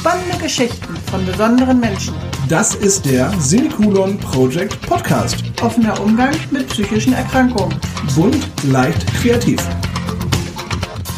Spannende 0.00 0.38
Geschichten 0.38 0.94
von 1.10 1.26
besonderen 1.26 1.80
Menschen. 1.80 2.14
Das 2.48 2.76
ist 2.76 3.04
der 3.04 3.32
Semikolon 3.40 4.16
Project 4.18 4.80
Podcast. 4.82 5.42
Offener 5.60 6.00
Umgang 6.00 6.32
mit 6.52 6.68
psychischen 6.68 7.14
Erkrankungen. 7.14 7.76
Bunt, 8.14 8.48
leicht, 8.70 9.04
kreativ. 9.14 9.60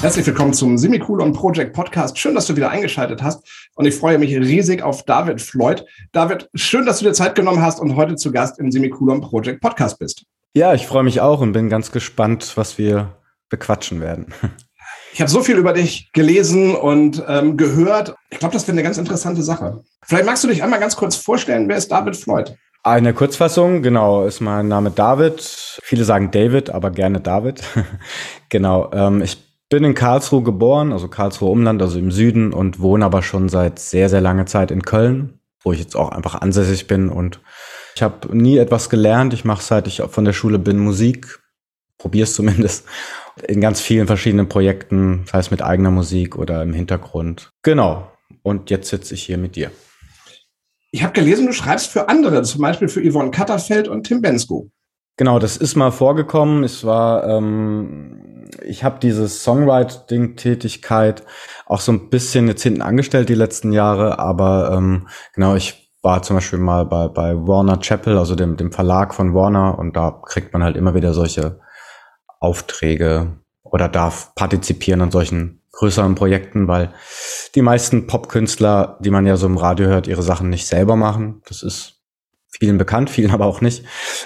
Herzlich 0.01 0.27
willkommen 0.27 0.55
zum 0.55 0.79
Semikolon 0.79 1.35
Project 1.35 1.75
Podcast. 1.75 2.19
Schön, 2.19 2.35
dass 2.35 2.47
du 2.47 2.57
wieder 2.57 2.71
eingeschaltet 2.71 3.23
hast. 3.23 3.47
Und 3.75 3.85
ich 3.85 3.95
freue 3.95 4.19
mich 4.19 4.35
riesig 4.35 4.83
auf 4.83 5.05
David 5.05 5.43
Floyd. 5.43 5.85
David, 6.13 6.49
schön, 6.55 6.87
dass 6.87 7.01
du 7.01 7.05
dir 7.05 7.13
Zeit 7.13 7.35
genommen 7.35 7.61
hast 7.61 7.81
und 7.81 7.97
heute 7.97 8.17
zu 8.17 8.33
Gast 8.33 8.59
im 8.59 8.73
Semikolon 8.73 9.21
Project 9.21 9.61
Podcast 9.61 9.99
bist. 9.99 10.25
Ja, 10.55 10.73
ich 10.73 10.87
freue 10.87 11.05
mich 11.05 11.21
auch 11.21 11.43
und 11.43 11.53
bin 11.53 11.69
ganz 11.69 11.93
gespannt, 11.93 12.53
was 12.55 12.79
wir 12.79 13.15
bequatschen 13.51 14.01
werden. 14.01 14.33
Ich 15.13 15.21
habe 15.21 15.31
so 15.31 15.43
viel 15.43 15.57
über 15.57 15.73
dich 15.73 16.13
gelesen 16.13 16.75
und 16.75 17.23
ähm, 17.27 17.57
gehört. 17.57 18.15
Ich 18.31 18.39
glaube, 18.39 18.53
das 18.53 18.67
wäre 18.67 18.73
eine 18.73 18.83
ganz 18.83 18.99
interessante 18.99 19.43
Sache. 19.43 19.83
Vielleicht 20.03 20.27
magst 20.27 20.45
du 20.45 20.49
dich 20.49 20.63
einmal 20.63 20.81
ganz 20.81 20.97
kurz 20.97 21.17
vorstellen, 21.17 21.69
wer 21.69 21.77
ist 21.77 21.91
David 21.91 22.17
Floyd? 22.17 22.57
Eine 22.83 23.13
Kurzfassung, 23.13 23.83
genau, 23.83 24.25
ist 24.25 24.41
mein 24.41 24.69
Name 24.69 24.91
David. 24.91 25.41
Viele 25.83 26.05
sagen 26.05 26.31
David, 26.31 26.71
aber 26.71 26.91
gerne 26.91 27.21
David. 27.21 27.63
genau, 28.49 28.91
ähm, 28.93 29.21
ich 29.21 29.37
bin 29.69 29.85
in 29.85 29.95
Karlsruhe 29.95 30.43
geboren, 30.43 30.93
also 30.93 31.09
Karlsruhe 31.09 31.51
Umland, 31.51 31.83
also 31.83 31.99
im 31.99 32.11
Süden 32.11 32.53
und 32.53 32.81
wohne 32.81 33.05
aber 33.05 33.23
schon 33.23 33.49
seit 33.49 33.79
sehr, 33.79 34.09
sehr 34.09 34.21
langer 34.21 34.47
Zeit 34.47 34.71
in 34.71 34.83
Köln, 34.83 35.41
wo 35.63 35.73
ich 35.73 35.79
jetzt 35.79 35.95
auch 35.95 36.11
einfach 36.11 36.41
ansässig 36.41 36.87
bin 36.87 37.09
und 37.11 37.41
ich 37.95 38.03
habe 38.03 38.35
nie 38.35 38.57
etwas 38.57 38.89
gelernt. 38.89 39.35
Ich 39.35 39.45
mache 39.45 39.63
seit 39.63 39.87
ich 39.87 40.03
von 40.09 40.25
der 40.25 40.33
Schule 40.33 40.59
bin 40.59 40.79
Musik, 40.79 41.39
probiere 41.99 42.25
es 42.25 42.35
zumindest 42.35 42.87
in 43.47 43.61
ganz 43.61 43.81
vielen 43.81 44.07
verschiedenen 44.07 44.49
Projekten, 44.49 45.25
sei 45.27 45.39
es 45.39 45.51
mit 45.51 45.63
eigener 45.63 45.91
Musik 45.91 46.37
oder 46.37 46.63
im 46.63 46.73
Hintergrund. 46.73 47.51
Genau. 47.63 48.11
Und 48.43 48.71
jetzt 48.71 48.89
sitze 48.89 49.15
ich 49.15 49.23
hier 49.23 49.39
mit 49.39 49.57
dir. 49.57 49.71
Ich 50.93 51.03
habe 51.03 51.13
gelesen, 51.13 51.47
du 51.47 51.53
schreibst 51.53 51.91
für 51.91 52.09
andere, 52.09 52.43
zum 52.43 52.63
Beispiel 52.63 52.89
für 52.89 53.01
Yvonne 53.01 53.31
Katterfeld 53.31 53.89
und 53.89 54.05
Tim 54.05 54.23
Bensko. 54.23 54.71
Genau, 55.17 55.39
das 55.39 55.57
ist 55.57 55.77
mal 55.77 55.93
vorgekommen. 55.93 56.65
Es 56.65 56.85
war, 56.85 57.29
ähm, 57.29 58.49
ich 58.63 58.83
habe 58.85 58.99
diese 59.01 59.29
Songwriting-Tätigkeit 59.29 61.23
auch 61.67 61.81
so 61.81 61.93
ein 61.93 62.09
bisschen 62.09 62.49
jetzt 62.49 62.63
hinten 62.63 62.83
angestellt 62.83 63.29
die 63.29 63.35
letzten 63.35 63.73
Jahre, 63.73 64.19
aber 64.19 64.73
ähm, 64.75 65.09
genau, 65.35 65.55
ich 65.55 65.93
war 66.03 66.23
zum 66.23 66.37
Beispiel 66.37 66.59
mal 66.59 66.87
bei, 66.87 67.09
bei 67.09 67.35
Warner 67.37 67.79
Chapel, 67.81 68.17
also 68.17 68.35
dem, 68.35 68.57
dem 68.57 68.73
Verlag 68.73 69.15
von 69.15 69.35
Warner, 69.35 69.79
und 69.79 69.95
da 69.95 70.23
kriegt 70.25 70.53
man 70.53 70.65
halt 70.65 70.77
immer 70.77 70.95
wieder 70.95 71.13
solche 71.13 71.61
Aufträge 72.41 73.37
oder 73.63 73.89
darf 73.89 74.35
partizipieren 74.35 75.03
an 75.03 75.11
solchen 75.11 75.61
größeren 75.73 76.15
Projekten, 76.15 76.69
weil 76.69 76.93
die 77.55 77.63
meisten 77.63 78.07
Popkünstler, 78.07 78.99
die 79.01 79.11
man 79.11 79.27
ja 79.27 79.37
so 79.37 79.47
im 79.47 79.57
Radio 79.57 79.87
hört, 79.87 80.07
ihre 80.09 80.23
Sachen 80.23 80.51
nicht 80.51 80.67
selber 80.67 80.97
machen. 80.97 81.43
Das 81.49 81.63
ist 81.63 82.01
vielen 82.51 82.79
bekannt, 82.79 83.09
vielen 83.09 83.31
aber 83.31 83.47
auch 83.47 83.61
nicht. 83.61 83.85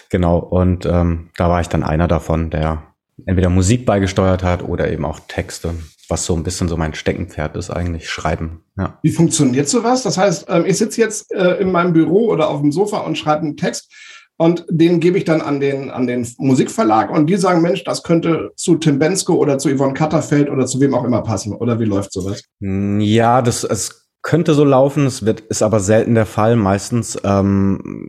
Genau. 0.08 0.38
Und 0.38 0.86
ähm, 0.86 1.30
da 1.36 1.50
war 1.50 1.60
ich 1.60 1.68
dann 1.68 1.82
einer 1.82 2.08
davon, 2.08 2.50
der 2.50 2.82
entweder 3.26 3.50
Musik 3.50 3.86
beigesteuert 3.86 4.42
hat 4.42 4.62
oder 4.62 4.90
eben 4.90 5.04
auch 5.04 5.20
Texte, 5.28 5.74
was 6.08 6.24
so 6.24 6.34
ein 6.34 6.42
bisschen 6.42 6.68
so 6.68 6.76
mein 6.76 6.94
Steckenpferd 6.94 7.56
ist, 7.56 7.70
eigentlich 7.70 8.08
Schreiben. 8.08 8.64
Ja. 8.76 8.98
Wie 9.02 9.12
funktioniert 9.12 9.68
sowas? 9.68 10.02
Das 10.02 10.18
heißt, 10.18 10.46
ähm, 10.48 10.64
ich 10.66 10.78
sitze 10.78 11.00
jetzt 11.00 11.32
äh, 11.32 11.54
in 11.60 11.70
meinem 11.70 11.92
Büro 11.92 12.30
oder 12.30 12.48
auf 12.48 12.60
dem 12.60 12.72
Sofa 12.72 12.98
und 12.98 13.16
schreibe 13.16 13.42
einen 13.42 13.56
Text 13.56 13.92
und 14.36 14.66
den 14.68 14.98
gebe 14.98 15.16
ich 15.16 15.24
dann 15.24 15.40
an 15.40 15.60
den, 15.60 15.90
an 15.90 16.06
den 16.06 16.26
Musikverlag 16.38 17.10
und 17.10 17.26
die 17.26 17.36
sagen, 17.36 17.62
Mensch, 17.62 17.84
das 17.84 18.02
könnte 18.02 18.50
zu 18.56 18.76
Tim 18.76 18.98
Bensko 18.98 19.34
oder 19.34 19.58
zu 19.58 19.74
Yvonne 19.74 19.94
Katterfeld 19.94 20.50
oder 20.50 20.66
zu 20.66 20.80
wem 20.80 20.94
auch 20.94 21.04
immer 21.04 21.22
passen. 21.22 21.54
Oder 21.54 21.78
wie 21.78 21.84
läuft 21.84 22.12
sowas? 22.12 22.42
Hm, 22.60 23.00
ja, 23.00 23.42
das, 23.42 23.62
es 23.62 24.08
könnte 24.22 24.54
so 24.54 24.64
laufen, 24.64 25.06
es 25.06 25.24
wird, 25.24 25.40
ist 25.40 25.62
aber 25.62 25.78
selten 25.78 26.16
der 26.16 26.26
Fall. 26.26 26.56
Meistens 26.56 27.16
ähm, 27.22 28.08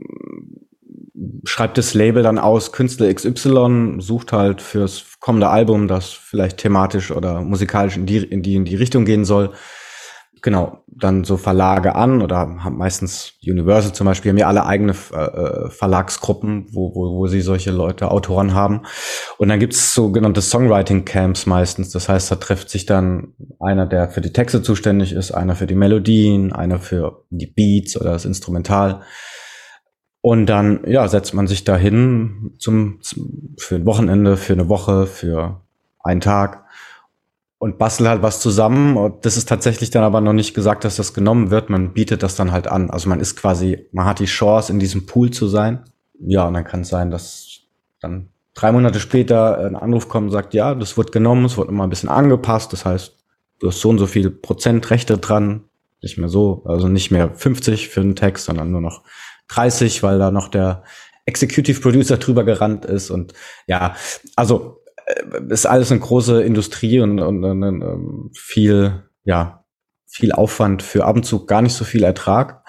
schreibt 1.44 1.78
das 1.78 1.94
Label 1.94 2.23
dann 2.23 2.40
aus, 2.40 2.72
Künstler 2.72 3.14
XY 3.14 3.97
sucht 4.00 4.34
halt 4.34 4.62
fürs 4.62 5.06
kommende 5.19 5.50
Album, 5.50 5.88
das 5.88 6.09
vielleicht 6.09 6.57
thematisch 6.57 7.12
oder 7.12 7.42
musikalisch 7.42 7.97
in 7.97 8.07
die, 8.07 8.18
in 8.18 8.42
die, 8.42 8.56
in 8.56 8.66
die 8.66 8.75
Richtung 8.75 9.06
gehen 9.06 9.25
soll 9.25 9.52
genau, 10.45 10.83
dann 10.88 11.23
so 11.23 11.38
Verlage 11.38 11.95
an 11.95 12.22
oder 12.22 12.38
haben 12.38 12.78
meistens 12.78 13.33
Universal 13.44 13.94
zum 13.94 14.06
Beispiel, 14.06 14.29
haben 14.29 14.38
ja 14.38 14.47
alle 14.47 14.67
eigene 14.67 14.91
äh, 14.91 15.69
Verlagsgruppen, 15.72 16.67
wo, 16.72 16.94
wo, 16.94 17.17
wo 17.17 17.28
sie 17.28 17.41
solche 17.41 17.72
Leute, 17.72 18.11
Autoren 18.11 18.53
haben. 18.53 18.83
Und 19.39 19.50
dann 19.50 19.59
gibt's 19.59 19.95
sogenannte 19.95 20.44
Songwriting-Camps 20.44 21.47
meistens. 21.47 21.89
Das 21.89 22.07
heißt, 22.07 22.31
da 22.31 22.35
trifft 22.35 22.69
sich 22.69 22.85
dann 22.85 23.33
einer, 23.59 23.88
der 23.88 24.07
für 24.07 24.22
die 24.22 24.31
Texte 24.31 24.61
zuständig 24.61 25.13
ist, 25.13 25.31
einer 25.31 25.56
für 25.56 25.66
die 25.66 25.73
Melodien, 25.73 26.53
einer 26.53 26.77
für 26.77 27.25
die 27.31 27.47
Beats 27.47 28.00
oder 28.00 28.12
das 28.12 28.25
Instrumental. 28.25 29.01
Und 30.22 30.45
dann, 30.45 30.81
ja, 30.85 31.07
setzt 31.07 31.33
man 31.33 31.47
sich 31.47 31.63
dahin 31.63 32.53
zum, 32.59 33.00
zum, 33.01 33.56
für 33.57 33.75
ein 33.75 33.85
Wochenende, 33.88 34.38
für 34.38 34.53
eine 34.53 34.69
Woche, 34.69 35.07
für 35.07 35.62
einen 36.03 36.22
Tag 36.22 36.65
und 37.58 37.78
bastel 37.78 38.10
halt 38.10 38.22
was 38.22 38.40
zusammen. 38.40 39.14
Das 39.22 39.38
ist 39.38 39.48
tatsächlich 39.48 39.90
dann 39.90 40.04
aber 40.04 40.22
noch 40.22 40.34
nicht 40.34 40.54
gesagt, 40.54 40.84
dass 40.84 40.98
das 40.98 41.14
genommen 41.14 41.52
wird. 41.52 41.70
Man 41.70 41.94
bietet 41.94 42.24
das 42.24 42.36
dann 42.36 42.52
halt 42.52 42.68
an. 42.68 42.90
Also 42.90 43.10
man 43.10 43.20
ist 43.20 43.36
quasi, 43.36 43.88
man 43.92 44.06
hat 44.06 44.20
die 44.20 44.26
Chance, 44.26 44.72
in 44.72 44.80
diesem 44.80 45.06
Pool 45.06 45.32
zu 45.32 45.48
sein. 45.48 45.84
Ja, 46.20 46.48
und 46.48 46.54
dann 46.54 46.66
kann 46.66 46.82
es 46.82 46.90
sein, 46.90 47.12
dass 47.12 47.62
dann 48.02 48.30
drei 48.54 48.72
Monate 48.72 49.00
später 49.00 49.60
ein 49.60 49.76
Anruf 49.76 50.10
kommt 50.10 50.28
und 50.28 50.32
sagt, 50.32 50.54
ja, 50.54 50.76
das 50.76 50.98
wird 50.98 51.12
genommen, 51.12 51.46
es 51.46 51.58
wird 51.58 51.70
immer 51.70 51.84
ein 51.84 51.90
bisschen 51.90 52.10
angepasst. 52.10 52.74
Das 52.74 52.86
heißt, 52.86 53.14
du 53.60 53.68
hast 53.68 53.80
so 53.80 53.90
und 53.90 54.00
so 54.00 54.08
viel 54.08 54.30
Prozent 54.30 54.90
Rechte 54.90 55.18
dran. 55.18 55.64
Nicht 56.02 56.18
mehr 56.18 56.30
so, 56.30 56.64
also 56.66 56.88
nicht 56.88 57.10
mehr 57.10 57.34
50 57.34 57.90
für 57.90 58.02
einen 58.02 58.16
Text, 58.16 58.46
sondern 58.46 58.72
nur 58.72 58.82
noch 58.82 59.04
30, 59.48 60.04
weil 60.04 60.20
da 60.20 60.30
noch 60.30 60.50
der 60.50 60.84
Executive 61.26 61.82
Producer 61.82 62.18
drüber 62.18 62.44
gerannt 62.44 62.86
ist. 62.86 63.10
Und 63.10 63.34
ja, 63.66 63.96
also 64.36 64.82
ist 65.50 65.66
alles 65.66 65.92
eine 65.92 66.00
große 66.00 66.42
Industrie 66.44 67.00
und, 67.00 67.20
und, 67.20 67.44
und, 67.44 67.64
ähm, 67.64 68.32
viel, 68.34 69.04
ja, 69.24 69.66
viel 70.08 70.32
Aufwand 70.32 70.82
für 70.82 71.06
ab 71.06 71.16
und 71.16 71.24
zu 71.24 71.46
gar 71.46 71.62
nicht 71.62 71.74
so 71.74 71.84
viel 71.84 72.04
Ertrag, 72.04 72.64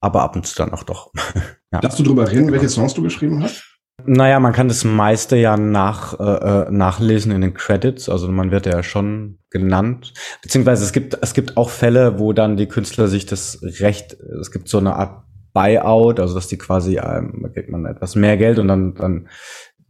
aber 0.00 0.22
ab 0.22 0.36
und 0.36 0.46
zu 0.46 0.56
dann 0.56 0.72
auch 0.72 0.84
doch. 0.84 1.12
ja. 1.72 1.80
Darfst 1.80 1.98
du 1.98 2.02
drüber 2.02 2.30
reden, 2.30 2.50
welche 2.52 2.68
Songs 2.68 2.94
du 2.94 3.02
geschrieben 3.02 3.42
hast? 3.42 3.64
Naja, 4.06 4.40
man 4.40 4.52
kann 4.52 4.68
das 4.68 4.84
meiste 4.84 5.36
ja 5.36 5.56
nach, 5.56 6.18
äh, 6.18 6.22
äh, 6.68 6.70
nachlesen 6.70 7.32
in 7.32 7.42
den 7.42 7.54
Credits. 7.54 8.08
Also 8.08 8.28
man 8.28 8.50
wird 8.50 8.66
ja 8.66 8.82
schon 8.82 9.38
genannt. 9.50 10.14
Beziehungsweise 10.42 10.84
es 10.84 10.92
gibt, 10.92 11.18
es 11.20 11.34
gibt 11.34 11.56
auch 11.56 11.70
Fälle, 11.70 12.18
wo 12.18 12.32
dann 12.32 12.56
die 12.56 12.66
Künstler 12.66 13.08
sich 13.08 13.26
das 13.26 13.60
Recht, 13.62 14.16
es 14.40 14.50
gibt 14.50 14.68
so 14.68 14.78
eine 14.78 14.96
Art 14.96 15.24
Buyout, 15.52 16.20
also 16.20 16.34
dass 16.34 16.46
die 16.46 16.58
quasi, 16.58 16.98
ähm, 16.98 17.50
kriegt 17.52 17.70
man 17.70 17.84
etwas 17.84 18.14
mehr 18.14 18.36
Geld 18.36 18.58
und 18.58 18.68
dann, 18.68 18.94
dann 18.94 19.28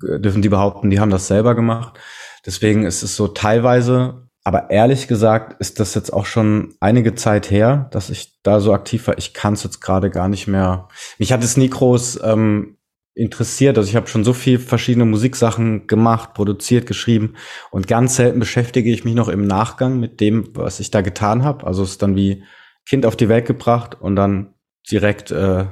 dürfen 0.03 0.43
die 0.43 0.49
behaupten, 0.49 0.91
die 0.91 1.01
haben 1.01 1.11
das 1.11 1.29
selber 1.29 1.55
gemacht. 1.55 1.99
Deswegen 2.47 2.85
ist 2.85 3.03
es 3.03 3.17
so 3.17 3.29
teilweise, 3.29 4.29
aber 4.45 4.71
ehrlich 4.71 5.09
gesagt 5.09 5.61
ist 5.61 5.81
das 5.81 5.95
jetzt 5.95 6.13
auch 6.13 6.27
schon 6.27 6.75
einige 6.81 7.15
Zeit 7.15 7.51
her, 7.51 7.89
dass 7.93 8.11
ich 8.11 8.41
da 8.43 8.61
so 8.61 8.73
aktiv 8.73 9.07
war. 9.07 9.19
Ich 9.19 9.35
kann 9.35 9.55
es 9.55 9.65
jetzt 9.65 9.81
gerade 9.81 10.11
gar 10.11 10.29
nicht 10.29 10.47
mehr. 10.47 10.89
Mich 11.19 11.33
hat 11.33 11.45
es 11.45 11.57
nie 11.57 11.69
groß 11.69 12.21
ähm, 12.25 12.79
interessiert. 13.15 13.77
Also 13.77 13.89
ich 13.89 13.97
habe 13.97 14.07
schon 14.07 14.25
so 14.25 14.33
viel 14.33 14.59
verschiedene 14.59 15.05
Musiksachen 15.05 15.87
gemacht, 15.87 16.33
produziert, 16.33 16.87
geschrieben 16.87 17.35
und 17.71 17.87
ganz 17.87 18.17
selten 18.17 18.39
beschäftige 18.39 18.91
ich 18.91 19.05
mich 19.05 19.15
noch 19.15 19.29
im 19.29 19.47
Nachgang 19.47 20.01
mit 20.01 20.21
dem, 20.21 20.49
was 20.55 20.81
ich 20.81 20.91
da 20.91 21.03
getan 21.03 21.45
habe. 21.45 21.67
Also 21.67 21.83
es 21.83 21.91
ist 21.91 22.03
dann 22.03 22.17
wie 22.17 22.45
Kind 22.87 23.05
auf 23.05 23.17
die 23.17 23.29
Welt 23.29 23.47
gebracht 23.47 24.01
und 24.01 24.17
dann 24.17 24.55
direkt 24.91 25.31
äh, 25.31 25.67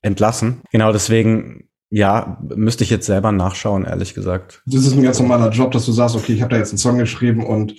entlassen. 0.00 0.62
Genau 0.70 0.92
deswegen 0.92 1.68
ja, 1.90 2.38
müsste 2.54 2.84
ich 2.84 2.90
jetzt 2.90 3.06
selber 3.06 3.32
nachschauen, 3.32 3.84
ehrlich 3.84 4.14
gesagt. 4.14 4.62
Das 4.66 4.84
ist 4.84 4.94
ein 4.94 5.02
ganz 5.02 5.18
normaler 5.20 5.50
Job, 5.50 5.72
dass 5.72 5.86
du 5.86 5.92
sagst, 5.92 6.16
okay, 6.16 6.32
ich 6.32 6.42
habe 6.42 6.50
da 6.50 6.58
jetzt 6.58 6.70
einen 6.70 6.78
Song 6.78 6.98
geschrieben 6.98 7.46
und 7.46 7.74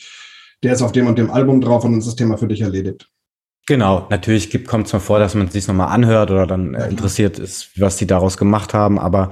der 0.64 0.74
ist 0.74 0.82
auf 0.82 0.92
dem 0.92 1.08
und 1.08 1.18
dem 1.18 1.32
Album 1.32 1.62
drauf 1.62 1.84
und 1.84 1.92
dann 1.92 2.00
ist 2.00 2.08
das 2.08 2.16
Thema 2.16 2.38
für 2.38 2.48
dich 2.48 2.62
erledigt. 2.62 3.10
Genau, 3.68 4.08
natürlich 4.10 4.66
kommt 4.66 4.88
es 4.88 4.94
mal 4.94 5.00
vor, 5.00 5.20
dass 5.20 5.34
man 5.34 5.48
es 5.48 5.54
sich 5.54 5.68
nochmal 5.68 5.88
anhört 5.88 6.30
oder 6.30 6.46
dann 6.46 6.76
äh, 6.76 6.88
interessiert 6.88 7.40
ist, 7.40 7.80
was 7.80 7.98
die 7.98 8.06
daraus 8.06 8.38
gemacht 8.38 8.74
haben, 8.74 9.00
aber 9.00 9.32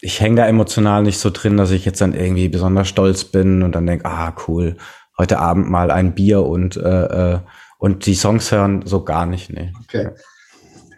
ich 0.00 0.20
hänge 0.20 0.36
da 0.36 0.46
emotional 0.46 1.02
nicht 1.02 1.18
so 1.18 1.30
drin, 1.30 1.56
dass 1.56 1.70
ich 1.70 1.84
jetzt 1.84 2.00
dann 2.00 2.14
irgendwie 2.14 2.48
besonders 2.48 2.88
stolz 2.88 3.24
bin 3.24 3.62
und 3.62 3.74
dann 3.74 3.86
denke, 3.86 4.06
ah, 4.06 4.34
cool, 4.46 4.76
heute 5.18 5.38
Abend 5.38 5.68
mal 5.68 5.90
ein 5.90 6.14
Bier 6.14 6.44
und, 6.44 6.76
äh, 6.76 7.34
äh, 7.34 7.38
und 7.78 8.06
die 8.06 8.14
Songs 8.14 8.50
hören, 8.52 8.82
so 8.86 9.04
gar 9.04 9.26
nicht, 9.26 9.50
nee. 9.50 9.72
Okay. 9.82 10.10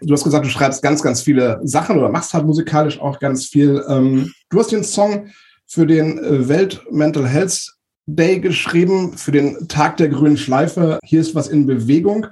Du 0.01 0.13
hast 0.13 0.23
gesagt, 0.23 0.45
du 0.45 0.49
schreibst 0.49 0.81
ganz, 0.81 1.03
ganz 1.03 1.21
viele 1.21 1.59
Sachen 1.63 1.97
oder 1.97 2.09
machst 2.09 2.33
halt 2.33 2.45
musikalisch 2.45 2.99
auch 2.99 3.19
ganz 3.19 3.45
viel. 3.45 3.83
Ähm, 3.87 4.31
du 4.49 4.59
hast 4.59 4.71
den 4.71 4.83
Song 4.83 5.27
für 5.67 5.85
den 5.85 6.17
äh, 6.19 6.47
Welt 6.47 6.81
Mental 6.91 7.27
Health 7.27 7.71
Day 8.07 8.39
geschrieben, 8.39 9.13
für 9.15 9.31
den 9.31 9.67
Tag 9.67 9.97
der 9.97 10.09
grünen 10.09 10.37
Schleife. 10.37 10.99
Hier 11.03 11.21
ist 11.21 11.35
was 11.35 11.47
in 11.47 11.65
Bewegung. 11.65 12.27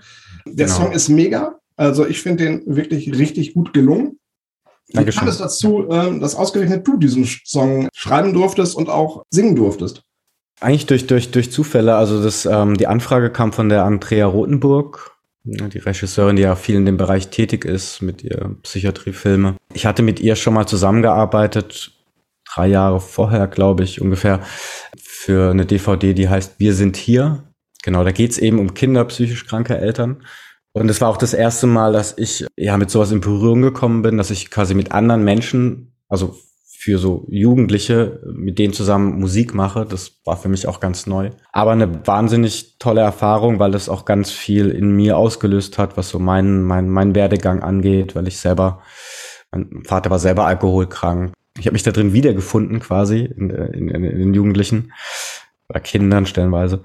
Der 0.46 0.66
genau. 0.66 0.78
Song 0.78 0.92
ist 0.92 1.10
mega. 1.10 1.60
Also 1.76 2.06
ich 2.06 2.22
finde 2.22 2.44
den 2.44 2.64
wirklich 2.66 3.18
richtig 3.18 3.54
gut 3.54 3.72
gelungen. 3.74 4.20
Wie 4.88 5.06
kam 5.06 5.28
es 5.28 5.38
dazu, 5.38 5.88
ähm, 5.90 6.20
dass 6.20 6.36
ausgerechnet 6.36 6.88
du 6.88 6.98
diesen 6.98 7.26
Song 7.46 7.88
schreiben 7.94 8.34
durftest 8.34 8.76
und 8.76 8.90
auch 8.90 9.24
singen 9.30 9.56
durftest? 9.56 10.02
Eigentlich 10.60 10.88
durch, 10.88 11.08
durch, 11.08 11.32
durch 11.32 11.52
Zufälle. 11.52 11.96
Also 11.96 12.22
das, 12.22 12.46
ähm, 12.46 12.76
die 12.76 12.88
Anfrage 12.88 13.30
kam 13.30 13.54
von 13.54 13.70
der 13.70 13.86
Andrea 13.86 14.26
Rothenburg 14.26 15.19
die 15.44 15.80
Regisseurin, 15.80 16.36
die 16.36 16.44
ja 16.44 16.56
viel 16.56 16.76
in 16.76 16.86
dem 16.86 16.98
Bereich 16.98 17.30
tätig 17.30 17.66
ist 17.66 18.02
mit 18.02 18.24
ihr 18.24 18.56
Psychiatriefilme. 18.64 19.56
Ich 19.74 19.86
hatte 19.86 20.04
mit 20.04 20.20
ihr 20.20 20.36
schon 20.36 20.54
mal 20.54 20.68
zusammengearbeitet, 20.68 21.92
drei 22.54 22.68
Jahre 22.68 23.00
vorher, 23.00 23.48
glaube 23.48 23.84
ich, 23.84 24.02
ungefähr, 24.02 24.42
für 24.98 25.52
eine 25.52 25.66
DVD, 25.66 26.14
die 26.14 26.30
heißt 26.30 26.60
Wir 26.60 26.74
sind 26.74 26.98
hier. 26.98 27.44
Genau, 27.84 28.04
da 28.04 28.12
geht's 28.12 28.38
eben 28.38 28.60
um 28.60 28.74
Kinder 28.74 29.06
psychisch 29.06 29.46
kranke 29.46 29.78
Eltern. 29.78 30.24
Und 30.74 30.90
es 30.90 31.02
war 31.02 31.10
auch 31.10 31.18
das 31.18 31.34
erste 31.34 31.68
Mal, 31.68 31.94
dass 31.94 32.18
ich 32.18 32.46
ja 32.56 32.78
mit 32.78 32.90
sowas 32.90 33.12
in 33.12 33.22
Berührung 33.22 33.62
gekommen 33.62 34.02
bin, 34.02 34.18
dass 34.18 34.32
ich 34.32 34.52
quasi 34.52 34.76
mit 34.76 34.92
anderen 34.92 35.24
Menschen, 35.24 35.94
also 36.08 36.38
für 36.82 36.98
so 36.98 37.26
Jugendliche, 37.28 38.22
mit 38.34 38.58
denen 38.58 38.72
zusammen 38.72 39.20
Musik 39.20 39.54
mache. 39.54 39.86
Das 39.86 40.22
war 40.24 40.38
für 40.38 40.48
mich 40.48 40.66
auch 40.66 40.80
ganz 40.80 41.08
neu. 41.08 41.32
Aber 41.52 41.72
eine 41.72 42.08
wahnsinnig 42.08 42.78
tolle 42.80 43.02
Erfahrung, 43.02 43.60
weil 43.60 43.72
das 43.72 43.90
auch 43.90 44.06
ganz 44.06 44.32
viel 44.32 44.70
in 44.70 44.96
mir 44.96 45.18
ausgelöst 45.18 45.78
hat, 45.78 45.98
was 45.98 46.08
so 46.08 46.20
meinen 46.20 46.64
mein, 46.64 46.88
mein 46.88 47.16
Werdegang 47.16 47.62
angeht, 47.62 48.16
weil 48.16 48.30
ich 48.30 48.38
selber, 48.38 48.82
mein 49.52 49.84
Vater 49.86 50.10
war 50.10 50.20
selber 50.20 50.46
alkoholkrank. 50.46 51.34
Ich 51.60 51.66
habe 51.66 51.74
mich 51.74 51.84
da 51.84 51.92
drin 51.92 52.14
wiedergefunden 52.14 52.80
quasi 52.80 53.26
in, 53.26 53.50
in, 53.50 53.90
in, 53.90 54.02
den 54.02 54.34
Jugendlichen 54.34 54.94
oder 55.68 55.82
Kindern 55.82 56.26
stellenweise. 56.28 56.84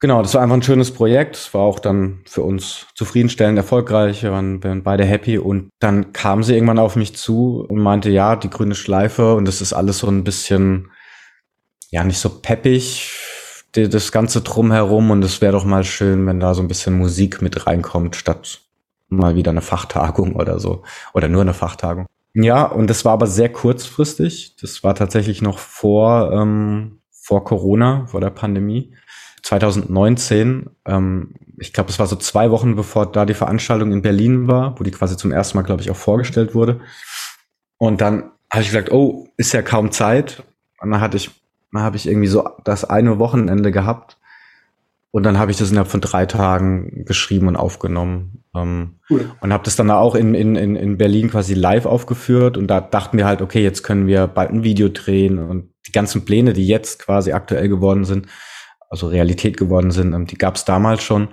Genau, 0.00 0.22
das 0.22 0.32
war 0.32 0.40
einfach 0.40 0.56
ein 0.56 0.62
schönes 0.62 0.92
Projekt. 0.92 1.36
Es 1.36 1.52
war 1.52 1.60
auch 1.60 1.78
dann 1.78 2.20
für 2.24 2.40
uns 2.40 2.86
zufriedenstellend 2.94 3.58
erfolgreich. 3.58 4.22
Wir 4.22 4.32
waren, 4.32 4.62
wir 4.62 4.70
waren 4.70 4.82
beide 4.82 5.04
happy. 5.04 5.36
Und 5.36 5.68
dann 5.78 6.14
kam 6.14 6.42
sie 6.42 6.54
irgendwann 6.54 6.78
auf 6.78 6.96
mich 6.96 7.14
zu 7.16 7.66
und 7.68 7.78
meinte, 7.78 8.08
ja, 8.08 8.34
die 8.34 8.48
grüne 8.48 8.74
Schleife 8.74 9.34
und 9.34 9.46
das 9.46 9.60
ist 9.60 9.74
alles 9.74 9.98
so 9.98 10.06
ein 10.06 10.24
bisschen, 10.24 10.90
ja, 11.90 12.02
nicht 12.02 12.18
so 12.18 12.30
peppig, 12.30 13.12
die, 13.74 13.90
das 13.90 14.10
Ganze 14.10 14.40
drumherum. 14.40 15.10
Und 15.10 15.22
es 15.22 15.42
wäre 15.42 15.52
doch 15.52 15.66
mal 15.66 15.84
schön, 15.84 16.26
wenn 16.26 16.40
da 16.40 16.54
so 16.54 16.62
ein 16.62 16.68
bisschen 16.68 16.96
Musik 16.96 17.42
mit 17.42 17.66
reinkommt, 17.66 18.16
statt 18.16 18.62
mal 19.10 19.34
wieder 19.34 19.50
eine 19.50 19.60
Fachtagung 19.60 20.34
oder 20.34 20.58
so. 20.60 20.82
Oder 21.12 21.28
nur 21.28 21.42
eine 21.42 21.52
Fachtagung. 21.52 22.06
Ja, 22.32 22.64
und 22.64 22.88
das 22.88 23.04
war 23.04 23.12
aber 23.12 23.26
sehr 23.26 23.50
kurzfristig. 23.50 24.56
Das 24.62 24.82
war 24.82 24.94
tatsächlich 24.94 25.42
noch 25.42 25.58
vor, 25.58 26.32
ähm, 26.32 27.00
vor 27.10 27.44
Corona, 27.44 28.06
vor 28.06 28.22
der 28.22 28.30
Pandemie. 28.30 28.94
2019, 29.42 30.70
ähm, 30.86 31.34
ich 31.58 31.72
glaube, 31.72 31.90
es 31.90 31.98
war 31.98 32.06
so 32.06 32.16
zwei 32.16 32.50
Wochen 32.50 32.76
bevor 32.76 33.10
da 33.10 33.26
die 33.26 33.34
Veranstaltung 33.34 33.92
in 33.92 34.02
Berlin 34.02 34.48
war, 34.48 34.78
wo 34.78 34.84
die 34.84 34.90
quasi 34.90 35.16
zum 35.16 35.32
ersten 35.32 35.58
Mal, 35.58 35.62
glaube 35.62 35.82
ich, 35.82 35.90
auch 35.90 35.96
vorgestellt 35.96 36.54
wurde. 36.54 36.80
Und 37.78 38.00
dann 38.00 38.30
habe 38.50 38.62
ich 38.62 38.68
gesagt, 38.68 38.90
oh, 38.90 39.28
ist 39.36 39.52
ja 39.52 39.62
kaum 39.62 39.92
Zeit. 39.92 40.42
Und 40.80 40.90
dann 40.90 41.00
hatte 41.00 41.16
ich, 41.16 41.30
dann 41.72 41.82
habe 41.82 41.96
ich 41.96 42.08
irgendwie 42.08 42.28
so 42.28 42.48
das 42.64 42.84
eine 42.84 43.18
Wochenende 43.18 43.72
gehabt. 43.72 44.18
Und 45.12 45.24
dann 45.24 45.38
habe 45.38 45.50
ich 45.50 45.56
das 45.56 45.70
innerhalb 45.70 45.90
von 45.90 46.00
drei 46.00 46.24
Tagen 46.26 47.04
geschrieben 47.04 47.48
und 47.48 47.56
aufgenommen. 47.56 48.44
Ähm, 48.54 49.00
cool. 49.10 49.30
Und 49.40 49.52
habe 49.52 49.64
das 49.64 49.76
dann 49.76 49.90
auch 49.90 50.14
in, 50.14 50.34
in, 50.34 50.56
in 50.56 50.98
Berlin 50.98 51.30
quasi 51.30 51.54
live 51.54 51.86
aufgeführt. 51.86 52.56
Und 52.56 52.68
da 52.68 52.80
dachten 52.80 53.18
wir 53.18 53.26
halt, 53.26 53.42
okay, 53.42 53.62
jetzt 53.62 53.82
können 53.82 54.06
wir 54.06 54.28
bald 54.28 54.50
ein 54.50 54.62
Video 54.62 54.88
drehen. 54.88 55.38
Und 55.38 55.70
die 55.86 55.92
ganzen 55.92 56.24
Pläne, 56.24 56.52
die 56.52 56.66
jetzt 56.66 57.00
quasi 57.00 57.32
aktuell 57.32 57.68
geworden 57.68 58.04
sind, 58.04 58.26
also 58.90 59.08
Realität 59.08 59.56
geworden 59.56 59.90
sind. 59.90 60.12
Ähm, 60.12 60.26
die 60.26 60.36
gab 60.36 60.56
es 60.56 60.66
damals 60.66 61.02
schon, 61.02 61.28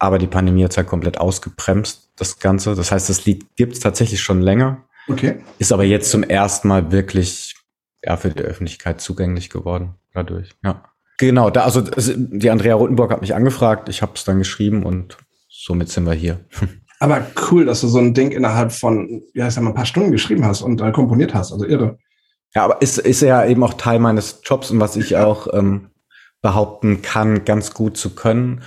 aber 0.00 0.18
die 0.18 0.26
Pandemie 0.26 0.64
hat 0.64 0.76
halt 0.76 0.88
komplett 0.88 1.18
ausgebremst, 1.18 2.10
das 2.16 2.40
Ganze. 2.40 2.74
Das 2.74 2.90
heißt, 2.90 3.08
das 3.08 3.24
Lied 3.24 3.54
gibt 3.54 3.74
es 3.74 3.80
tatsächlich 3.80 4.20
schon 4.20 4.40
länger. 4.40 4.84
Okay. 5.08 5.36
Ist 5.58 5.72
aber 5.72 5.84
jetzt 5.84 6.10
zum 6.10 6.22
ersten 6.24 6.68
Mal 6.68 6.90
wirklich 6.90 7.54
ja, 8.02 8.16
für 8.16 8.30
die 8.30 8.42
Öffentlichkeit 8.42 9.00
zugänglich 9.00 9.50
geworden 9.50 9.94
dadurch. 10.12 10.50
Ja. 10.64 10.84
Genau, 11.18 11.50
da, 11.50 11.64
also 11.64 11.82
die 11.82 12.50
Andrea 12.50 12.74
Rotenburg 12.74 13.12
hat 13.12 13.20
mich 13.20 13.34
angefragt, 13.34 13.90
ich 13.90 14.00
habe 14.00 14.12
es 14.14 14.24
dann 14.24 14.38
geschrieben 14.38 14.84
und 14.84 15.18
somit 15.50 15.90
sind 15.90 16.06
wir 16.06 16.14
hier. 16.14 16.40
Aber 16.98 17.26
cool, 17.50 17.66
dass 17.66 17.82
du 17.82 17.88
so 17.88 17.98
ein 17.98 18.14
Ding 18.14 18.30
innerhalb 18.30 18.72
von, 18.72 19.22
ja, 19.34 19.48
ich 19.48 19.54
sag 19.54 19.62
mal, 19.62 19.70
ein 19.70 19.74
paar 19.76 19.86
Stunden 19.86 20.12
geschrieben 20.12 20.44
hast 20.44 20.62
und 20.62 20.80
äh, 20.80 20.92
komponiert 20.92 21.34
hast. 21.34 21.52
Also 21.52 21.64
irre. 21.64 21.98
Ja, 22.54 22.64
aber 22.64 22.82
ist, 22.82 22.98
ist 22.98 23.22
ja 23.22 23.44
eben 23.46 23.62
auch 23.62 23.74
Teil 23.74 24.00
meines 24.00 24.40
Jobs 24.44 24.70
und 24.70 24.80
was 24.80 24.96
ich 24.96 25.16
auch 25.16 25.46
ähm, 25.54 25.90
behaupten 26.42 27.02
kann, 27.02 27.44
ganz 27.44 27.74
gut 27.74 27.96
zu 27.96 28.14
können. 28.14 28.62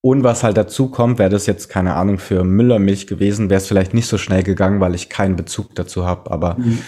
Und 0.00 0.24
was 0.24 0.42
halt 0.42 0.56
dazu 0.56 0.88
kommt, 0.88 1.18
wäre 1.18 1.30
das 1.30 1.46
jetzt 1.46 1.68
keine 1.68 1.94
Ahnung 1.94 2.18
für 2.18 2.42
Müllermilch 2.42 3.06
gewesen, 3.06 3.50
wäre 3.50 3.60
es 3.60 3.68
vielleicht 3.68 3.94
nicht 3.94 4.08
so 4.08 4.18
schnell 4.18 4.42
gegangen, 4.42 4.80
weil 4.80 4.94
ich 4.94 5.08
keinen 5.08 5.36
Bezug 5.36 5.74
dazu 5.76 6.04
habe. 6.04 6.30
Aber 6.30 6.56
mhm. 6.58 6.80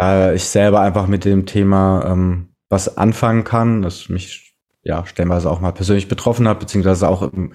äh, 0.00 0.34
ich 0.34 0.44
selber 0.44 0.80
einfach 0.80 1.08
mit 1.08 1.24
dem 1.24 1.46
Thema 1.46 2.04
ähm, 2.06 2.54
was 2.68 2.96
anfangen 2.96 3.44
kann, 3.44 3.82
das 3.82 4.08
mich 4.08 4.54
ja 4.84 5.04
stellenweise 5.06 5.50
auch 5.50 5.60
mal 5.60 5.72
persönlich 5.72 6.08
betroffen 6.08 6.48
hat, 6.48 6.60
beziehungsweise 6.60 7.08
auch 7.08 7.22
im, 7.22 7.54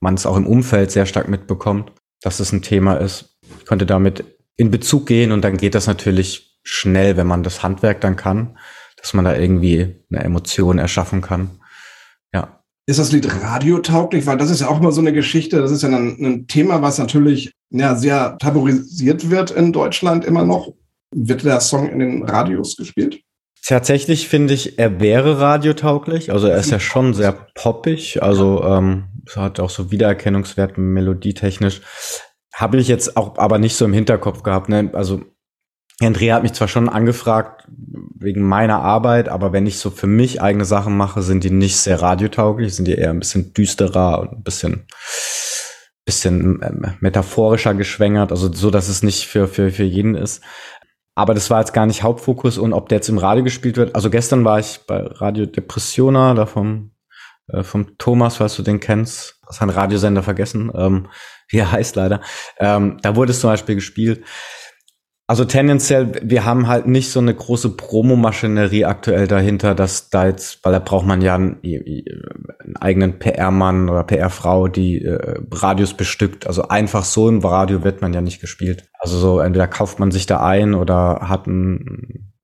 man 0.00 0.14
es 0.14 0.26
auch 0.26 0.36
im 0.36 0.46
Umfeld 0.46 0.90
sehr 0.90 1.06
stark 1.06 1.28
mitbekommt, 1.28 1.92
dass 2.20 2.40
es 2.40 2.52
ein 2.52 2.62
Thema 2.62 2.94
ist. 2.94 3.36
Ich 3.58 3.66
konnte 3.66 3.86
damit 3.86 4.24
in 4.56 4.70
Bezug 4.70 5.06
gehen 5.06 5.32
und 5.32 5.42
dann 5.42 5.56
geht 5.56 5.74
das 5.74 5.86
natürlich 5.86 6.60
schnell, 6.62 7.16
wenn 7.16 7.26
man 7.26 7.42
das 7.42 7.62
Handwerk 7.62 8.00
dann 8.00 8.16
kann 8.16 8.56
dass 9.04 9.12
man 9.12 9.26
da 9.26 9.36
irgendwie 9.36 9.96
eine 10.10 10.24
Emotion 10.24 10.78
erschaffen 10.78 11.20
kann. 11.20 11.60
Ja. 12.32 12.60
Ist 12.86 12.98
das 12.98 13.12
Lied 13.12 13.28
radiotauglich? 13.42 14.24
Weil 14.24 14.38
das 14.38 14.48
ist 14.48 14.62
ja 14.62 14.68
auch 14.68 14.80
immer 14.80 14.92
so 14.92 15.02
eine 15.02 15.12
Geschichte. 15.12 15.60
Das 15.60 15.70
ist 15.70 15.82
ja 15.82 15.90
ein, 15.90 16.16
ein 16.24 16.46
Thema, 16.46 16.80
was 16.80 16.96
natürlich 16.96 17.52
ja, 17.68 17.96
sehr 17.96 18.38
tabuisiert 18.38 19.28
wird 19.28 19.50
in 19.50 19.74
Deutschland 19.74 20.24
immer 20.24 20.46
noch. 20.46 20.72
Wird 21.14 21.44
der 21.44 21.60
Song 21.60 21.90
in 21.90 21.98
den 21.98 22.22
Radios 22.22 22.78
gespielt? 22.78 23.20
Tatsächlich 23.62 24.26
finde 24.26 24.54
ich, 24.54 24.78
er 24.78 24.98
wäre 25.00 25.38
radiotauglich. 25.38 26.32
Also 26.32 26.46
er 26.46 26.56
ist 26.56 26.70
ja 26.70 26.80
schon 26.80 27.12
sehr 27.12 27.32
poppig. 27.54 28.22
Also 28.22 28.64
ähm, 28.64 29.04
hat 29.36 29.60
auch 29.60 29.70
so 29.70 29.90
Wiedererkennungswert 29.90 30.78
melodietechnisch. 30.78 31.82
Habe 32.54 32.78
ich 32.78 32.88
jetzt 32.88 33.18
auch 33.18 33.36
aber 33.36 33.58
nicht 33.58 33.76
so 33.76 33.84
im 33.84 33.92
Hinterkopf 33.92 34.42
gehabt. 34.42 34.70
Ne? 34.70 34.88
Also 34.94 35.20
Andrea 36.00 36.36
hat 36.36 36.42
mich 36.42 36.54
zwar 36.54 36.68
schon 36.68 36.88
angefragt 36.88 37.66
wegen 37.68 38.42
meiner 38.42 38.80
Arbeit, 38.80 39.28
aber 39.28 39.52
wenn 39.52 39.66
ich 39.66 39.78
so 39.78 39.90
für 39.90 40.06
mich 40.06 40.42
eigene 40.42 40.64
Sachen 40.64 40.96
mache, 40.96 41.22
sind 41.22 41.44
die 41.44 41.50
nicht 41.50 41.76
sehr 41.76 42.02
radiotauglich, 42.02 42.74
sind 42.74 42.86
die 42.86 42.94
eher 42.94 43.10
ein 43.10 43.20
bisschen 43.20 43.52
düsterer 43.54 44.20
und 44.20 44.32
ein 44.32 44.42
bisschen 44.42 44.86
bisschen 46.04 46.60
ähm, 46.62 46.96
metaphorischer 47.00 47.74
geschwängert, 47.74 48.30
also 48.30 48.52
so, 48.52 48.70
dass 48.70 48.88
es 48.88 49.02
nicht 49.02 49.26
für, 49.26 49.48
für, 49.48 49.70
für 49.70 49.84
jeden 49.84 50.14
ist. 50.14 50.42
Aber 51.14 51.32
das 51.34 51.48
war 51.48 51.60
jetzt 51.60 51.72
gar 51.72 51.86
nicht 51.86 52.02
Hauptfokus 52.02 52.58
und 52.58 52.72
ob 52.72 52.88
der 52.88 52.96
jetzt 52.96 53.08
im 53.08 53.18
Radio 53.18 53.44
gespielt 53.44 53.76
wird. 53.76 53.94
Also 53.94 54.10
gestern 54.10 54.44
war 54.44 54.58
ich 54.58 54.80
bei 54.86 55.00
Radio 55.00 55.46
Depressiona, 55.46 56.34
da 56.34 56.44
vom, 56.44 56.90
äh, 57.48 57.62
vom 57.62 57.96
Thomas, 57.98 58.36
falls 58.36 58.56
du 58.56 58.62
den 58.62 58.80
kennst, 58.80 59.38
das 59.46 59.56
ist 59.56 59.62
ein 59.62 59.70
Radiosender 59.70 60.22
vergessen, 60.22 60.70
ähm, 60.74 61.08
wie 61.48 61.58
er 61.58 61.72
heißt 61.72 61.96
leider. 61.96 62.20
Ähm, 62.58 62.98
da 63.02 63.16
wurde 63.16 63.30
es 63.30 63.40
zum 63.40 63.50
Beispiel 63.50 63.76
gespielt. 63.76 64.24
Also 65.26 65.46
tendenziell, 65.46 66.20
wir 66.22 66.44
haben 66.44 66.68
halt 66.68 66.86
nicht 66.86 67.10
so 67.10 67.18
eine 67.18 67.34
große 67.34 67.76
Promomaschinerie 67.76 68.84
aktuell 68.84 69.26
dahinter, 69.26 69.74
dass 69.74 70.10
da 70.10 70.26
jetzt, 70.26 70.62
weil 70.62 70.74
da 70.74 70.80
braucht 70.80 71.06
man 71.06 71.22
ja 71.22 71.34
einen, 71.34 71.60
einen 71.62 72.76
eigenen 72.78 73.18
PR-Mann 73.18 73.88
oder 73.88 74.04
PR-Frau, 74.04 74.68
die 74.68 75.02
äh, 75.02 75.40
Radios 75.50 75.94
bestückt. 75.94 76.46
Also 76.46 76.68
einfach 76.68 77.04
so 77.04 77.30
im 77.30 77.38
Radio 77.38 77.84
wird 77.84 78.02
man 78.02 78.12
ja 78.12 78.20
nicht 78.20 78.42
gespielt. 78.42 78.84
Also 78.98 79.16
so 79.16 79.40
entweder 79.40 79.66
kauft 79.66 79.98
man 79.98 80.10
sich 80.10 80.26
da 80.26 80.44
ein 80.44 80.74
oder 80.74 81.20
hat 81.22 81.46
einen, 81.46 82.34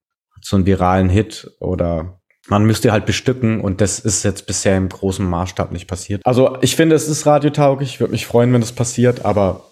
so 0.41 0.57
einen 0.57 0.65
viralen 0.65 1.11
Hit 1.11 1.55
oder 1.61 2.21
man 2.49 2.65
müsste 2.65 2.93
halt 2.93 3.05
bestücken 3.05 3.61
und 3.61 3.83
das 3.83 3.99
ist 3.99 4.23
jetzt 4.25 4.47
bisher 4.47 4.79
im 4.79 4.89
großen 4.89 5.29
Maßstab 5.29 5.71
nicht 5.71 5.87
passiert. 5.87 6.23
Also 6.25 6.57
ich 6.63 6.77
finde, 6.77 6.97
es 6.97 7.09
ist 7.09 7.27
radiotauglich. 7.27 7.91
Ich 7.91 8.01
würde 8.01 8.13
mich 8.13 8.27
freuen, 8.27 8.55
wenn 8.55 8.63
das 8.63 8.73
passiert, 8.73 9.27
aber 9.27 9.70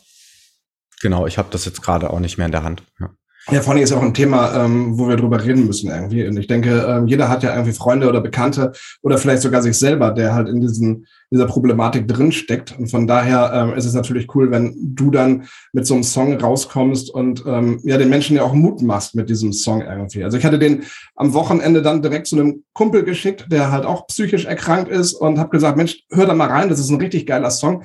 Genau, 1.01 1.27
ich 1.27 1.39
habe 1.39 1.49
das 1.51 1.65
jetzt 1.65 1.83
gerade 1.83 2.11
auch 2.11 2.21
nicht 2.21 2.39
mehr 2.39 2.47
in 2.47 2.53
der 2.53 2.65
Hand. 2.65 2.83
Ja. 3.01 3.11
Ja, 3.51 3.63
vor 3.63 3.73
allem 3.73 3.83
ist 3.83 3.93
auch 3.93 4.03
ein 4.03 4.13
Thema, 4.13 4.65
ähm, 4.65 4.99
wo 4.99 5.09
wir 5.09 5.17
drüber 5.17 5.43
reden 5.43 5.67
müssen 5.67 5.89
irgendwie. 5.89 6.27
Und 6.27 6.37
ich 6.37 6.49
denke, 6.49 6.85
ähm, 6.87 7.07
jeder 7.07 7.31
hat 7.31 7.43
ja 7.43 7.55
irgendwie 7.55 7.73
Freunde 7.73 8.07
oder 8.07 8.21
Bekannte 8.21 8.73
oder 9.01 9.17
vielleicht 9.17 9.41
sogar 9.41 9.63
sich 9.63 9.79
selber, 9.79 10.11
der 10.11 10.35
halt 10.35 10.49
in 10.51 10.61
diesen, 10.61 11.07
dieser 11.31 11.47
Problematik 11.47 12.07
drinsteckt. 12.07 12.79
Und 12.79 12.91
von 12.91 13.07
daher 13.07 13.51
ähm, 13.55 13.75
ist 13.75 13.87
es 13.87 13.95
natürlich 13.95 14.35
cool, 14.35 14.51
wenn 14.51 14.75
du 14.77 15.11
dann 15.11 15.45
mit 15.73 15.87
so 15.87 15.95
einem 15.95 16.03
Song 16.03 16.35
rauskommst 16.37 17.09
und 17.09 17.43
ähm, 17.47 17.81
ja 17.85 17.97
den 17.97 18.11
Menschen 18.11 18.37
ja 18.37 18.43
auch 18.43 18.53
Mut 18.53 18.83
machst 18.83 19.15
mit 19.15 19.31
diesem 19.31 19.55
Song 19.55 19.81
irgendwie. 19.81 20.25
Also 20.25 20.37
ich 20.37 20.45
hatte 20.45 20.59
den 20.59 20.83
am 21.17 21.33
Wochenende 21.33 21.81
dann 21.81 22.03
direkt 22.03 22.27
zu 22.27 22.37
einem 22.37 22.65
Kumpel 22.75 23.03
geschickt, 23.03 23.47
der 23.51 23.73
halt 23.73 23.87
auch 23.87 24.09
psychisch 24.09 24.45
erkrankt 24.45 24.91
ist 24.91 25.15
und 25.15 25.39
habe 25.39 25.49
gesagt, 25.49 25.79
Mensch, 25.79 26.03
hör 26.11 26.27
da 26.27 26.35
mal 26.35 26.49
rein, 26.49 26.69
das 26.69 26.81
ist 26.81 26.91
ein 26.91 27.01
richtig 27.01 27.25
geiler 27.25 27.51
Song. 27.51 27.85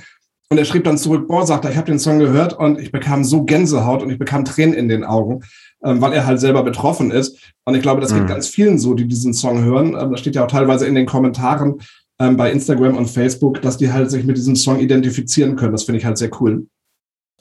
Und 0.53 0.59
er 0.59 0.65
schrieb 0.65 0.83
dann 0.83 0.99
zurück, 0.99 1.27
boah, 1.27 1.47
sagt 1.47 1.65
er, 1.65 1.71
ich 1.71 1.77
habe 1.77 1.87
den 1.87 1.97
Song 1.97 2.19
gehört 2.19 2.53
und 2.53 2.79
ich 2.79 2.91
bekam 2.91 3.23
so 3.23 3.43
Gänsehaut 3.43 4.03
und 4.03 4.11
ich 4.11 4.19
bekam 4.19 4.45
Tränen 4.45 4.75
in 4.75 4.87
den 4.87 5.03
Augen, 5.03 5.43
ähm, 5.83 5.99
weil 5.99 6.13
er 6.13 6.27
halt 6.27 6.39
selber 6.39 6.61
betroffen 6.61 7.09
ist. 7.09 7.39
Und 7.65 7.73
ich 7.73 7.81
glaube, 7.81 8.01
das 8.01 8.13
mhm. 8.13 8.19
geht 8.19 8.27
ganz 8.27 8.47
vielen 8.49 8.77
so, 8.77 8.93
die 8.93 9.07
diesen 9.07 9.33
Song 9.33 9.63
hören. 9.63 9.97
Ähm, 9.99 10.11
das 10.11 10.19
steht 10.19 10.35
ja 10.35 10.43
auch 10.43 10.51
teilweise 10.51 10.85
in 10.85 10.93
den 10.93 11.07
Kommentaren 11.07 11.79
ähm, 12.19 12.37
bei 12.37 12.51
Instagram 12.51 12.95
und 12.97 13.07
Facebook, 13.07 13.63
dass 13.63 13.77
die 13.77 13.91
halt 13.91 14.11
sich 14.11 14.25
mit 14.25 14.37
diesem 14.37 14.55
Song 14.55 14.79
identifizieren 14.79 15.55
können. 15.55 15.71
Das 15.71 15.85
finde 15.85 15.97
ich 15.97 16.05
halt 16.05 16.19
sehr 16.19 16.29
cool. 16.39 16.67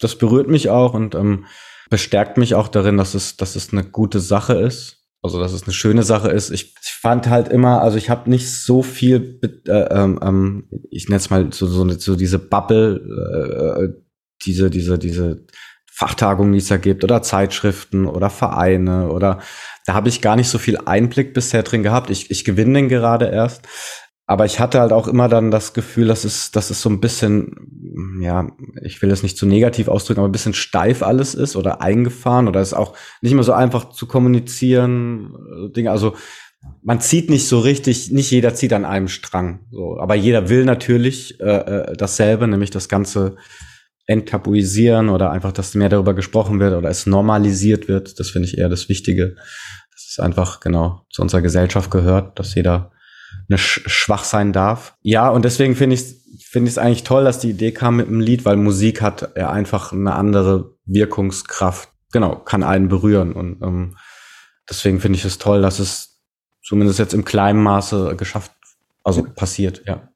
Das 0.01 0.17
berührt 0.17 0.49
mich 0.49 0.71
auch 0.71 0.95
und 0.95 1.15
ähm, 1.15 1.45
bestärkt 1.91 2.39
mich 2.39 2.55
auch 2.55 2.69
darin, 2.69 2.97
dass 2.97 3.13
es, 3.13 3.37
dass 3.37 3.57
es 3.57 3.75
eine 3.75 3.85
gute 3.85 4.21
Sache 4.21 4.55
ist. 4.55 5.02
Also 5.23 5.39
dass 5.39 5.53
es 5.53 5.63
eine 5.63 5.73
schöne 5.73 6.03
Sache 6.03 6.31
ist. 6.31 6.51
Ich, 6.51 6.75
ich 6.83 6.91
fand 6.91 7.29
halt 7.29 7.49
immer, 7.49 7.81
also 7.81 7.97
ich 7.97 8.11
habe 8.11 8.29
nicht 8.29 8.51
so 8.51 8.83
viel, 8.83 9.39
äh, 9.69 9.71
ähm, 9.71 10.19
ähm, 10.21 10.69
ich 10.91 11.09
nenne 11.09 11.19
es 11.19 11.31
mal 11.31 11.53
so, 11.53 11.67
so, 11.67 11.89
so 11.89 12.17
diese 12.17 12.41
Bubble, 12.41 12.97
äh, 12.97 14.03
diese, 14.45 14.69
diese, 14.69 14.99
diese 14.99 15.47
Fachtagungen, 15.93 16.53
die 16.53 16.59
es 16.59 16.67
da 16.67 16.77
gibt, 16.77 17.05
oder 17.05 17.23
Zeitschriften 17.23 18.07
oder 18.07 18.31
Vereine 18.31 19.11
oder 19.11 19.41
da 19.87 19.95
habe 19.95 20.09
ich 20.09 20.21
gar 20.21 20.37
nicht 20.37 20.49
so 20.49 20.59
viel 20.59 20.79
Einblick 20.79 21.35
bisher 21.35 21.63
drin 21.63 21.83
gehabt. 21.83 22.11
Ich, 22.11 22.31
ich 22.31 22.45
gewinne 22.45 22.75
den 22.75 22.89
gerade 22.89 23.27
erst. 23.27 23.67
Aber 24.27 24.45
ich 24.45 24.61
hatte 24.61 24.81
halt 24.81 24.93
auch 24.93 25.09
immer 25.09 25.29
dann 25.29 25.51
das 25.51 25.75
Gefühl, 25.75 26.07
dass 26.07 26.25
es, 26.25 26.53
dass 26.53 26.71
es 26.71 26.81
so 26.81 26.89
ein 26.89 27.01
bisschen, 27.01 28.19
ja, 28.21 28.49
ich 28.83 29.03
will 29.03 29.11
das 29.11 29.23
nicht 29.23 29.37
zu 29.37 29.47
negativ 29.47 29.89
ausdrücken, 29.89 30.21
aber 30.21 30.29
ein 30.29 30.33
bisschen 30.33 30.55
steif 30.55 31.03
alles 31.03 31.35
ist 31.35 31.57
oder 31.57 31.83
eingefahren 31.83 32.49
oder 32.49 32.61
ist 32.61 32.73
auch 32.73 32.97
nicht 33.21 33.35
mehr 33.35 33.43
so 33.43 33.53
einfach 33.53 33.91
zu 33.91 34.07
kommunizieren, 34.07 35.35
äh, 35.35 35.73
Dinge. 35.73 35.91
Also 35.91 36.15
man 36.83 37.01
zieht 37.01 37.31
nicht 37.31 37.49
so 37.49 37.59
richtig, 37.59 38.13
nicht 38.13 38.31
jeder 38.31 38.55
zieht 38.55 38.73
an 38.73 38.85
einem 38.85 39.09
Strang. 39.09 39.67
So, 39.73 39.99
aber 39.99 40.15
jeder 40.15 40.49
will 40.49 40.65
natürlich 40.65 41.41
äh, 41.41 41.91
äh 41.91 41.97
dasselbe, 41.97 42.47
nämlich 42.47 42.71
das 42.71 42.89
Ganze 42.89 43.37
enttabuisieren 44.07 45.09
oder 45.09 45.31
einfach, 45.31 45.53
dass 45.53 45.75
mehr 45.75 45.89
darüber 45.89 46.15
gesprochen 46.15 46.61
wird 46.61 46.75
oder 46.75 46.89
es 46.89 47.07
normalisiert 47.07 47.89
wird. 47.89 48.19
Das 48.21 48.31
finde 48.31 48.49
ich 48.49 48.59
eher 48.59 48.69
das 48.69 48.89
Wichtige. 48.89 49.37
Das 49.93 50.07
ist 50.09 50.21
einfach 50.21 50.61
genau 50.61 51.07
zu 51.11 51.23
unserer 51.23 51.43
Gesellschaft 51.43 51.91
gehört, 51.91 52.39
dass 52.39 52.55
jeder 52.55 52.93
sch 53.57 53.83
schwach 53.87 54.25
sein 54.25 54.53
darf. 54.53 54.97
Ja, 55.03 55.29
und 55.29 55.45
deswegen 55.45 55.77
finde 55.77 55.95
ich 55.95 56.23
finde 56.53 56.69
ich 56.69 56.75
es 56.75 56.79
eigentlich 56.79 57.05
toll, 57.05 57.25
dass 57.25 57.39
die 57.39 57.51
Idee 57.51 57.73
kam 57.73 57.97
mit 57.97 58.09
dem 58.09 58.21
Lied, 58.21 58.45
weil 58.45 58.57
Musik 58.57 59.01
hat 59.01 59.33
ja 59.37 59.51
einfach 59.51 59.93
eine 59.93 60.15
andere 60.15 60.77
Wirkungskraft. 60.85 61.89
Genau, 62.13 62.37
kann 62.37 62.63
einen 62.63 62.89
berühren 62.89 63.33
und 63.33 63.63
ähm, 63.63 63.97
deswegen 64.69 65.01
finde 65.01 65.19
ich 65.19 65.25
es 65.25 65.39
toll, 65.39 65.63
dass 65.63 65.79
es 65.79 66.21
zumindest 66.63 66.99
jetzt 66.99 67.15
im 67.15 67.25
kleinen 67.25 67.63
Maße 67.63 68.17
geschafft, 68.17 68.53
also 69.03 69.23
passiert, 69.23 69.83
ja. 69.87 70.09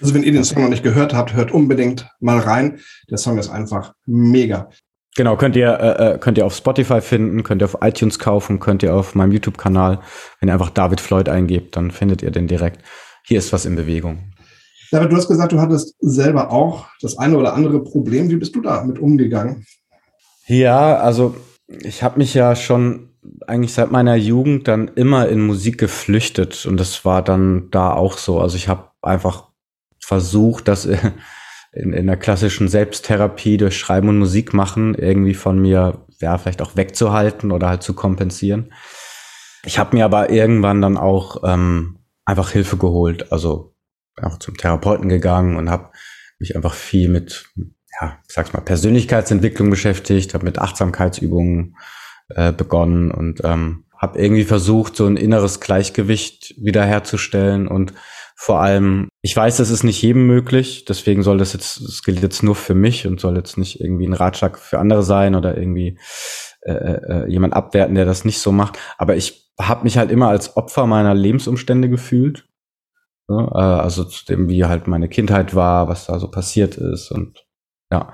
Also 0.00 0.12
wenn 0.12 0.24
ihr 0.24 0.32
den 0.32 0.44
Song 0.44 0.62
noch 0.62 0.68
nicht 0.68 0.82
gehört 0.82 1.14
habt, 1.14 1.32
hört 1.32 1.52
unbedingt 1.52 2.06
mal 2.20 2.38
rein. 2.38 2.80
Der 3.08 3.16
Song 3.16 3.38
ist 3.38 3.48
einfach 3.48 3.94
mega. 4.04 4.68
Genau, 5.16 5.36
könnt 5.36 5.56
ihr, 5.56 5.70
äh, 5.80 6.14
äh, 6.14 6.18
könnt 6.18 6.36
ihr 6.36 6.44
auf 6.44 6.54
Spotify 6.54 7.00
finden, 7.00 7.42
könnt 7.42 7.62
ihr 7.62 7.64
auf 7.64 7.78
iTunes 7.80 8.18
kaufen, 8.18 8.60
könnt 8.60 8.82
ihr 8.82 8.94
auf 8.94 9.14
meinem 9.14 9.32
YouTube-Kanal, 9.32 10.00
wenn 10.40 10.50
ihr 10.50 10.52
einfach 10.52 10.70
David 10.70 11.00
Floyd 11.00 11.30
eingebt, 11.30 11.74
dann 11.74 11.90
findet 11.90 12.22
ihr 12.22 12.30
den 12.30 12.46
direkt. 12.48 12.82
Hier 13.24 13.38
ist 13.38 13.52
was 13.52 13.64
in 13.64 13.76
Bewegung. 13.76 14.32
David, 14.92 15.10
du 15.10 15.16
hast 15.16 15.28
gesagt, 15.28 15.52
du 15.52 15.58
hattest 15.58 15.96
selber 16.00 16.52
auch 16.52 16.86
das 17.00 17.18
eine 17.18 17.38
oder 17.38 17.54
andere 17.54 17.82
Problem. 17.82 18.28
Wie 18.28 18.36
bist 18.36 18.54
du 18.54 18.60
damit 18.60 18.98
umgegangen? 18.98 19.66
Ja, 20.46 20.96
also 20.98 21.34
ich 21.66 22.02
habe 22.02 22.18
mich 22.18 22.34
ja 22.34 22.54
schon 22.54 23.08
eigentlich 23.46 23.72
seit 23.72 23.90
meiner 23.90 24.14
Jugend 24.16 24.68
dann 24.68 24.88
immer 24.88 25.28
in 25.28 25.40
Musik 25.40 25.78
geflüchtet 25.78 26.66
und 26.66 26.78
das 26.78 27.04
war 27.04 27.22
dann 27.22 27.70
da 27.70 27.92
auch 27.92 28.18
so. 28.18 28.38
Also 28.38 28.56
ich 28.56 28.68
habe 28.68 28.90
einfach 29.02 29.48
versucht, 29.98 30.68
das 30.68 30.86
in, 31.76 31.92
in 31.92 32.06
der 32.06 32.16
klassischen 32.16 32.68
Selbsttherapie 32.68 33.56
durch 33.56 33.76
Schreiben 33.76 34.08
und 34.08 34.18
Musik 34.18 34.54
machen 34.54 34.94
irgendwie 34.94 35.34
von 35.34 35.60
mir, 35.60 36.04
ja, 36.20 36.38
vielleicht 36.38 36.62
auch 36.62 36.76
wegzuhalten 36.76 37.52
oder 37.52 37.68
halt 37.68 37.82
zu 37.82 37.94
kompensieren. 37.94 38.72
Ich 39.64 39.78
habe 39.78 39.96
mir 39.96 40.04
aber 40.04 40.30
irgendwann 40.30 40.80
dann 40.80 40.96
auch 40.96 41.42
ähm, 41.44 41.98
einfach 42.24 42.50
Hilfe 42.50 42.76
geholt, 42.76 43.32
also 43.32 43.74
auch 44.22 44.38
zum 44.38 44.56
Therapeuten 44.56 45.08
gegangen 45.08 45.56
und 45.56 45.70
habe 45.70 45.90
mich 46.38 46.56
einfach 46.56 46.74
viel 46.74 47.08
mit, 47.08 47.50
ja, 48.00 48.18
ich 48.26 48.34
sag's 48.34 48.52
mal, 48.52 48.60
Persönlichkeitsentwicklung 48.60 49.68
beschäftigt, 49.70 50.34
habe 50.34 50.44
mit 50.44 50.58
Achtsamkeitsübungen 50.58 51.76
äh, 52.28 52.52
begonnen 52.52 53.10
und 53.10 53.42
ähm, 53.44 53.84
habe 53.98 54.18
irgendwie 54.18 54.44
versucht, 54.44 54.96
so 54.96 55.06
ein 55.06 55.16
inneres 55.16 55.60
Gleichgewicht 55.60 56.54
wiederherzustellen 56.58 57.66
und 57.66 57.92
vor 58.34 58.60
allem, 58.60 59.08
ich 59.26 59.36
weiß, 59.36 59.56
das 59.56 59.70
ist 59.70 59.82
nicht 59.82 60.00
jedem 60.02 60.24
möglich, 60.28 60.84
deswegen 60.84 61.24
soll 61.24 61.38
das 61.38 61.52
jetzt, 61.52 61.80
das 61.84 62.04
gilt 62.04 62.22
jetzt 62.22 62.44
nur 62.44 62.54
für 62.54 62.74
mich 62.74 63.08
und 63.08 63.18
soll 63.18 63.34
jetzt 63.34 63.58
nicht 63.58 63.80
irgendwie 63.80 64.06
ein 64.06 64.12
Ratschlag 64.12 64.56
für 64.56 64.78
andere 64.78 65.02
sein 65.02 65.34
oder 65.34 65.58
irgendwie 65.58 65.98
äh, 66.60 66.72
äh, 66.72 67.28
jemand 67.28 67.52
abwerten, 67.52 67.96
der 67.96 68.04
das 68.04 68.24
nicht 68.24 68.38
so 68.38 68.52
macht. 68.52 68.78
Aber 68.98 69.16
ich 69.16 69.50
habe 69.60 69.82
mich 69.82 69.98
halt 69.98 70.12
immer 70.12 70.28
als 70.28 70.56
Opfer 70.56 70.86
meiner 70.86 71.12
Lebensumstände 71.12 71.88
gefühlt. 71.90 72.46
Ja, 73.28 73.48
äh, 73.48 73.82
also 73.82 74.04
zu 74.04 74.24
dem, 74.26 74.48
wie 74.48 74.64
halt 74.64 74.86
meine 74.86 75.08
Kindheit 75.08 75.56
war, 75.56 75.88
was 75.88 76.06
da 76.06 76.20
so 76.20 76.30
passiert 76.30 76.76
ist 76.76 77.10
und 77.10 77.44
ja. 77.90 78.12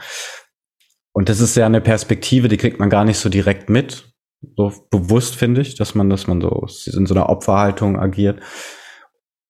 Und 1.12 1.28
das 1.28 1.40
ist 1.40 1.56
ja 1.56 1.66
eine 1.66 1.82
Perspektive, 1.82 2.48
die 2.48 2.56
kriegt 2.56 2.80
man 2.80 2.88
gar 2.88 3.04
nicht 3.04 3.18
so 3.18 3.28
direkt 3.28 3.68
mit. 3.68 4.14
So 4.56 4.72
bewusst 4.90 5.34
finde 5.34 5.60
ich, 5.60 5.74
dass 5.74 5.94
man, 5.94 6.08
dass 6.08 6.26
man 6.26 6.40
so 6.40 6.66
in 6.90 7.04
so 7.04 7.12
einer 7.12 7.28
Opferhaltung 7.28 7.98
agiert. 8.00 8.40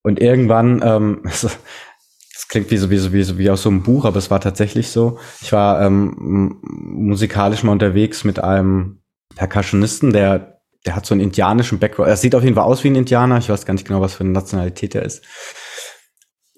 Und 0.02 0.20
irgendwann, 0.20 0.82
ähm, 0.84 1.20
das 1.24 2.48
klingt 2.48 2.70
wie 2.70 2.76
so, 2.76 2.90
wie 2.90 2.98
so, 2.98 3.12
wie 3.12 3.22
so, 3.22 3.38
wie 3.38 3.50
aus 3.50 3.62
so 3.62 3.70
einem 3.70 3.82
Buch, 3.82 4.04
aber 4.04 4.16
es 4.16 4.30
war 4.30 4.40
tatsächlich 4.40 4.90
so. 4.90 5.18
Ich 5.40 5.52
war 5.52 5.80
ähm, 5.82 6.58
musikalisch 6.62 7.62
mal 7.62 7.72
unterwegs 7.72 8.24
mit 8.24 8.42
einem 8.42 9.02
Percussionisten, 9.34 10.12
der, 10.12 10.60
der 10.84 10.96
hat 10.96 11.06
so 11.06 11.14
einen 11.14 11.22
indianischen 11.22 11.78
Background. 11.78 12.08
Er 12.08 12.16
sieht 12.16 12.34
auf 12.34 12.42
jeden 12.42 12.56
Fall 12.56 12.64
aus 12.64 12.84
wie 12.84 12.88
ein 12.88 12.96
Indianer. 12.96 13.38
Ich 13.38 13.48
weiß 13.48 13.64
gar 13.64 13.74
nicht 13.74 13.86
genau, 13.86 14.00
was 14.00 14.14
für 14.14 14.24
eine 14.24 14.32
Nationalität 14.32 14.94
er 14.94 15.02
ist. 15.02 15.24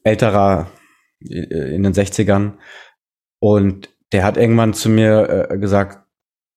Älterer 0.02 0.70
in 1.20 1.82
den 1.82 1.92
60ern. 1.92 2.54
Und 3.38 3.90
der 4.12 4.24
hat 4.24 4.36
irgendwann 4.36 4.74
zu 4.74 4.88
mir 4.88 5.48
äh, 5.50 5.58
gesagt, 5.58 6.04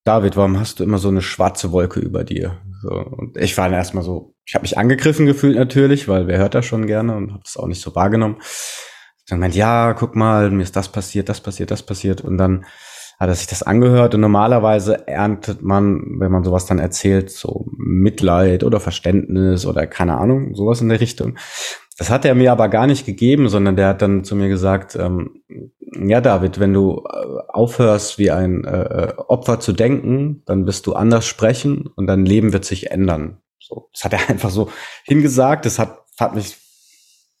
David, 0.04 0.36
warum 0.36 0.58
hast 0.58 0.80
du 0.80 0.84
immer 0.84 0.98
so 0.98 1.08
eine 1.08 1.22
schwarze 1.22 1.72
Wolke 1.72 2.00
über 2.00 2.24
dir? 2.24 2.62
So, 2.80 2.90
und 2.90 3.36
ich 3.36 3.56
war 3.58 3.68
dann 3.68 3.74
erstmal 3.74 4.04
so, 4.04 4.34
ich 4.48 4.54
habe 4.54 4.62
mich 4.62 4.78
angegriffen 4.78 5.26
gefühlt 5.26 5.56
natürlich, 5.56 6.08
weil 6.08 6.26
wer 6.26 6.38
hört 6.38 6.54
das 6.54 6.64
schon 6.64 6.86
gerne 6.86 7.14
und 7.14 7.32
habe 7.32 7.42
das 7.44 7.58
auch 7.58 7.66
nicht 7.66 7.82
so 7.82 7.94
wahrgenommen. 7.94 8.38
Dann 9.28 9.40
meint, 9.40 9.54
ja, 9.54 9.92
guck 9.92 10.16
mal, 10.16 10.50
mir 10.50 10.62
ist 10.62 10.74
das 10.74 10.88
passiert, 10.88 11.28
das 11.28 11.42
passiert, 11.42 11.70
das 11.70 11.82
passiert. 11.82 12.22
Und 12.22 12.38
dann 12.38 12.64
hat 13.20 13.28
er 13.28 13.34
sich 13.34 13.46
das 13.46 13.62
angehört 13.62 14.14
und 14.14 14.22
normalerweise 14.22 15.06
erntet 15.06 15.60
man, 15.60 16.00
wenn 16.18 16.32
man 16.32 16.44
sowas 16.44 16.64
dann 16.64 16.78
erzählt, 16.78 17.30
so 17.30 17.66
Mitleid 17.76 18.64
oder 18.64 18.80
Verständnis 18.80 19.66
oder 19.66 19.86
keine 19.86 20.16
Ahnung, 20.16 20.54
sowas 20.54 20.80
in 20.80 20.88
der 20.88 21.00
Richtung. 21.00 21.36
Das 21.98 22.08
hat 22.08 22.24
er 22.24 22.34
mir 22.34 22.50
aber 22.50 22.70
gar 22.70 22.86
nicht 22.86 23.04
gegeben, 23.04 23.50
sondern 23.50 23.76
der 23.76 23.88
hat 23.88 24.00
dann 24.00 24.24
zu 24.24 24.34
mir 24.34 24.48
gesagt, 24.48 24.96
ähm, 24.96 25.42
ja 25.92 26.22
David, 26.22 26.58
wenn 26.58 26.72
du 26.72 27.04
äh, 27.04 27.42
aufhörst 27.48 28.18
wie 28.18 28.30
ein 28.30 28.64
äh, 28.64 28.82
äh, 28.82 29.12
Opfer 29.18 29.60
zu 29.60 29.74
denken, 29.74 30.42
dann 30.46 30.64
wirst 30.64 30.86
du 30.86 30.94
anders 30.94 31.26
sprechen 31.26 31.86
und 31.96 32.06
dein 32.06 32.24
Leben 32.24 32.54
wird 32.54 32.64
sich 32.64 32.90
ändern. 32.90 33.42
So, 33.68 33.90
das 33.92 34.04
hat 34.04 34.12
er 34.12 34.28
einfach 34.30 34.50
so 34.50 34.70
hingesagt. 35.04 35.66
Das 35.66 35.78
hat, 35.78 35.98
hat 36.18 36.34
mich, 36.34 36.56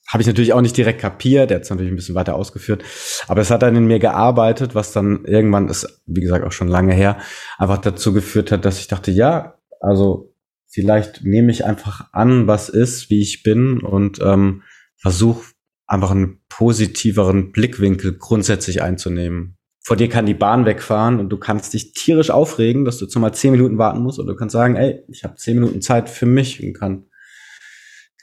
habe 0.08 0.22
ich 0.22 0.26
natürlich 0.26 0.52
auch 0.52 0.60
nicht 0.60 0.76
direkt 0.76 1.00
kapiert. 1.00 1.50
Er 1.50 1.56
hat 1.56 1.64
es 1.64 1.70
natürlich 1.70 1.92
ein 1.92 1.96
bisschen 1.96 2.14
weiter 2.14 2.34
ausgeführt, 2.34 2.84
aber 3.26 3.40
es 3.40 3.50
hat 3.50 3.62
dann 3.62 3.76
in 3.76 3.86
mir 3.86 3.98
gearbeitet, 3.98 4.74
was 4.74 4.92
dann 4.92 5.24
irgendwann 5.24 5.68
ist, 5.68 6.02
wie 6.06 6.20
gesagt, 6.20 6.44
auch 6.44 6.52
schon 6.52 6.68
lange 6.68 6.94
her, 6.94 7.18
einfach 7.58 7.78
dazu 7.78 8.12
geführt 8.12 8.52
hat, 8.52 8.64
dass 8.64 8.78
ich 8.78 8.88
dachte, 8.88 9.10
ja, 9.10 9.58
also 9.80 10.34
vielleicht 10.66 11.24
nehme 11.24 11.50
ich 11.50 11.64
einfach 11.64 12.12
an, 12.12 12.46
was 12.46 12.68
ist, 12.68 13.10
wie 13.10 13.20
ich 13.20 13.42
bin 13.42 13.80
und 13.80 14.20
ähm, 14.20 14.62
versuche 14.96 15.52
einfach 15.86 16.10
einen 16.10 16.40
positiveren 16.48 17.52
Blickwinkel 17.52 18.18
grundsätzlich 18.18 18.82
einzunehmen. 18.82 19.57
Vor 19.80 19.96
dir 19.96 20.08
kann 20.08 20.26
die 20.26 20.34
Bahn 20.34 20.66
wegfahren 20.66 21.18
und 21.18 21.30
du 21.30 21.38
kannst 21.38 21.72
dich 21.72 21.92
tierisch 21.92 22.30
aufregen, 22.30 22.84
dass 22.84 22.98
du 22.98 23.06
jetzt 23.06 23.16
mal 23.16 23.32
zehn 23.32 23.52
Minuten 23.52 23.78
warten 23.78 24.02
musst 24.02 24.18
oder 24.18 24.32
du 24.32 24.36
kannst 24.36 24.52
sagen, 24.52 24.76
ey, 24.76 25.02
ich 25.08 25.24
habe 25.24 25.36
zehn 25.36 25.58
Minuten 25.58 25.80
Zeit 25.80 26.10
für 26.10 26.26
mich 26.26 26.62
und 26.62 26.74
kann, 26.74 27.06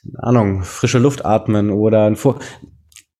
keine 0.01 0.23
Ahnung, 0.23 0.63
frische 0.63 0.99
Luft 0.99 1.25
atmen 1.25 1.71
oder 1.71 2.05
ein 2.05 2.15
Vor 2.15 2.39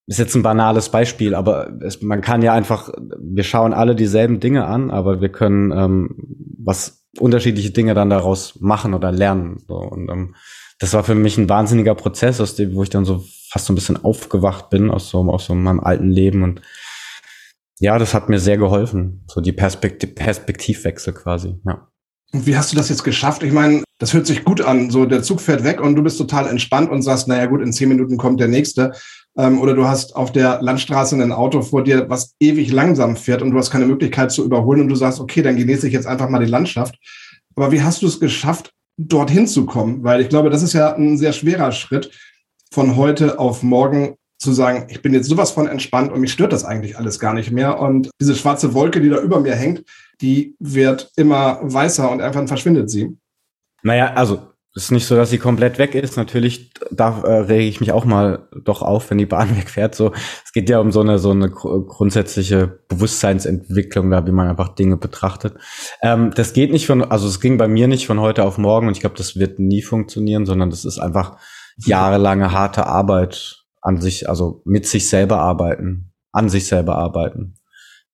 ist 0.08 0.20
jetzt 0.20 0.36
ein 0.36 0.44
banales 0.44 0.90
Beispiel, 0.90 1.34
aber 1.34 1.72
es, 1.82 2.02
man 2.02 2.22
kann 2.22 2.44
ja 2.44 2.54
einfach, 2.54 2.92
wir 3.20 3.44
schauen 3.44 3.74
alle 3.74 3.96
dieselben 3.96 4.40
Dinge 4.40 4.66
an, 4.66 4.92
aber 4.92 5.20
wir 5.20 5.30
können 5.30 5.72
ähm, 5.72 6.16
was 6.64 7.06
unterschiedliche 7.20 7.72
Dinge 7.72 7.94
dann 7.94 8.10
daraus 8.10 8.60
machen 8.60 8.94
oder 8.94 9.12
lernen. 9.12 9.64
So. 9.68 9.76
Und 9.76 10.10
ähm, 10.12 10.36
das 10.80 10.94
war 10.94 11.04
für 11.04 11.16
mich 11.16 11.38
ein 11.38 11.50
wahnsinniger 11.50 11.96
Prozess, 11.96 12.40
aus 12.40 12.56
dem, 12.56 12.76
wo 12.76 12.84
ich 12.84 12.90
dann 12.90 13.06
so 13.06 13.24
fast 13.50 13.66
so 13.66 13.74
ein 13.74 13.76
bisschen 13.76 14.04
aufgewacht 14.04 14.70
bin 14.70 14.92
aus 14.92 15.10
so, 15.10 15.20
aus 15.32 15.46
so 15.46 15.56
meinem 15.56 15.80
alten 15.80 16.12
Leben. 16.12 16.44
Und 16.44 16.62
ja, 17.80 17.98
das 17.98 18.14
hat 18.14 18.30
mir 18.30 18.40
sehr 18.40 18.58
geholfen. 18.58 19.24
So 19.28 19.42
die 19.42 19.52
Perspektiv 19.52 20.16
Perspektivwechsel 20.16 21.14
quasi, 21.14 21.56
ja. 21.66 21.88
Und 22.34 22.46
wie 22.46 22.58
hast 22.58 22.72
du 22.72 22.76
das 22.76 22.90
jetzt 22.90 23.04
geschafft? 23.04 23.44
Ich 23.44 23.54
meine, 23.54 23.84
das 24.00 24.14
hört 24.14 24.28
sich 24.28 24.44
gut 24.44 24.60
an. 24.60 24.90
So, 24.90 25.06
der 25.06 25.24
Zug 25.24 25.40
fährt 25.40 25.64
weg 25.64 25.80
und 25.80 25.96
du 25.96 26.04
bist 26.04 26.18
total 26.18 26.48
entspannt 26.48 26.90
und 26.90 27.02
sagst, 27.02 27.28
naja 27.28 27.46
gut, 27.46 27.62
in 27.62 27.72
zehn 27.72 27.88
Minuten 27.88 28.18
kommt 28.18 28.40
der 28.42 28.50
nächste. 28.50 28.92
Ähm, 29.38 29.62
oder 29.62 29.74
du 29.74 29.88
hast 29.88 30.16
auf 30.16 30.32
der 30.32 30.62
Landstraße 30.62 31.16
ein 31.16 31.32
Auto 31.32 31.62
vor 31.62 31.84
dir, 31.84 32.10
was 32.10 32.36
ewig 32.40 32.72
langsam 32.72 33.16
fährt 33.16 33.42
und 33.42 33.52
du 33.52 33.58
hast 33.58 33.72
keine 33.72 33.86
Möglichkeit 33.86 34.32
zu 34.32 34.44
überholen 34.44 34.82
und 34.82 34.90
du 34.90 34.96
sagst, 34.96 35.20
okay, 35.20 35.42
dann 35.42 35.56
genieße 35.56 35.88
ich 35.88 35.94
jetzt 35.94 36.08
einfach 36.08 36.30
mal 36.30 36.44
die 36.44 36.52
Landschaft. 36.52 36.98
Aber 37.56 37.72
wie 37.72 37.82
hast 37.82 38.02
du 38.02 38.08
es 38.08 38.20
geschafft, 38.20 38.72
dorthin 38.98 39.48
zu 39.48 39.66
kommen? 39.66 40.04
Weil 40.04 40.20
ich 40.20 40.30
glaube, 40.30 40.50
das 40.50 40.62
ist 40.62 40.74
ja 40.74 40.94
ein 40.94 41.18
sehr 41.18 41.32
schwerer 41.32 41.72
Schritt, 41.72 42.12
von 42.72 42.98
heute 42.98 43.40
auf 43.40 43.64
morgen 43.64 44.16
zu 44.46 44.54
sagen, 44.54 44.88
ich 44.90 45.02
bin 45.02 45.14
jetzt 45.14 45.28
sowas 45.28 45.52
von 45.52 45.68
entspannt 45.68 46.12
und 46.12 46.22
mich 46.22 46.32
stört 46.32 46.54
das 46.54 46.64
eigentlich 46.64 46.98
alles 46.98 47.20
gar 47.20 47.34
nicht 47.34 47.52
mehr. 47.52 47.80
Und 47.80 48.10
diese 48.22 48.36
schwarze 48.36 48.74
Wolke, 48.74 49.02
die 49.02 49.10
da 49.10 49.20
über 49.20 49.42
mir 49.42 49.56
hängt, 49.56 49.84
die 50.22 50.56
wird 50.60 51.12
immer 51.18 51.60
weißer 51.62 52.10
und 52.10 52.22
einfach 52.22 52.48
verschwindet 52.48 52.90
sie. 52.90 53.18
Naja, 53.84 54.14
also 54.14 54.40
ist 54.76 54.92
nicht 54.92 55.08
so, 55.08 55.16
dass 55.16 55.30
sie 55.30 55.38
komplett 55.38 55.80
weg 55.80 55.96
ist. 55.96 56.18
Natürlich 56.18 56.74
da 56.92 57.22
äh, 57.22 57.40
rege 57.40 57.68
ich 57.68 57.80
mich 57.80 57.94
auch 57.94 58.04
mal 58.04 58.50
doch 58.64 58.82
auf, 58.82 59.10
wenn 59.10 59.18
die 59.18 59.26
Bahn 59.26 59.56
wegfährt. 59.58 59.96
So, 59.96 60.12
es 60.44 60.52
geht 60.52 60.70
ja 60.70 60.80
um 60.80 60.92
so 60.92 61.00
eine 61.00 61.18
so 61.18 61.32
eine 61.32 61.50
grundsätzliche 61.50 62.80
Bewusstseinsentwicklung, 62.90 64.12
da 64.12 64.28
wie 64.28 64.32
man 64.32 64.50
einfach 64.50 64.76
Dinge 64.76 64.98
betrachtet. 64.98 65.56
Ähm, 66.02 66.32
das 66.36 66.52
geht 66.52 66.72
nicht 66.72 66.88
von, 66.88 67.04
also 67.04 67.28
es 67.28 67.40
ging 67.40 67.58
bei 67.58 67.70
mir 67.70 67.88
nicht 67.88 68.06
von 68.06 68.20
heute 68.20 68.44
auf 68.44 68.58
morgen 68.58 68.88
und 68.88 68.94
ich 68.94 69.00
glaube, 69.00 69.16
das 69.16 69.38
wird 69.38 69.60
nie 69.60 69.82
funktionieren, 69.82 70.46
sondern 70.46 70.70
das 70.70 70.84
ist 70.84 71.00
einfach 71.00 71.38
jahrelange 71.78 72.52
harte 72.52 72.86
Arbeit 72.86 73.65
an 73.86 74.02
sich, 74.02 74.30
also 74.30 74.62
mit 74.66 74.86
sich 74.88 75.10
selber 75.10 75.40
arbeiten, 75.40 76.12
an 76.32 76.50
sich 76.50 76.68
selber 76.68 76.96
arbeiten, 76.96 77.56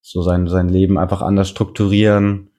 so 0.00 0.22
sein 0.22 0.46
sein 0.46 0.68
Leben 0.68 0.98
einfach 0.98 1.22
anders 1.22 1.48
strukturieren 1.48 2.52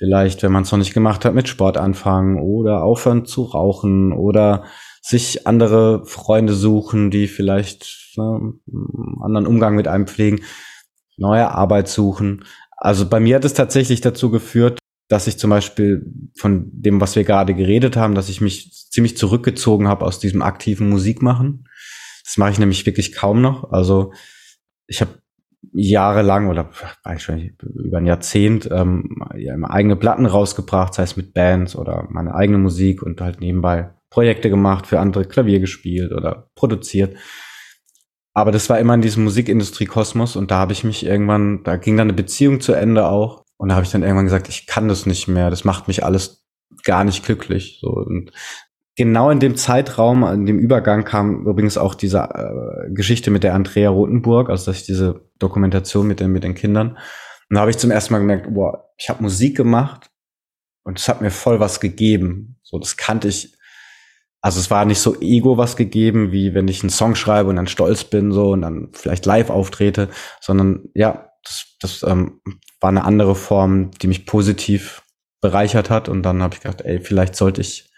vielleicht, 0.00 0.42
wenn 0.42 0.50
man 0.50 0.62
es 0.62 0.72
noch 0.72 0.78
nicht 0.78 0.94
gemacht 0.94 1.26
hat, 1.26 1.34
mit 1.34 1.46
Sport 1.46 1.76
anfangen 1.76 2.40
oder 2.40 2.82
aufhören 2.82 3.26
zu 3.26 3.42
rauchen 3.42 4.14
oder 4.14 4.64
sich 5.02 5.46
andere 5.46 6.06
Freunde 6.06 6.54
suchen, 6.54 7.10
die 7.10 7.28
vielleicht 7.28 8.14
ne, 8.16 8.54
einen 8.72 9.22
anderen 9.22 9.46
Umgang 9.46 9.76
mit 9.76 9.86
einem 9.86 10.06
pflegen, 10.06 10.40
neue 11.18 11.50
Arbeit 11.50 11.88
suchen. 11.88 12.46
Also 12.78 13.10
bei 13.10 13.20
mir 13.20 13.36
hat 13.36 13.44
es 13.44 13.52
tatsächlich 13.52 14.00
dazu 14.00 14.30
geführt, 14.30 14.78
dass 15.08 15.26
ich 15.26 15.38
zum 15.38 15.50
Beispiel 15.50 16.06
von 16.34 16.70
dem, 16.72 16.98
was 17.02 17.14
wir 17.14 17.24
gerade 17.24 17.52
geredet 17.52 17.98
haben, 17.98 18.14
dass 18.14 18.30
ich 18.30 18.40
mich 18.40 18.72
ziemlich 18.72 19.18
zurückgezogen 19.18 19.86
habe 19.86 20.06
aus 20.06 20.18
diesem 20.18 20.40
aktiven 20.40 20.88
Musikmachen. 20.88 21.68
Das 22.30 22.36
mache 22.36 22.52
ich 22.52 22.60
nämlich 22.60 22.86
wirklich 22.86 23.12
kaum 23.12 23.40
noch. 23.40 23.72
Also 23.72 24.12
ich 24.86 25.00
habe 25.00 25.18
jahrelang 25.72 26.48
oder 26.48 26.70
eigentlich 27.02 27.54
über 27.60 27.98
ein 27.98 28.06
Jahrzehnt 28.06 28.68
ähm, 28.70 29.20
ja, 29.36 29.56
eigene 29.64 29.96
Platten 29.96 30.26
rausgebracht, 30.26 30.94
sei 30.94 31.02
es 31.02 31.16
mit 31.16 31.34
Bands 31.34 31.74
oder 31.74 32.06
meine 32.08 32.32
eigene 32.36 32.58
Musik 32.58 33.02
und 33.02 33.20
halt 33.20 33.40
nebenbei 33.40 33.90
Projekte 34.10 34.48
gemacht, 34.48 34.86
für 34.86 35.00
andere 35.00 35.24
Klavier 35.24 35.58
gespielt 35.58 36.12
oder 36.12 36.48
produziert. 36.54 37.16
Aber 38.32 38.52
das 38.52 38.70
war 38.70 38.78
immer 38.78 38.94
in 38.94 39.02
diesem 39.02 39.24
Musikindustrie-Kosmos 39.24 40.36
und 40.36 40.52
da 40.52 40.58
habe 40.58 40.72
ich 40.72 40.84
mich 40.84 41.04
irgendwann, 41.04 41.64
da 41.64 41.74
ging 41.74 41.96
dann 41.96 42.06
eine 42.06 42.16
Beziehung 42.16 42.60
zu 42.60 42.74
Ende 42.74 43.08
auch 43.08 43.44
und 43.56 43.70
da 43.70 43.74
habe 43.74 43.84
ich 43.84 43.90
dann 43.90 44.04
irgendwann 44.04 44.26
gesagt, 44.26 44.48
ich 44.48 44.68
kann 44.68 44.86
das 44.86 45.04
nicht 45.04 45.26
mehr, 45.26 45.50
das 45.50 45.64
macht 45.64 45.88
mich 45.88 46.04
alles 46.04 46.46
gar 46.84 47.02
nicht 47.02 47.24
glücklich. 47.24 47.78
So 47.80 47.88
und 47.88 48.30
genau 49.00 49.30
in 49.30 49.40
dem 49.40 49.56
Zeitraum, 49.56 50.24
in 50.24 50.44
dem 50.44 50.58
Übergang 50.58 51.06
kam 51.06 51.46
übrigens 51.46 51.78
auch 51.78 51.94
diese 51.94 52.18
äh, 52.18 52.92
Geschichte 52.92 53.30
mit 53.30 53.42
der 53.42 53.54
Andrea 53.54 53.88
Rothenburg, 53.88 54.50
also 54.50 54.66
dass 54.66 54.80
ich 54.80 54.84
diese 54.84 55.22
Dokumentation 55.38 56.06
mit 56.06 56.20
den, 56.20 56.30
mit 56.32 56.44
den 56.44 56.54
Kindern. 56.54 56.98
Und 57.48 57.54
da 57.54 57.60
habe 57.60 57.70
ich 57.70 57.78
zum 57.78 57.90
ersten 57.90 58.12
Mal 58.12 58.18
gemerkt, 58.18 58.52
boah, 58.52 58.90
ich 58.98 59.08
habe 59.08 59.22
Musik 59.22 59.56
gemacht 59.56 60.10
und 60.84 60.98
es 60.98 61.08
hat 61.08 61.22
mir 61.22 61.30
voll 61.30 61.60
was 61.60 61.80
gegeben. 61.80 62.58
So, 62.62 62.78
das 62.78 62.98
kannte 62.98 63.28
ich. 63.28 63.56
Also 64.42 64.60
es 64.60 64.70
war 64.70 64.84
nicht 64.84 65.00
so 65.00 65.18
ego 65.18 65.56
was 65.56 65.76
gegeben, 65.76 66.30
wie 66.30 66.52
wenn 66.52 66.68
ich 66.68 66.82
einen 66.82 66.90
Song 66.90 67.14
schreibe 67.14 67.48
und 67.48 67.56
dann 67.56 67.68
stolz 67.68 68.04
bin 68.04 68.32
so 68.32 68.50
und 68.50 68.60
dann 68.60 68.90
vielleicht 68.92 69.24
live 69.24 69.48
auftrete, 69.48 70.10
sondern 70.42 70.90
ja, 70.94 71.30
das, 71.42 71.76
das 71.80 72.02
ähm, 72.02 72.42
war 72.82 72.90
eine 72.90 73.04
andere 73.04 73.34
Form, 73.34 73.92
die 73.92 74.08
mich 74.08 74.26
positiv 74.26 75.02
bereichert 75.40 75.88
hat. 75.88 76.10
Und 76.10 76.22
dann 76.22 76.42
habe 76.42 76.54
ich 76.54 76.60
gedacht, 76.60 76.82
ey, 76.82 77.00
vielleicht 77.00 77.34
sollte 77.34 77.62
ich 77.62 77.89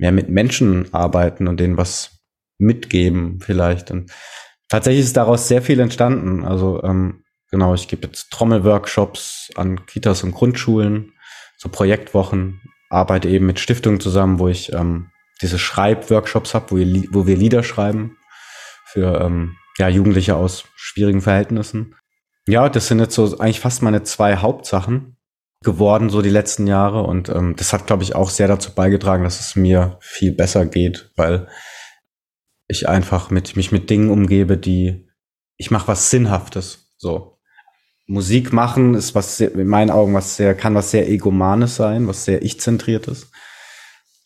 mehr 0.00 0.12
mit 0.12 0.30
Menschen 0.30 0.92
arbeiten 0.94 1.46
und 1.46 1.60
denen 1.60 1.76
was 1.76 2.22
mitgeben 2.58 3.38
vielleicht. 3.40 3.90
Und 3.90 4.10
tatsächlich 4.68 5.04
ist 5.04 5.16
daraus 5.16 5.46
sehr 5.46 5.60
viel 5.60 5.78
entstanden. 5.78 6.42
Also 6.42 6.82
ähm, 6.82 7.22
genau, 7.50 7.74
ich 7.74 7.86
gebe 7.86 8.06
jetzt 8.06 8.30
Trommelworkshops 8.30 9.50
an 9.56 9.84
Kitas 9.84 10.24
und 10.24 10.32
Grundschulen, 10.32 11.12
so 11.58 11.68
Projektwochen, 11.68 12.62
arbeite 12.88 13.28
eben 13.28 13.46
mit 13.46 13.60
Stiftungen 13.60 14.00
zusammen, 14.00 14.38
wo 14.38 14.48
ich 14.48 14.72
ähm, 14.72 15.10
diese 15.42 15.58
Schreibworkshops 15.58 16.54
habe, 16.54 16.70
wo, 16.70 16.76
wo 17.12 17.26
wir 17.26 17.36
Lieder 17.36 17.62
schreiben 17.62 18.16
für 18.86 19.20
ähm, 19.20 19.56
ja, 19.78 19.88
Jugendliche 19.88 20.34
aus 20.34 20.64
schwierigen 20.76 21.20
Verhältnissen. 21.20 21.94
Ja, 22.48 22.70
das 22.70 22.88
sind 22.88 23.00
jetzt 23.00 23.14
so 23.14 23.38
eigentlich 23.38 23.60
fast 23.60 23.82
meine 23.82 24.02
zwei 24.02 24.36
Hauptsachen 24.36 25.18
geworden, 25.62 26.08
so 26.08 26.22
die 26.22 26.30
letzten 26.30 26.66
Jahre. 26.66 27.02
Und 27.02 27.28
ähm, 27.28 27.54
das 27.56 27.72
hat, 27.72 27.86
glaube 27.86 28.02
ich, 28.02 28.14
auch 28.14 28.30
sehr 28.30 28.48
dazu 28.48 28.74
beigetragen, 28.74 29.24
dass 29.24 29.40
es 29.40 29.56
mir 29.56 29.98
viel 30.00 30.32
besser 30.32 30.66
geht, 30.66 31.10
weil 31.16 31.48
ich 32.66 32.88
einfach 32.88 33.30
mit 33.30 33.56
mich 33.56 33.72
mit 33.72 33.90
Dingen 33.90 34.10
umgebe, 34.10 34.56
die 34.56 35.08
ich 35.56 35.70
mache 35.70 35.88
was 35.88 36.10
Sinnhaftes. 36.10 36.92
So 36.96 37.38
Musik 38.06 38.52
machen 38.52 38.94
ist 38.94 39.14
was 39.14 39.36
sehr, 39.36 39.54
in 39.54 39.68
meinen 39.68 39.90
Augen 39.90 40.14
was 40.14 40.36
sehr 40.36 40.54
kann 40.54 40.74
was 40.74 40.90
sehr 40.90 41.08
egomanes 41.08 41.76
sein, 41.76 42.08
was 42.08 42.24
sehr 42.24 42.42
ich-zentriertes. 42.42 43.30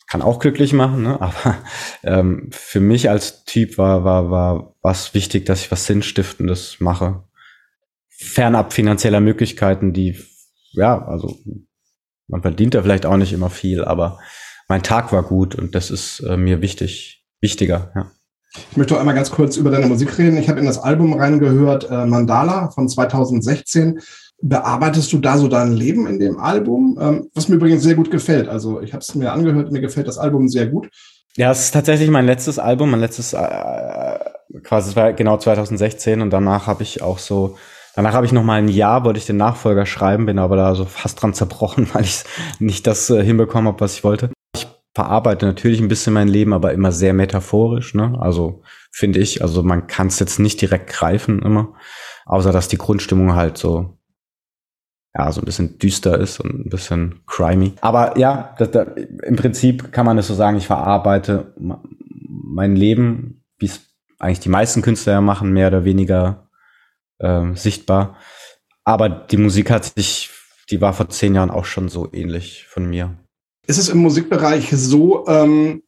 Kann 0.07 0.21
auch 0.21 0.39
glücklich 0.39 0.73
machen, 0.73 1.03
ne? 1.03 1.19
aber 1.21 1.57
ähm, 2.03 2.49
für 2.51 2.79
mich 2.79 3.09
als 3.09 3.43
Typ 3.43 3.77
war 3.77 4.03
war 4.03 4.31
war 4.31 4.75
was 4.81 5.13
wichtig, 5.13 5.45
dass 5.45 5.61
ich 5.61 5.71
was 5.71 5.85
Sinnstiftendes 5.85 6.77
mache, 6.79 7.23
fernab 8.09 8.73
finanzieller 8.73 9.19
Möglichkeiten, 9.19 9.91
die 9.91 10.17
ja, 10.75 11.05
also 11.05 11.35
man 12.27 12.41
verdient 12.41 12.73
da 12.73 12.81
vielleicht 12.81 13.05
auch 13.05 13.17
nicht 13.17 13.33
immer 13.33 13.49
viel, 13.49 13.83
aber 13.83 14.19
mein 14.67 14.83
Tag 14.83 15.11
war 15.11 15.23
gut 15.23 15.55
und 15.55 15.75
das 15.75 15.91
ist 15.91 16.21
äh, 16.21 16.37
mir 16.37 16.61
wichtig, 16.61 17.25
wichtiger, 17.41 17.91
ja. 17.95 18.11
Ich 18.71 18.77
möchte 18.77 18.95
auch 18.95 18.99
einmal 18.99 19.15
ganz 19.15 19.31
kurz 19.31 19.57
über 19.57 19.69
deine 19.69 19.87
Musik 19.87 20.17
reden. 20.17 20.37
Ich 20.37 20.47
habe 20.47 20.61
in 20.61 20.65
das 20.65 20.77
Album 20.77 21.13
reingehört, 21.13 21.89
äh, 21.91 22.05
Mandala 22.05 22.69
von 22.69 22.87
2016. 22.87 23.99
Bearbeitest 24.41 25.11
du 25.11 25.19
da 25.19 25.37
so 25.37 25.49
dein 25.49 25.73
Leben 25.73 26.07
in 26.07 26.19
dem 26.19 26.39
Album? 26.39 26.97
Ähm, 27.01 27.29
was 27.33 27.49
mir 27.49 27.55
übrigens 27.55 27.83
sehr 27.83 27.95
gut 27.95 28.11
gefällt. 28.11 28.47
Also 28.47 28.81
ich 28.81 28.93
habe 28.93 29.01
es 29.01 29.13
mir 29.13 29.33
angehört, 29.33 29.73
mir 29.73 29.81
gefällt 29.81 30.07
das 30.07 30.17
Album 30.17 30.47
sehr 30.47 30.67
gut. 30.67 30.89
Ja, 31.35 31.51
es 31.51 31.65
ist 31.65 31.71
tatsächlich 31.71 32.09
mein 32.09 32.25
letztes 32.25 32.59
Album, 32.59 32.91
mein 32.91 33.01
letztes, 33.01 33.33
äh, 33.33 34.19
quasi, 34.63 34.91
es 34.91 34.95
war 34.95 35.11
genau 35.11 35.37
2016 35.37 36.21
und 36.21 36.29
danach 36.29 36.65
habe 36.67 36.83
ich 36.83 37.01
auch 37.01 37.19
so 37.19 37.57
Danach 37.95 38.13
habe 38.13 38.25
ich 38.25 38.33
noch 38.33 38.43
mal 38.43 38.59
ein 38.59 38.67
Jahr, 38.67 39.05
wollte 39.05 39.19
ich 39.19 39.25
den 39.25 39.37
Nachfolger 39.37 39.85
schreiben, 39.85 40.25
bin 40.25 40.37
aber 40.37 40.57
da 40.57 40.75
so 40.75 40.83
fast 40.83 41.21
dran 41.21 41.33
zerbrochen, 41.33 41.87
weil 41.93 42.03
ich 42.03 42.23
nicht 42.59 42.85
das 42.87 43.09
äh, 43.09 43.23
hinbekommen 43.23 43.67
habe, 43.67 43.79
was 43.79 43.93
ich 43.93 44.03
wollte. 44.03 44.31
Ich 44.55 44.67
verarbeite 44.93 45.45
natürlich 45.45 45.79
ein 45.79 45.87
bisschen 45.87 46.13
mein 46.13 46.27
Leben, 46.27 46.53
aber 46.53 46.73
immer 46.73 46.91
sehr 46.91 47.13
metaphorisch. 47.13 47.93
Ne? 47.93 48.17
Also 48.19 48.61
finde 48.91 49.19
ich, 49.19 49.41
also 49.41 49.63
man 49.63 49.87
kann 49.87 50.07
es 50.07 50.19
jetzt 50.19 50.39
nicht 50.39 50.61
direkt 50.61 50.89
greifen 50.89 51.41
immer, 51.41 51.73
außer 52.25 52.51
dass 52.51 52.67
die 52.67 52.77
Grundstimmung 52.77 53.33
halt 53.33 53.57
so 53.57 53.97
ja, 55.17 55.31
so 55.31 55.39
ein 55.39 55.45
bisschen 55.45 55.79
düster 55.79 56.19
ist 56.19 56.41
und 56.41 56.65
ein 56.65 56.69
bisschen 56.69 57.21
crimey. 57.25 57.73
Aber 57.79 58.17
ja, 58.17 58.53
das, 58.57 58.71
das, 58.71 58.87
im 59.23 59.37
Prinzip 59.37 59.93
kann 59.93 60.05
man 60.05 60.17
es 60.17 60.27
so 60.27 60.33
sagen, 60.33 60.57
ich 60.57 60.67
verarbeite 60.67 61.53
mein 61.57 62.75
Leben, 62.75 63.45
wie 63.57 63.67
es 63.67 63.81
eigentlich 64.19 64.41
die 64.41 64.49
meisten 64.49 64.81
Künstler 64.81 65.13
ja 65.13 65.21
machen, 65.21 65.53
mehr 65.53 65.67
oder 65.67 65.85
weniger 65.85 66.44
ähm, 67.19 67.55
sichtbar. 67.55 68.17
Aber 68.83 69.09
die 69.09 69.37
Musik 69.37 69.71
hat 69.71 69.85
sich, 69.85 70.29
die 70.69 70.81
war 70.81 70.93
vor 70.93 71.09
zehn 71.09 71.35
Jahren 71.35 71.51
auch 71.51 71.65
schon 71.65 71.89
so 71.89 72.07
ähnlich 72.11 72.65
von 72.67 72.89
mir. 72.89 73.15
Ist 73.67 73.79
es 73.79 73.89
im 73.89 73.97
Musikbereich 73.97 74.69
so, 74.71 75.27
ähm, 75.27 75.83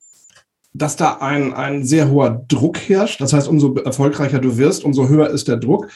dass 0.73 0.95
da 0.95 1.17
ein, 1.17 1.53
ein 1.53 1.83
sehr 1.83 2.09
hoher 2.09 2.43
Druck 2.47 2.77
herrscht? 2.77 3.21
Das 3.21 3.33
heißt, 3.33 3.47
umso 3.47 3.75
erfolgreicher 3.75 4.39
du 4.39 4.57
wirst, 4.57 4.83
umso 4.83 5.07
höher 5.07 5.29
ist 5.29 5.47
der 5.47 5.57
Druck. 5.57 5.89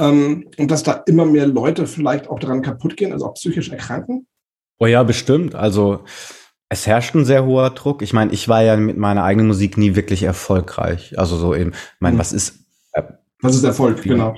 Ähm, 0.00 0.48
und 0.58 0.70
dass 0.70 0.82
da 0.82 0.92
immer 1.06 1.24
mehr 1.24 1.46
Leute 1.46 1.86
vielleicht 1.86 2.28
auch 2.28 2.38
daran 2.38 2.62
kaputt 2.62 2.96
gehen, 2.96 3.12
also 3.12 3.26
auch 3.26 3.34
psychisch 3.34 3.70
erkranken? 3.70 4.26
Oh 4.78 4.86
ja, 4.86 5.02
bestimmt. 5.02 5.54
Also 5.54 6.04
es 6.68 6.86
herrscht 6.86 7.14
ein 7.14 7.24
sehr 7.24 7.44
hoher 7.44 7.70
Druck. 7.70 8.02
Ich 8.02 8.12
meine, 8.12 8.32
ich 8.32 8.48
war 8.48 8.62
ja 8.62 8.76
mit 8.76 8.96
meiner 8.96 9.22
eigenen 9.22 9.46
Musik 9.46 9.76
nie 9.76 9.94
wirklich 9.94 10.24
erfolgreich. 10.24 11.18
Also 11.18 11.36
so 11.36 11.54
eben, 11.54 11.70
ich 11.70 12.00
meine, 12.00 12.14
mhm. 12.14 12.20
was 12.20 12.32
ist 12.32 12.64
was 13.44 13.56
ist 13.56 13.64
Erfolg, 13.64 14.02
genau. 14.02 14.34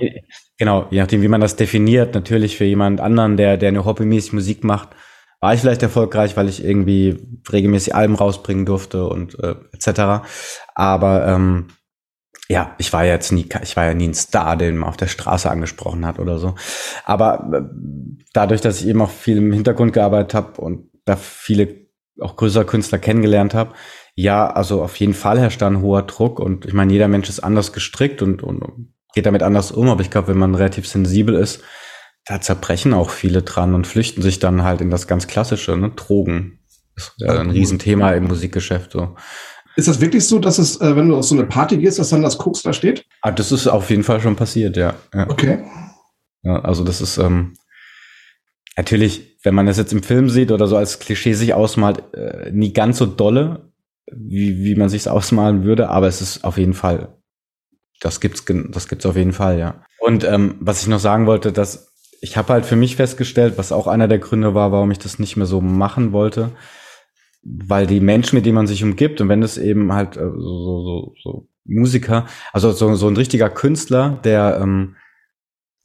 Genau, 0.57 0.87
je 0.89 0.99
nachdem, 0.99 1.21
wie 1.21 1.27
man 1.27 1.41
das 1.41 1.55
definiert. 1.55 2.15
Natürlich 2.15 2.57
für 2.57 2.65
jemand 2.65 2.99
anderen, 2.99 3.37
der, 3.37 3.57
der 3.57 3.71
nur 3.71 3.85
hobbymäßig 3.85 4.33
Musik 4.33 4.63
macht, 4.63 4.89
war 5.39 5.53
ich 5.53 5.61
vielleicht 5.61 5.83
erfolgreich, 5.83 6.35
weil 6.35 6.49
ich 6.49 6.63
irgendwie 6.63 7.41
regelmäßig 7.51 7.93
Alben 7.93 8.15
rausbringen 8.15 8.65
durfte 8.65 9.05
und 9.07 9.37
äh, 9.39 9.55
etc. 9.71 10.27
Aber 10.73 11.27
ähm, 11.27 11.67
ja, 12.49 12.75
ich 12.77 12.91
war 12.93 13.05
ja 13.05 13.13
jetzt 13.13 13.31
nie, 13.31 13.47
ich 13.61 13.75
war 13.75 13.85
ja 13.85 13.93
nie 13.93 14.07
ein 14.07 14.13
Star, 14.13 14.57
den 14.57 14.77
man 14.77 14.89
auf 14.89 14.97
der 14.97 15.07
Straße 15.07 15.49
angesprochen 15.49 16.05
hat 16.05 16.17
oder 16.17 16.39
so. 16.39 16.55
Aber 17.05 17.49
äh, 17.53 17.61
dadurch, 18.33 18.61
dass 18.61 18.81
ich 18.81 18.87
eben 18.87 19.01
auch 19.01 19.11
viel 19.11 19.37
im 19.37 19.51
Hintergrund 19.51 19.93
gearbeitet 19.93 20.33
habe 20.33 20.61
und 20.61 20.89
da 21.05 21.15
viele 21.15 21.87
auch 22.19 22.35
größere 22.35 22.65
Künstler 22.65 22.97
kennengelernt 22.97 23.53
habe, 23.53 23.73
ja, 24.15 24.47
also 24.47 24.81
auf 24.81 24.95
jeden 24.95 25.13
Fall 25.13 25.39
herrscht 25.39 25.61
da 25.61 25.67
ein 25.67 25.81
hoher 25.81 26.01
Druck 26.01 26.39
und 26.39 26.65
ich 26.65 26.73
meine, 26.73 26.91
jeder 26.91 27.07
Mensch 27.07 27.29
ist 27.29 27.41
anders 27.41 27.73
gestrickt 27.73 28.23
und, 28.23 28.41
und 28.41 28.93
geht 29.17 29.25
damit 29.25 29.41
anders 29.41 29.71
um, 29.71 29.89
aber 29.89 30.01
ich 30.01 30.11
glaube, 30.11 30.27
wenn 30.27 30.37
man 30.37 30.53
relativ 30.53 30.87
sensibel 30.87 31.33
ist, 31.33 31.63
da 32.23 32.39
zerbrechen 32.39 32.93
auch 32.93 33.09
viele 33.09 33.41
dran 33.41 33.73
und 33.73 33.87
flüchten 33.87 34.21
sich 34.21 34.37
dann 34.37 34.61
halt 34.61 34.79
in 34.79 34.91
das 34.91 35.07
ganz 35.07 35.25
klassische, 35.25 35.75
ne? 35.75 35.89
Drogen. 35.95 36.59
Ist 36.95 37.13
ja 37.17 37.39
ein 37.39 37.49
Riesenthema 37.49 38.11
im 38.11 38.25
Musikgeschäft. 38.25 38.91
So. 38.91 39.15
Ist 39.75 39.87
das 39.87 40.01
wirklich 40.01 40.27
so, 40.27 40.37
dass 40.37 40.59
es, 40.59 40.79
äh, 40.81 40.95
wenn 40.95 41.09
du 41.09 41.17
auf 41.17 41.25
so 41.25 41.33
eine 41.33 41.45
Party 41.45 41.77
gehst, 41.77 41.97
dass 41.97 42.09
dann 42.09 42.21
das 42.21 42.37
Koks 42.37 42.61
da 42.61 42.73
steht? 42.73 43.05
Ah, 43.23 43.31
das 43.31 43.51
ist 43.51 43.65
auf 43.65 43.89
jeden 43.89 44.03
Fall 44.03 44.21
schon 44.21 44.35
passiert, 44.35 44.77
ja. 44.77 44.93
ja. 45.11 45.27
Okay. 45.27 45.63
Ja, 46.43 46.59
also 46.59 46.83
das 46.83 47.01
ist 47.01 47.17
ähm, 47.17 47.55
natürlich, 48.75 49.39
wenn 49.41 49.55
man 49.55 49.65
das 49.65 49.77
jetzt 49.77 49.93
im 49.93 50.03
Film 50.03 50.29
sieht 50.29 50.51
oder 50.51 50.67
so 50.67 50.77
als 50.77 50.99
Klischee 50.99 51.33
sich 51.33 51.55
ausmalt, 51.55 52.03
äh, 52.13 52.51
nie 52.51 52.71
ganz 52.71 52.99
so 52.99 53.07
dolle, 53.07 53.71
wie, 54.11 54.63
wie 54.63 54.75
man 54.75 54.89
sich's 54.89 55.07
ausmalen 55.07 55.63
würde, 55.63 55.89
aber 55.89 56.07
es 56.07 56.21
ist 56.21 56.43
auf 56.43 56.59
jeden 56.59 56.75
Fall, 56.75 57.16
das 58.01 58.19
gibt's, 58.19 58.45
das 58.69 58.87
gibt's 58.87 59.05
auf 59.05 59.15
jeden 59.15 59.33
Fall, 59.33 59.59
ja. 59.59 59.83
Und 59.99 60.23
ähm, 60.23 60.55
was 60.59 60.81
ich 60.81 60.87
noch 60.87 60.99
sagen 60.99 61.25
wollte, 61.25 61.51
dass 61.51 61.93
ich 62.21 62.37
habe 62.37 62.53
halt 62.53 62.65
für 62.65 62.75
mich 62.75 62.95
festgestellt, 62.95 63.57
was 63.57 63.71
auch 63.71 63.87
einer 63.87 64.07
der 64.07 64.19
Gründe 64.19 64.53
war, 64.53 64.71
warum 64.71 64.91
ich 64.91 64.99
das 64.99 65.19
nicht 65.19 65.37
mehr 65.37 65.45
so 65.45 65.61
machen 65.61 66.11
wollte, 66.13 66.51
weil 67.43 67.87
die 67.87 67.99
Menschen, 67.99 68.35
mit 68.35 68.45
denen 68.45 68.55
man 68.55 68.67
sich 68.67 68.83
umgibt 68.83 69.21
und 69.21 69.29
wenn 69.29 69.43
es 69.43 69.57
eben 69.57 69.93
halt 69.93 70.17
äh, 70.17 70.21
so, 70.21 70.33
so, 70.83 71.13
so 71.21 71.47
Musiker, 71.65 72.25
also 72.53 72.71
so, 72.71 72.95
so 72.95 73.07
ein 73.07 73.17
richtiger 73.17 73.49
Künstler, 73.49 74.19
der, 74.23 74.59
ähm, 74.61 74.95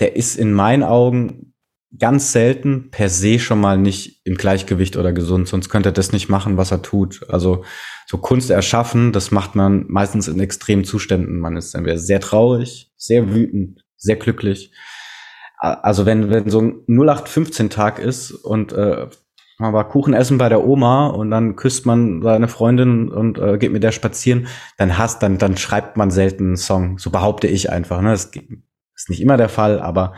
der 0.00 0.16
ist 0.16 0.36
in 0.36 0.52
meinen 0.52 0.82
Augen 0.82 1.54
ganz 1.98 2.32
selten 2.32 2.90
per 2.90 3.08
se 3.08 3.38
schon 3.38 3.60
mal 3.60 3.76
nicht 3.76 4.22
im 4.24 4.36
Gleichgewicht 4.36 4.96
oder 4.96 5.12
gesund, 5.12 5.48
sonst 5.48 5.68
könnte 5.68 5.90
er 5.90 5.92
das 5.92 6.12
nicht 6.12 6.28
machen, 6.28 6.56
was 6.56 6.70
er 6.70 6.82
tut. 6.82 7.28
Also 7.28 7.64
so 8.12 8.18
Kunst 8.18 8.50
erschaffen, 8.50 9.10
das 9.12 9.30
macht 9.30 9.54
man 9.54 9.86
meistens 9.88 10.28
in 10.28 10.38
extremen 10.38 10.84
Zuständen. 10.84 11.38
Man 11.38 11.56
ist 11.56 11.74
entweder 11.74 11.96
sehr 11.96 12.20
traurig, 12.20 12.92
sehr 12.94 13.32
wütend, 13.32 13.86
sehr 13.96 14.16
glücklich. 14.16 14.70
Also 15.56 16.04
wenn, 16.04 16.28
wenn 16.28 16.50
so 16.50 16.60
ein 16.60 16.84
0815-Tag 16.88 17.98
ist 17.98 18.32
und 18.32 18.74
äh, 18.74 19.06
man 19.56 19.72
war 19.72 19.88
Kuchen 19.88 20.12
essen 20.12 20.36
bei 20.36 20.50
der 20.50 20.62
Oma 20.62 21.06
und 21.06 21.30
dann 21.30 21.56
küsst 21.56 21.86
man 21.86 22.20
seine 22.20 22.48
Freundin 22.48 23.08
und 23.08 23.38
äh, 23.38 23.56
geht 23.56 23.72
mit 23.72 23.82
der 23.82 23.92
spazieren, 23.92 24.46
dann 24.76 24.98
hasst, 24.98 25.22
dann, 25.22 25.38
dann 25.38 25.56
schreibt 25.56 25.96
man 25.96 26.10
selten 26.10 26.48
einen 26.48 26.56
Song. 26.58 26.98
So 26.98 27.08
behaupte 27.08 27.46
ich 27.46 27.70
einfach. 27.70 28.02
Ne? 28.02 28.10
Das 28.10 28.26
ist 28.26 29.08
nicht 29.08 29.22
immer 29.22 29.38
der 29.38 29.48
Fall, 29.48 29.80
aber 29.80 30.12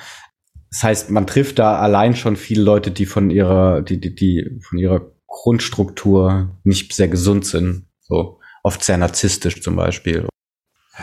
das 0.69 0.83
heißt, 0.83 1.11
man 1.13 1.29
trifft 1.29 1.61
da 1.61 1.77
allein 1.77 2.17
schon 2.17 2.35
viele 2.35 2.65
Leute, 2.65 2.91
die 2.91 3.07
von 3.07 3.31
ihrer, 3.31 3.83
die, 3.83 4.01
die, 4.01 4.17
die 4.17 4.59
von 4.69 4.81
ihrer 4.81 5.15
Grundstruktur 5.35 6.57
nicht 6.63 6.95
sehr 6.95 7.09
gesund 7.09 7.45
sind. 7.45 7.87
So 8.01 8.39
oft 8.63 8.85
sehr 8.85 8.97
narzisstisch 8.97 9.61
zum 9.63 9.75
Beispiel. 9.75 10.29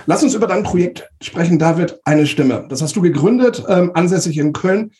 Lass 0.05 0.23
uns 0.23 0.33
über 0.33 0.47
dein 0.47 0.63
Projekt 0.63 1.09
sprechen, 1.21 1.59
David. 1.59 1.99
Eine 2.05 2.25
Stimme. 2.25 2.65
Das 2.69 2.81
hast 2.81 2.95
du 2.95 3.01
gegründet, 3.01 3.63
ähm, 3.67 3.91
ansässig 3.93 4.37
in 4.37 4.53
Köln. 4.53 4.91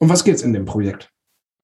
Um 0.00 0.08
was 0.08 0.24
geht's 0.24 0.42
in 0.42 0.52
dem 0.52 0.64
Projekt? 0.64 1.08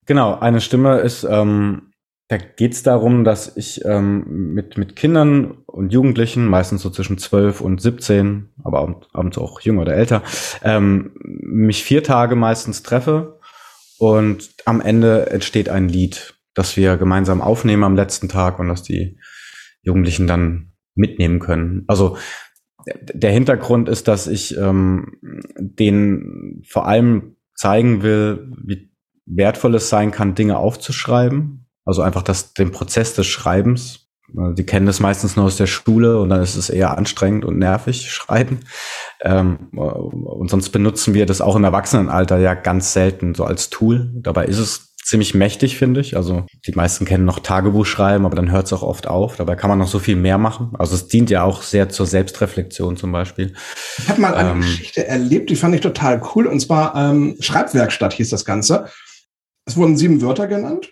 Genau, 0.06 0.38
eine 0.38 0.60
Stimme 0.60 1.00
ist, 1.00 1.24
ähm, 1.28 1.90
da 2.28 2.36
geht's 2.36 2.84
darum, 2.84 3.24
dass 3.24 3.56
ich 3.56 3.84
ähm, 3.84 4.54
mit, 4.54 4.78
mit 4.78 4.94
Kindern 4.94 5.58
und 5.66 5.92
Jugendlichen, 5.92 6.46
meistens 6.46 6.82
so 6.82 6.90
zwischen 6.90 7.18
12 7.18 7.60
und 7.60 7.82
17, 7.82 8.50
aber 8.62 9.02
abends 9.12 9.36
auch 9.36 9.60
jünger 9.60 9.82
oder 9.82 9.94
älter, 9.94 10.22
ähm, 10.62 11.10
mich 11.22 11.82
vier 11.82 12.04
Tage 12.04 12.36
meistens 12.36 12.84
treffe 12.84 13.40
und 13.98 14.48
am 14.64 14.80
Ende 14.80 15.30
entsteht 15.30 15.68
ein 15.68 15.88
Lied, 15.88 16.35
das 16.56 16.76
wir 16.76 16.96
gemeinsam 16.96 17.40
aufnehmen 17.40 17.84
am 17.84 17.94
letzten 17.94 18.28
Tag 18.28 18.58
und 18.58 18.68
das 18.68 18.82
die 18.82 19.18
Jugendlichen 19.82 20.26
dann 20.26 20.72
mitnehmen 20.96 21.38
können. 21.38 21.84
Also 21.86 22.16
der 23.00 23.30
Hintergrund 23.30 23.88
ist, 23.88 24.08
dass 24.08 24.26
ich 24.26 24.56
ähm, 24.56 25.18
denen 25.58 26.62
vor 26.66 26.88
allem 26.88 27.36
zeigen 27.54 28.02
will, 28.02 28.50
wie 28.64 28.90
wertvoll 29.26 29.74
es 29.74 29.88
sein 29.88 30.10
kann, 30.10 30.34
Dinge 30.34 30.56
aufzuschreiben. 30.56 31.66
Also 31.84 32.02
einfach 32.02 32.22
das, 32.22 32.54
den 32.54 32.70
Prozess 32.70 33.14
des 33.14 33.26
Schreibens. 33.26 34.08
Die 34.28 34.66
kennen 34.66 34.86
das 34.86 34.98
meistens 34.98 35.36
nur 35.36 35.46
aus 35.46 35.56
der 35.56 35.66
Schule 35.66 36.20
und 36.20 36.30
dann 36.30 36.42
ist 36.42 36.56
es 36.56 36.68
eher 36.68 36.96
anstrengend 36.96 37.44
und 37.44 37.58
nervig, 37.58 38.10
schreiben. 38.10 38.60
Ähm, 39.20 39.68
und 39.72 40.50
sonst 40.50 40.70
benutzen 40.70 41.14
wir 41.14 41.26
das 41.26 41.40
auch 41.40 41.56
im 41.56 41.64
Erwachsenenalter 41.64 42.38
ja 42.38 42.54
ganz 42.54 42.92
selten 42.92 43.34
so 43.34 43.44
als 43.44 43.70
Tool. 43.70 44.10
Dabei 44.14 44.46
ist 44.46 44.58
es 44.58 44.85
ziemlich 45.06 45.34
mächtig, 45.34 45.78
finde 45.78 46.00
ich. 46.00 46.16
Also 46.16 46.46
die 46.66 46.72
meisten 46.72 47.04
kennen 47.04 47.24
noch 47.24 47.38
Tagebuch 47.38 47.86
schreiben, 47.86 48.26
aber 48.26 48.34
dann 48.34 48.50
hört 48.50 48.66
es 48.66 48.72
auch 48.72 48.82
oft 48.82 49.06
auf. 49.06 49.36
Dabei 49.36 49.54
kann 49.54 49.70
man 49.70 49.78
noch 49.78 49.86
so 49.86 50.00
viel 50.00 50.16
mehr 50.16 50.36
machen. 50.36 50.72
Also 50.78 50.96
es 50.96 51.06
dient 51.06 51.30
ja 51.30 51.44
auch 51.44 51.62
sehr 51.62 51.88
zur 51.88 52.06
Selbstreflexion 52.06 52.96
zum 52.96 53.12
Beispiel. 53.12 53.54
Ich 53.98 54.08
habe 54.08 54.20
mal 54.20 54.34
eine 54.34 54.50
ähm, 54.50 54.60
Geschichte 54.62 55.06
erlebt, 55.06 55.48
die 55.48 55.56
fand 55.56 55.76
ich 55.76 55.80
total 55.80 56.20
cool. 56.34 56.48
Und 56.48 56.58
zwar 56.58 56.96
ähm, 56.96 57.36
Schreibwerkstatt 57.38 58.14
hieß 58.14 58.30
das 58.30 58.44
Ganze. 58.44 58.88
Es 59.64 59.76
wurden 59.76 59.96
sieben 59.96 60.20
Wörter 60.22 60.48
genannt. 60.48 60.90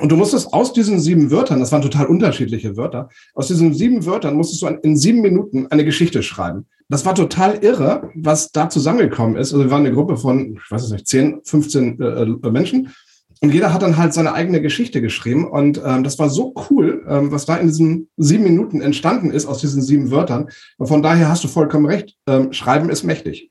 Und 0.00 0.10
du 0.10 0.16
musstest 0.16 0.52
aus 0.52 0.72
diesen 0.72 0.98
sieben 0.98 1.30
Wörtern, 1.30 1.60
das 1.60 1.70
waren 1.70 1.82
total 1.82 2.06
unterschiedliche 2.06 2.76
Wörter, 2.76 3.10
aus 3.34 3.46
diesen 3.46 3.74
sieben 3.74 4.04
Wörtern 4.04 4.34
musstest 4.34 4.62
du 4.62 4.66
in 4.66 4.96
sieben 4.96 5.20
Minuten 5.20 5.68
eine 5.68 5.84
Geschichte 5.84 6.24
schreiben. 6.24 6.66
Das 6.94 7.04
war 7.04 7.16
total 7.16 7.56
irre, 7.56 8.12
was 8.14 8.52
da 8.52 8.68
zusammengekommen 8.68 9.34
ist. 9.34 9.52
Also 9.52 9.64
wir 9.64 9.70
waren 9.72 9.84
eine 9.84 9.92
Gruppe 9.92 10.16
von, 10.16 10.60
ich 10.64 10.70
weiß 10.70 10.92
nicht, 10.92 11.08
10, 11.08 11.40
15 11.42 12.00
äh, 12.00 12.04
äh, 12.04 12.50
Menschen. 12.52 12.94
Und 13.40 13.52
jeder 13.52 13.74
hat 13.74 13.82
dann 13.82 13.96
halt 13.96 14.14
seine 14.14 14.32
eigene 14.32 14.62
Geschichte 14.62 15.00
geschrieben. 15.00 15.50
Und 15.50 15.82
ähm, 15.84 16.04
das 16.04 16.20
war 16.20 16.30
so 16.30 16.54
cool, 16.70 17.04
ähm, 17.08 17.32
was 17.32 17.46
da 17.46 17.56
in 17.56 17.66
diesen 17.66 18.10
sieben 18.16 18.44
Minuten 18.44 18.80
entstanden 18.80 19.32
ist 19.32 19.46
aus 19.46 19.58
diesen 19.58 19.82
sieben 19.82 20.12
Wörtern. 20.12 20.50
Und 20.78 20.86
von 20.86 21.02
daher 21.02 21.28
hast 21.28 21.42
du 21.42 21.48
vollkommen 21.48 21.86
recht. 21.86 22.14
Ähm, 22.28 22.52
Schreiben 22.52 22.90
ist 22.90 23.02
mächtig. 23.02 23.50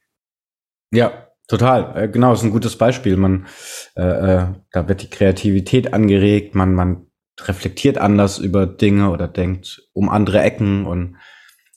Ja, 0.93 1.11
Total, 1.49 2.01
äh, 2.01 2.07
genau, 2.07 2.31
ist 2.31 2.43
ein 2.43 2.51
gutes 2.51 2.77
Beispiel. 2.77 3.17
Man, 3.17 3.47
äh, 3.97 4.03
äh, 4.03 4.45
da 4.71 4.87
wird 4.87 5.01
die 5.01 5.09
Kreativität 5.09 5.93
angeregt, 5.93 6.55
man, 6.55 6.73
man 6.73 7.07
reflektiert 7.41 7.97
anders 7.97 8.39
über 8.39 8.65
Dinge 8.67 9.09
oder 9.09 9.27
denkt 9.27 9.85
um 9.91 10.07
andere 10.07 10.39
Ecken 10.39 10.85
und 10.85 11.17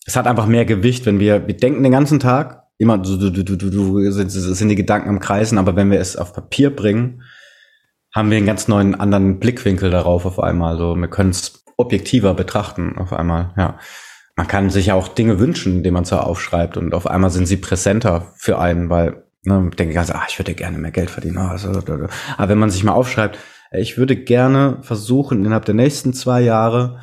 es 0.07 0.17
hat 0.17 0.27
einfach 0.27 0.47
mehr 0.47 0.65
Gewicht, 0.65 1.07
wenn 1.07 1.21
wir, 1.21 1.47
wir 1.47 1.57
denken 1.57 1.83
den 1.83 1.93
ganzen 1.93 2.21
Tag, 2.21 2.65
immer 2.79 2.99
du, 2.99 3.17
du, 3.17 3.31
du, 3.31 3.57
du, 3.57 3.71
du 3.71 4.11
sind, 4.11 4.31
sind 4.31 4.69
die 4.69 4.77
Gedanken 4.77 5.09
am 5.09 5.21
Kreisen, 5.21 5.59
aber 5.59 5.77
wenn 5.77 5.91
wir 5.91 6.01
es 6.01 6.17
auf 6.17 6.33
Papier 6.33 6.75
bringen, 6.75 7.23
haben 8.15 8.31
wir 8.31 8.39
einen 8.39 8.47
ganz 8.47 8.69
neuen 8.69 8.95
anderen 8.95 9.41
Blickwinkel 9.41 9.91
darauf 9.91 10.25
auf 10.25 10.41
einmal. 10.41 10.79
So, 10.79 10.95
wir 10.95 11.09
können 11.09 11.31
es 11.31 11.65
objektiver 11.77 12.35
betrachten 12.35 12.97
auf 12.99 13.13
einmal, 13.13 13.53
ja. 13.57 13.79
Man 14.39 14.49
kann 14.49 14.69
sich 14.69 14.87
ja 14.87 14.95
auch 14.95 15.09
Dinge 15.09 15.39
wünschen, 15.39 15.83
die 15.83 15.91
man 15.91 16.05
so 16.05 16.17
aufschreibt 16.17 16.77
und 16.77 16.93
auf 16.93 17.07
einmal 17.07 17.31
sind 17.31 17.47
sie 17.47 17.57
präsenter 17.57 18.35
für 18.37 18.59
einen, 18.59 18.91
weil 18.91 19.27
Ne, 19.47 19.71
denke 19.79 19.93
ich 19.93 19.99
also, 19.99 20.13
ah, 20.15 20.25
ich 20.29 20.39
würde 20.41 20.55
gerne 20.55 20.77
mehr 20.77 20.91
Geld 20.91 21.09
verdienen. 21.09 21.39
So, 21.57 21.69
Aber 21.69 22.49
wenn 22.49 22.59
man 22.59 22.71
sich 22.71 22.83
mal 22.83 22.95
aufschreibt, 22.95 23.39
ich 23.71 23.97
würde 23.97 24.17
gerne 24.17 24.79
versuchen, 24.83 25.45
innerhalb 25.45 25.65
der 25.67 25.75
nächsten 25.77 26.13
zwei 26.13 26.41
Jahre 26.41 27.01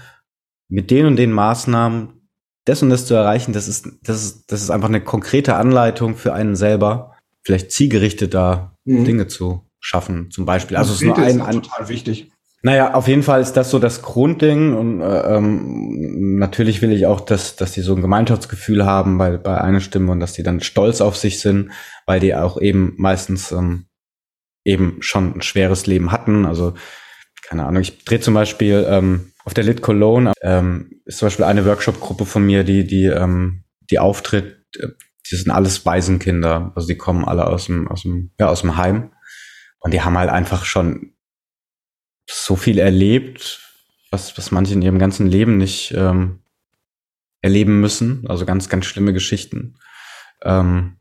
mit 0.67 0.91
den 0.91 1.05
und 1.05 1.15
den 1.15 1.31
Maßnahmen 1.31 2.22
das 2.65 2.81
und 2.81 2.89
das 2.89 3.05
zu 3.05 3.13
erreichen, 3.13 3.53
das 3.53 3.67
ist, 3.67 3.87
das 4.03 4.23
ist, 4.23 4.51
das 4.51 4.61
ist 4.61 4.69
einfach 4.69 4.89
eine 4.89 5.01
konkrete 5.01 5.55
Anleitung 5.55 6.15
für 6.15 6.33
einen 6.33 6.55
selber, 6.55 7.13
vielleicht 7.43 7.71
zielgerichteter 7.71 8.77
mhm. 8.85 9.05
Dinge 9.05 9.27
zu 9.27 9.65
schaffen, 9.79 10.31
zum 10.31 10.45
Beispiel. 10.45 10.77
Also 10.77 10.93
es 10.93 11.01
ist 11.01 11.07
nur 11.07 11.17
ein, 11.17 11.39
ist 11.39 11.51
total 11.51 11.89
wichtig. 11.89 12.31
Naja, 12.65 12.93
auf 12.93 13.09
jeden 13.09 13.23
Fall 13.23 13.41
ist 13.41 13.53
das 13.53 13.69
so 13.69 13.77
das 13.77 14.01
Grundding 14.01 14.73
und 14.73 15.01
äh, 15.01 15.35
ähm, 15.35 16.37
natürlich 16.37 16.81
will 16.81 16.93
ich 16.93 17.05
auch, 17.05 17.19
dass, 17.19 17.57
dass 17.57 17.73
die 17.73 17.81
so 17.81 17.93
ein 17.93 18.01
Gemeinschaftsgefühl 18.01 18.85
haben 18.85 19.17
bei, 19.17 19.35
bei 19.35 19.59
einer 19.59 19.81
Stimme 19.81 20.13
und 20.13 20.21
dass 20.21 20.31
die 20.31 20.43
dann 20.43 20.61
stolz 20.61 21.01
auf 21.01 21.17
sich 21.17 21.41
sind, 21.41 21.71
weil 22.05 22.21
die 22.21 22.33
auch 22.33 22.61
eben 22.61 22.93
meistens 22.97 23.51
ähm, 23.51 23.87
eben 24.63 24.97
schon 25.01 25.35
ein 25.35 25.41
schweres 25.41 25.87
Leben 25.87 26.13
hatten. 26.13 26.45
Also 26.45 26.73
keine 27.41 27.65
Ahnung, 27.65 27.81
ich 27.81 28.05
drehe 28.05 28.21
zum 28.21 28.33
Beispiel 28.33 28.85
ähm, 28.87 29.32
auf 29.45 29.53
der 29.53 29.63
Lit 29.63 29.81
Cologne 29.81 30.33
ähm, 30.41 31.01
ist 31.05 31.17
zum 31.17 31.27
Beispiel 31.27 31.45
eine 31.45 31.65
Workshop-Gruppe 31.65 32.25
von 32.25 32.45
mir, 32.45 32.63
die 32.63 32.85
die 32.85 33.05
ähm, 33.05 33.63
die 33.89 33.99
auftritt. 33.99 34.65
Äh, 34.77 34.89
die 35.31 35.37
sind 35.37 35.51
alles 35.51 35.85
Waisenkinder, 35.85 36.73
also 36.75 36.87
die 36.87 36.97
kommen 36.97 37.23
alle 37.23 37.47
aus 37.47 37.67
dem 37.67 37.87
aus 37.87 38.01
dem 38.03 38.31
ja 38.39 38.49
aus 38.49 38.61
dem 38.61 38.75
Heim 38.75 39.11
und 39.79 39.93
die 39.93 40.01
haben 40.01 40.17
halt 40.17 40.29
einfach 40.29 40.65
schon 40.65 41.13
so 42.29 42.55
viel 42.55 42.79
erlebt, 42.79 43.59
was, 44.11 44.37
was 44.37 44.51
manche 44.51 44.73
in 44.73 44.81
ihrem 44.81 44.99
ganzen 44.99 45.27
Leben 45.27 45.57
nicht 45.57 45.93
ähm, 45.95 46.39
erleben 47.41 47.81
müssen. 47.81 48.25
Also 48.27 48.45
ganz, 48.45 48.69
ganz 48.69 48.85
schlimme 48.85 49.13
Geschichten. 49.13 49.75
Ähm, 50.43 50.97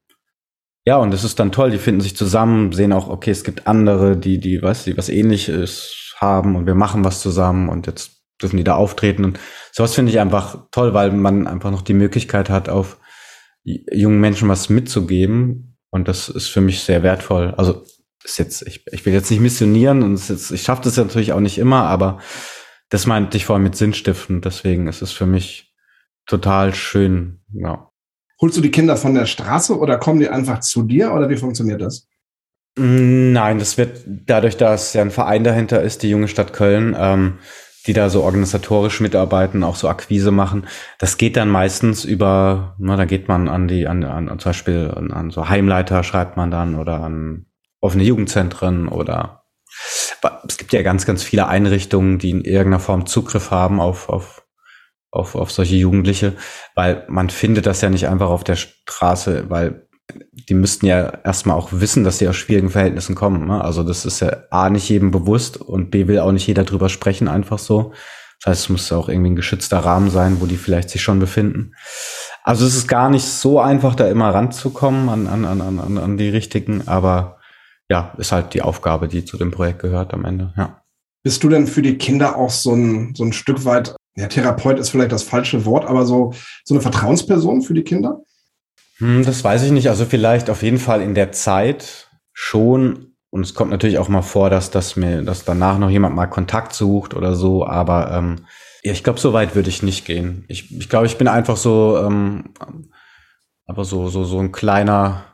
ja, 0.84 0.96
und 0.96 1.14
es 1.14 1.22
ist 1.22 1.38
dann 1.38 1.52
toll, 1.52 1.70
die 1.70 1.78
finden 1.78 2.00
sich 2.00 2.16
zusammen, 2.16 2.72
sehen 2.72 2.92
auch, 2.92 3.08
okay, 3.08 3.30
es 3.30 3.44
gibt 3.44 3.68
andere, 3.68 4.16
die, 4.16 4.38
die, 4.38 4.60
weißt 4.60 4.88
du, 4.88 4.96
was 4.96 5.08
ähnliches 5.08 6.14
haben 6.16 6.56
und 6.56 6.66
wir 6.66 6.74
machen 6.74 7.04
was 7.04 7.20
zusammen 7.20 7.68
und 7.68 7.86
jetzt 7.86 8.21
dürfen 8.42 8.56
die 8.56 8.64
da 8.64 8.74
auftreten. 8.74 9.24
Und 9.24 9.38
sowas 9.70 9.94
finde 9.94 10.10
ich 10.12 10.20
einfach 10.20 10.66
toll, 10.70 10.94
weil 10.94 11.12
man 11.12 11.46
einfach 11.46 11.70
noch 11.70 11.82
die 11.82 11.94
Möglichkeit 11.94 12.50
hat, 12.50 12.68
auf 12.68 12.98
jungen 13.64 14.20
Menschen 14.20 14.48
was 14.48 14.68
mitzugeben. 14.68 15.76
Und 15.90 16.08
das 16.08 16.28
ist 16.28 16.48
für 16.48 16.60
mich 16.60 16.80
sehr 16.80 17.02
wertvoll. 17.02 17.54
Also 17.56 17.84
ist 18.24 18.38
jetzt, 18.38 18.66
ich, 18.66 18.86
ich 18.92 19.04
will 19.04 19.12
jetzt 19.12 19.30
nicht 19.30 19.40
missionieren 19.40 20.02
und 20.02 20.28
jetzt, 20.28 20.50
ich 20.50 20.62
schaffe 20.62 20.82
das 20.84 20.96
natürlich 20.96 21.32
auch 21.32 21.40
nicht 21.40 21.58
immer, 21.58 21.84
aber 21.84 22.18
das 22.88 23.06
meinte 23.06 23.36
ich 23.36 23.44
vor 23.44 23.54
allem 23.54 23.64
mit 23.64 23.76
Sinnstiften. 23.76 24.40
Deswegen 24.40 24.86
ist 24.86 25.02
es 25.02 25.12
für 25.12 25.26
mich 25.26 25.74
total 26.26 26.74
schön. 26.74 27.40
Ja. 27.52 27.90
Holst 28.40 28.56
du 28.56 28.60
die 28.60 28.70
Kinder 28.70 28.96
von 28.96 29.14
der 29.14 29.26
Straße 29.26 29.76
oder 29.78 29.98
kommen 29.98 30.20
die 30.20 30.28
einfach 30.28 30.60
zu 30.60 30.82
dir 30.82 31.12
oder 31.12 31.28
wie 31.28 31.36
funktioniert 31.36 31.80
das? 31.80 32.08
Mm, 32.76 33.32
nein, 33.32 33.58
das 33.58 33.78
wird 33.78 34.02
dadurch, 34.06 34.56
dass 34.56 34.92
ja 34.94 35.02
ein 35.02 35.10
Verein 35.10 35.44
dahinter 35.44 35.82
ist, 35.82 36.02
die 36.02 36.10
junge 36.10 36.28
Stadt 36.28 36.52
Köln, 36.52 36.96
ähm, 36.98 37.38
die 37.86 37.92
da 37.92 38.08
so 38.08 38.22
organisatorisch 38.22 39.00
mitarbeiten, 39.00 39.64
auch 39.64 39.76
so 39.76 39.88
Akquise 39.88 40.30
machen. 40.30 40.66
Das 40.98 41.18
geht 41.18 41.36
dann 41.36 41.48
meistens 41.48 42.04
über, 42.04 42.76
na, 42.78 42.96
da 42.96 43.04
geht 43.04 43.28
man 43.28 43.48
an 43.48 43.68
die, 43.68 43.86
an, 43.86 44.04
an 44.04 44.38
zum 44.38 44.50
Beispiel 44.50 44.92
an, 44.94 45.10
an 45.10 45.30
so 45.30 45.48
Heimleiter 45.48 46.02
schreibt 46.02 46.36
man 46.36 46.50
dann 46.50 46.76
oder 46.76 47.00
an 47.00 47.46
offene 47.80 48.04
Jugendzentren 48.04 48.88
oder 48.88 49.44
es 50.46 50.58
gibt 50.58 50.72
ja 50.72 50.82
ganz, 50.82 51.06
ganz 51.06 51.22
viele 51.22 51.48
Einrichtungen, 51.48 52.18
die 52.18 52.30
in 52.30 52.44
irgendeiner 52.44 52.78
Form 52.78 53.06
Zugriff 53.06 53.50
haben 53.50 53.80
auf, 53.80 54.08
auf 54.08 54.42
auf, 55.12 55.34
auf 55.34 55.52
solche 55.52 55.76
Jugendliche, 55.76 56.32
weil 56.74 57.04
man 57.08 57.30
findet 57.30 57.66
das 57.66 57.82
ja 57.82 57.90
nicht 57.90 58.08
einfach 58.08 58.30
auf 58.30 58.44
der 58.44 58.56
Straße, 58.56 59.50
weil 59.50 59.86
die 60.32 60.54
müssten 60.54 60.86
ja 60.86 61.20
erstmal 61.24 61.56
auch 61.56 61.68
wissen, 61.72 62.04
dass 62.04 62.18
sie 62.18 62.28
aus 62.28 62.36
schwierigen 62.36 62.70
Verhältnissen 62.70 63.14
kommen. 63.14 63.46
Ne? 63.46 63.62
Also 63.62 63.82
das 63.82 64.04
ist 64.04 64.20
ja 64.20 64.44
A 64.50 64.68
nicht 64.68 64.88
jedem 64.88 65.10
bewusst 65.10 65.56
und 65.56 65.90
B 65.90 66.06
will 66.06 66.18
auch 66.18 66.32
nicht 66.32 66.46
jeder 66.46 66.64
drüber 66.64 66.88
sprechen, 66.88 67.28
einfach 67.28 67.58
so. 67.58 67.92
Das 68.40 68.50
heißt, 68.50 68.62
es 68.64 68.68
muss 68.70 68.92
auch 68.92 69.08
irgendwie 69.08 69.30
ein 69.30 69.36
geschützter 69.36 69.78
Rahmen 69.78 70.10
sein, 70.10 70.40
wo 70.40 70.46
die 70.46 70.56
vielleicht 70.56 70.90
sich 70.90 71.02
schon 71.02 71.20
befinden. 71.20 71.74
Also 72.42 72.66
es 72.66 72.74
ist 72.74 72.88
gar 72.88 73.08
nicht 73.08 73.24
so 73.24 73.60
einfach, 73.60 73.94
da 73.94 74.08
immer 74.08 74.34
ranzukommen 74.34 75.08
an, 75.08 75.28
an, 75.28 75.44
an, 75.44 75.60
an, 75.60 75.98
an 75.98 76.16
die 76.16 76.28
richtigen, 76.28 76.88
aber 76.88 77.38
ja, 77.88 78.14
ist 78.18 78.32
halt 78.32 78.54
die 78.54 78.62
Aufgabe, 78.62 79.06
die 79.06 79.24
zu 79.24 79.36
dem 79.36 79.52
Projekt 79.52 79.80
gehört 79.80 80.12
am 80.12 80.24
Ende, 80.24 80.52
ja. 80.56 80.82
Bist 81.22 81.44
du 81.44 81.48
denn 81.48 81.68
für 81.68 81.82
die 81.82 81.98
Kinder 81.98 82.36
auch 82.36 82.50
so 82.50 82.74
ein, 82.74 83.14
so 83.14 83.22
ein 83.22 83.32
Stück 83.32 83.64
weit, 83.64 83.94
ja, 84.16 84.26
Therapeut 84.26 84.80
ist 84.80 84.90
vielleicht 84.90 85.12
das 85.12 85.22
falsche 85.22 85.64
Wort, 85.64 85.84
aber 85.84 86.04
so, 86.04 86.32
so 86.64 86.74
eine 86.74 86.80
Vertrauensperson 86.80 87.62
für 87.62 87.74
die 87.74 87.84
Kinder? 87.84 88.22
Hm, 89.02 89.24
das 89.24 89.42
weiß 89.42 89.64
ich 89.64 89.72
nicht. 89.72 89.88
Also 89.88 90.04
vielleicht 90.06 90.48
auf 90.48 90.62
jeden 90.62 90.78
Fall 90.78 91.02
in 91.02 91.14
der 91.14 91.32
Zeit 91.32 92.08
schon. 92.32 93.16
Und 93.30 93.42
es 93.42 93.54
kommt 93.54 93.72
natürlich 93.72 93.98
auch 93.98 94.08
mal 94.08 94.22
vor, 94.22 94.48
dass, 94.48 94.70
dass 94.70 94.94
mir, 94.94 95.22
dass 95.22 95.44
danach 95.44 95.78
noch 95.78 95.90
jemand 95.90 96.14
mal 96.14 96.28
Kontakt 96.28 96.72
sucht 96.72 97.14
oder 97.14 97.34
so. 97.34 97.66
Aber 97.66 98.12
ähm, 98.12 98.46
ja, 98.84 98.92
ich 98.92 99.02
glaube, 99.02 99.18
so 99.18 99.32
weit 99.32 99.56
würde 99.56 99.70
ich 99.70 99.82
nicht 99.82 100.04
gehen. 100.04 100.44
Ich, 100.46 100.70
ich 100.70 100.88
glaube, 100.88 101.06
ich 101.06 101.18
bin 101.18 101.26
einfach 101.26 101.56
so, 101.56 101.98
ähm, 101.98 102.54
aber 103.66 103.84
so, 103.84 104.08
so, 104.08 104.22
so 104.22 104.38
ein 104.38 104.52
kleiner 104.52 105.24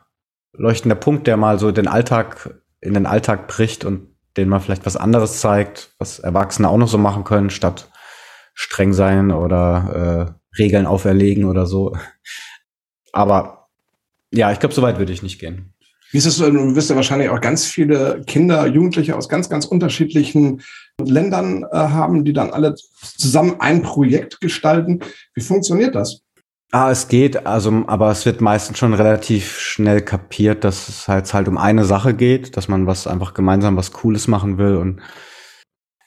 leuchtender 0.53 0.95
Punkt, 0.95 1.27
der 1.27 1.37
mal 1.37 1.59
so 1.59 1.71
den 1.71 1.87
Alltag 1.87 2.61
in 2.81 2.95
den 2.95 3.05
Alltag 3.05 3.47
bricht 3.47 3.85
und 3.85 4.15
denen 4.35 4.49
man 4.49 4.61
vielleicht 4.61 4.85
was 4.87 4.97
anderes 4.97 5.41
zeigt, 5.41 5.93
was 5.99 6.17
Erwachsene 6.17 6.69
auch 6.69 6.77
noch 6.77 6.87
so 6.87 6.97
machen 6.97 7.23
können, 7.23 7.51
statt 7.51 7.91
streng 8.55 8.93
sein 8.93 9.31
oder 9.31 10.33
äh, 10.33 10.57
Regeln 10.57 10.87
auferlegen 10.87 11.45
oder 11.45 11.67
so. 11.67 11.95
Aber 13.11 13.58
ja, 14.33 14.51
ich 14.51 14.59
glaube, 14.59 14.75
so 14.75 14.81
weit 14.81 14.99
würde 14.99 15.13
ich 15.13 15.23
nicht 15.23 15.39
gehen. 15.39 15.73
Wie 16.11 16.17
ist 16.17 16.25
es 16.25 16.37
so? 16.37 16.49
Du 16.49 16.75
wirst 16.75 16.89
ja 16.89 16.95
wahrscheinlich 16.95 17.29
auch 17.29 17.39
ganz 17.39 17.65
viele 17.65 18.23
Kinder, 18.25 18.65
Jugendliche 18.65 19.15
aus 19.15 19.29
ganz, 19.29 19.49
ganz 19.49 19.65
unterschiedlichen 19.65 20.61
Ländern 20.99 21.63
äh, 21.71 21.77
haben, 21.77 22.25
die 22.25 22.33
dann 22.33 22.49
alle 22.49 22.75
zusammen 23.17 23.55
ein 23.59 23.83
Projekt 23.83 24.41
gestalten. 24.41 25.01
Wie 25.35 25.41
funktioniert 25.41 25.93
das? 25.93 26.21
Ah, 26.71 26.91
es 26.91 27.07
geht, 27.07 27.47
also, 27.47 27.83
aber 27.87 28.11
es 28.11 28.25
wird 28.25 28.41
meistens 28.41 28.77
schon 28.77 28.93
relativ 28.93 29.59
schnell 29.59 30.01
kapiert, 30.01 30.63
dass 30.63 30.87
es 30.87 31.07
halt, 31.07 31.31
halt 31.33 31.47
um 31.47 31.57
eine 31.57 31.83
Sache 31.83 32.13
geht, 32.13 32.57
dass 32.57 32.67
man 32.67 32.85
was 32.85 33.07
einfach 33.07 33.33
gemeinsam 33.33 33.75
was 33.75 33.91
Cooles 33.91 34.27
machen 34.27 34.59
will 34.59 34.75
und 34.75 35.01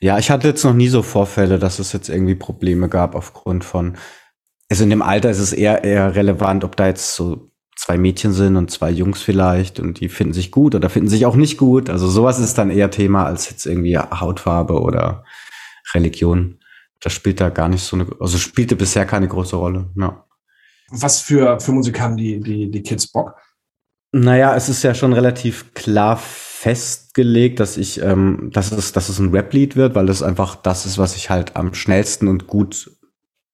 ja, 0.01 0.19
ich 0.19 0.33
hatte 0.33 0.49
jetzt 0.49 0.65
noch 0.65 0.75
nie 0.75 0.89
so 0.89 1.03
Vorfälle, 1.03 1.61
dass 1.61 1.79
es 1.79 1.93
jetzt 1.93 2.09
irgendwie 2.09 2.35
Probleme 2.35 2.89
gab 2.89 3.15
aufgrund 3.15 3.65
von, 3.65 3.97
also 4.69 4.83
in 4.83 4.91
dem 4.91 5.03
Alter 5.03 5.31
ist 5.31 5.39
es 5.39 5.53
eher, 5.53 5.85
eher 5.85 6.17
relevant, 6.17 6.65
ob 6.65 6.77
da 6.77 6.89
jetzt 6.89 7.15
so 7.15 7.52
zwei 7.83 7.99
Mädchen 7.99 8.33
sind 8.33 8.57
und 8.57 8.71
zwei 8.71 8.91
Jungs 8.93 9.23
vielleicht 9.23 9.81
und 9.81 9.99
die 9.99 10.09
finden 10.09 10.33
sich 10.33 10.53
gut 10.53 10.77
oder 10.77 10.89
finden 10.89 11.09
sich 11.09 11.27
auch 11.27 11.35
nicht 11.35 11.59
gut. 11.59 11.91
Also 11.91 12.09
sowas 12.09 12.39
ist 12.39 12.57
dann 12.57 12.71
eher 12.71 12.93
Thema 12.93 13.27
als 13.27 13.51
jetzt 13.51 13.67
irgendwie 13.67 13.99
Hautfarbe 13.99 14.81
oder 14.81 15.25
Religion. 15.93 16.61
Das 17.01 17.13
spielt 17.13 17.41
da 17.41 17.49
gar 17.49 17.69
nicht 17.69 17.83
so 17.83 17.97
eine, 17.97 18.07
also 18.21 18.39
spielte 18.39 18.77
bisher 18.77 19.05
keine 19.05 19.27
große 19.27 19.57
Rolle. 19.57 19.91
Ja. 19.97 20.25
Was 20.91 21.23
für, 21.23 21.59
für 21.59 21.73
Musik 21.73 22.01
haben 22.01 22.17
die, 22.17 22.39
die, 22.39 22.71
die 22.71 22.83
Kids 22.83 23.11
Bock? 23.11 23.35
Naja, 24.13 24.55
es 24.55 24.69
ist 24.69 24.85
ja 24.85 24.95
schon 24.95 25.13
relativ 25.13 25.75
klar 25.75 26.17
festgelegt, 26.19 27.59
dass 27.59 27.77
ich, 27.77 28.01
ähm, 28.01 28.51
dass 28.53 28.71
es, 28.71 28.93
dass 28.93 29.09
es 29.09 29.19
ein 29.19 29.31
Rap-Lied 29.31 29.75
wird, 29.75 29.97
weil 29.97 30.07
das 30.07 30.23
einfach 30.23 30.55
das 30.55 30.87
ist, 30.87 30.99
was 30.99 31.17
ich 31.17 31.31
halt 31.31 31.57
am 31.57 31.75
schnellsten 31.75 32.29
und 32.29 32.47
gut 32.47 32.93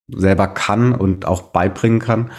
selber 0.08 0.48
kann 0.48 0.94
und 0.94 1.24
auch 1.24 1.40
beibringen 1.52 2.00
kann. 2.00 2.30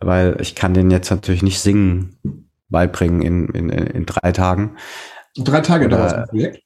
Weil 0.00 0.36
ich 0.40 0.54
kann 0.54 0.74
den 0.74 0.90
jetzt 0.90 1.10
natürlich 1.10 1.42
nicht 1.42 1.60
singen 1.60 2.46
beibringen 2.68 3.22
in, 3.22 3.48
in, 3.48 3.68
in 3.68 4.06
drei 4.06 4.32
Tagen. 4.32 4.76
Drei 5.36 5.60
Tage 5.60 5.86
Oder, 5.86 5.98
dauert 5.98 6.12
das 6.12 6.28
Projekt? 6.28 6.62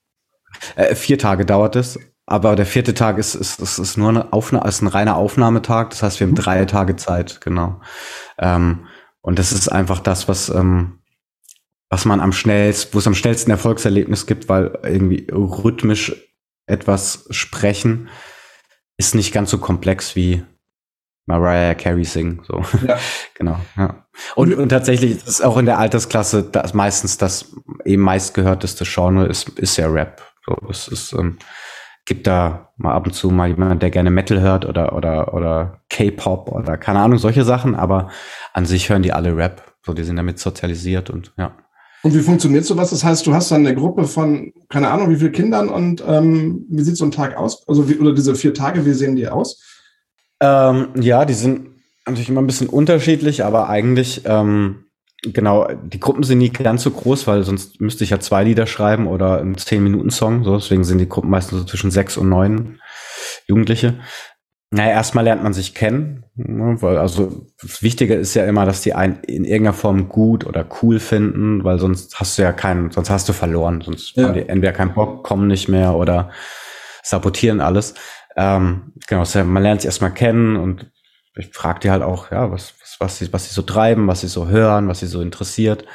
Äh, 0.75 0.95
vier 0.95 1.17
Tage 1.17 1.45
dauert 1.45 1.75
es. 1.75 1.99
Aber 2.27 2.55
der 2.55 2.65
vierte 2.65 2.93
Tag 2.93 3.17
ist, 3.17 3.35
ist, 3.35 3.59
ist, 3.59 3.77
ist 3.77 3.97
nur 3.97 4.09
eine 4.09 4.33
Aufnahme, 4.33 4.67
ist 4.67 4.81
ein 4.81 4.87
reiner 4.87 5.15
Aufnahmetag. 5.15 5.89
Das 5.89 6.01
heißt, 6.01 6.19
wir 6.19 6.27
haben 6.27 6.31
mhm. 6.31 6.37
drei 6.37 6.65
Tage 6.65 6.95
Zeit, 6.95 7.41
genau. 7.41 7.81
Ähm, 8.39 8.87
und 9.21 9.37
das 9.37 9.51
ist 9.51 9.67
einfach 9.69 9.99
das, 9.99 10.27
was, 10.27 10.49
ähm, 10.49 10.99
was 11.89 12.05
man 12.05 12.21
am 12.21 12.31
schnellsten, 12.31 12.93
wo 12.93 12.99
es 12.99 13.07
am 13.07 13.15
schnellsten 13.15 13.51
Erfolgserlebnis 13.51 14.25
gibt, 14.25 14.49
weil 14.49 14.79
irgendwie 14.83 15.27
rhythmisch 15.31 16.15
etwas 16.67 17.27
sprechen 17.29 18.09
ist 18.97 19.13
nicht 19.13 19.33
ganz 19.33 19.49
so 19.49 19.57
komplex 19.57 20.15
wie 20.15 20.43
Mariah 21.25 21.73
Carey 21.73 22.05
singen. 22.05 22.41
So. 22.47 22.63
Ja. 22.87 22.97
genau. 23.33 23.57
Ja. 23.77 24.05
Und, 24.35 24.53
und 24.53 24.69
tatsächlich 24.69 25.11
ist 25.11 25.27
es 25.27 25.41
auch 25.41 25.57
in 25.57 25.65
der 25.65 25.79
Altersklasse 25.79 26.43
das 26.43 26.73
meistens 26.73 27.17
das 27.17 27.55
eben 27.83 28.01
meistgehörteste 28.03 28.85
Genre 28.85 29.25
ist, 29.25 29.49
ist 29.59 29.77
ja 29.77 29.87
Rap. 29.87 30.21
So, 30.45 30.55
es 30.69 30.87
ist, 30.87 31.13
ähm, 31.13 31.37
gibt 32.05 32.27
da 32.27 32.71
mal 32.77 32.93
ab 32.93 33.07
und 33.07 33.13
zu 33.13 33.31
mal 33.31 33.49
jemand, 33.49 33.81
der 33.81 33.89
gerne 33.89 34.11
Metal 34.11 34.39
hört 34.39 34.65
oder, 34.65 34.93
oder, 34.93 35.33
oder 35.33 35.81
K-Pop 35.89 36.51
oder 36.51 36.77
keine 36.77 36.99
Ahnung, 36.99 37.17
solche 37.17 37.43
Sachen, 37.43 37.75
aber 37.75 38.09
an 38.53 38.65
sich 38.65 38.89
hören 38.89 39.01
die 39.01 39.11
alle 39.11 39.35
Rap. 39.35 39.63
So, 39.83 39.93
die 39.93 40.03
sind 40.03 40.15
damit 40.15 40.39
sozialisiert 40.39 41.09
und 41.09 41.33
ja. 41.37 41.55
Und 42.03 42.13
wie 42.13 42.21
funktioniert 42.21 42.65
sowas? 42.65 42.91
Das 42.91 43.03
heißt, 43.03 43.25
du 43.25 43.33
hast 43.33 43.49
dann 43.49 43.65
eine 43.65 43.73
Gruppe 43.73 44.03
von, 44.05 44.53
keine 44.69 44.89
Ahnung, 44.89 45.09
wie 45.09 45.15
viele 45.15 45.31
Kindern 45.31 45.69
und 45.69 46.03
ähm, 46.07 46.63
wie 46.69 46.83
sieht 46.83 46.97
so 46.97 47.05
ein 47.05 47.11
Tag 47.11 47.35
aus? 47.35 47.67
Also 47.67 47.89
wie, 47.89 47.97
oder 47.97 48.13
diese 48.13 48.35
vier 48.35 48.53
Tage, 48.53 48.85
wie 48.85 48.93
sehen 48.93 49.15
die 49.15 49.27
aus? 49.27 49.59
Ähm, 50.41 50.89
ja, 50.95 51.25
die 51.25 51.33
sind 51.33 51.69
natürlich 52.05 52.29
immer 52.29 52.41
ein 52.41 52.47
bisschen 52.47 52.69
unterschiedlich, 52.69 53.43
aber 53.43 53.69
eigentlich 53.69 54.21
ähm, 54.25 54.85
Genau, 55.33 55.67
die 55.83 55.99
Gruppen 55.99 56.23
sind 56.23 56.37
nie 56.37 56.49
ganz 56.49 56.83
so 56.83 56.91
groß, 56.91 57.25
weil 57.27 57.43
sonst 57.43 57.81
müsste 57.81 58.03
ich 58.03 58.11
ja 58.11 58.19
zwei 58.19 58.43
Lieder 58.43 58.67
schreiben 58.67 59.07
oder 59.07 59.39
einen 59.39 59.57
zehn 59.57 59.83
Minuten 59.83 60.11
Song. 60.11 60.43
So, 60.43 60.55
deswegen 60.55 60.83
sind 60.83 60.99
die 60.99 61.09
Gruppen 61.09 61.29
meistens 61.29 61.59
so 61.59 61.65
zwischen 61.65 61.91
sechs 61.91 62.17
und 62.17 62.29
neun 62.29 62.79
Jugendliche. 63.47 63.95
Naja, 64.71 64.91
erstmal 64.91 65.23
lernt 65.23 65.43
man 65.43 65.53
sich 65.53 65.73
kennen, 65.73 66.25
ne, 66.35 66.77
weil 66.81 66.97
also 66.97 67.47
das 67.61 67.81
Wichtige 67.81 68.15
ist 68.15 68.33
ja 68.33 68.45
immer, 68.45 68.65
dass 68.65 68.81
die 68.81 68.93
einen 68.93 69.19
in 69.23 69.45
irgendeiner 69.45 69.73
Form 69.73 70.09
gut 70.09 70.45
oder 70.45 70.65
cool 70.81 70.99
finden, 70.99 71.63
weil 71.63 71.79
sonst 71.79 72.19
hast 72.19 72.37
du 72.37 72.41
ja 72.41 72.51
keinen, 72.51 72.91
sonst 72.91 73.09
hast 73.09 73.29
du 73.29 73.33
verloren, 73.33 73.81
sonst 73.81 74.17
ja. 74.17 74.25
haben 74.25 74.33
die 74.33 74.49
entweder 74.49 74.73
keinen 74.73 74.93
Bock, 74.93 75.23
kommen 75.23 75.47
nicht 75.47 75.69
mehr 75.69 75.95
oder 75.95 76.31
sabotieren 77.03 77.61
alles. 77.61 77.93
Ähm, 78.35 78.93
genau, 79.07 79.23
man 79.45 79.63
lernt 79.63 79.81
sich 79.81 79.87
erstmal 79.87 80.13
kennen 80.13 80.55
und 80.57 80.91
ich 81.37 81.53
frage 81.53 81.79
die 81.81 81.91
halt 81.91 82.03
auch, 82.03 82.31
ja, 82.31 82.51
was, 82.51 82.73
was 82.99 83.17
sie, 83.17 83.31
was 83.33 83.45
sie 83.45 83.53
so 83.53 83.61
treiben, 83.61 84.07
was 84.07 84.21
sie 84.21 84.27
so 84.27 84.47
hören, 84.47 84.87
was 84.87 84.99
sie 84.99 85.07
so 85.07 85.21
interessiert. 85.21 85.85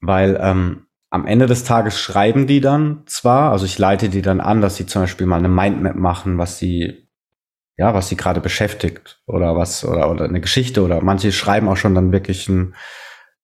Weil 0.00 0.38
ähm, 0.40 0.86
am 1.10 1.26
Ende 1.26 1.46
des 1.46 1.64
Tages 1.64 2.00
schreiben 2.00 2.46
die 2.46 2.60
dann 2.60 3.04
zwar, 3.06 3.52
also 3.52 3.66
ich 3.66 3.78
leite 3.78 4.08
die 4.08 4.22
dann 4.22 4.40
an, 4.40 4.60
dass 4.60 4.76
sie 4.76 4.86
zum 4.86 5.02
Beispiel 5.02 5.26
mal 5.26 5.38
eine 5.38 5.48
Mindmap 5.48 5.94
machen, 5.94 6.38
was 6.38 6.58
sie, 6.58 7.08
ja, 7.76 7.94
was 7.94 8.08
sie 8.08 8.16
gerade 8.16 8.40
beschäftigt 8.40 9.22
oder 9.26 9.56
was, 9.56 9.84
oder, 9.84 10.10
oder 10.10 10.24
eine 10.24 10.40
Geschichte 10.40 10.82
oder 10.82 11.02
manche 11.02 11.30
schreiben 11.30 11.68
auch 11.68 11.76
schon 11.76 11.94
dann 11.94 12.10
wirklich 12.10 12.48
ein, 12.48 12.74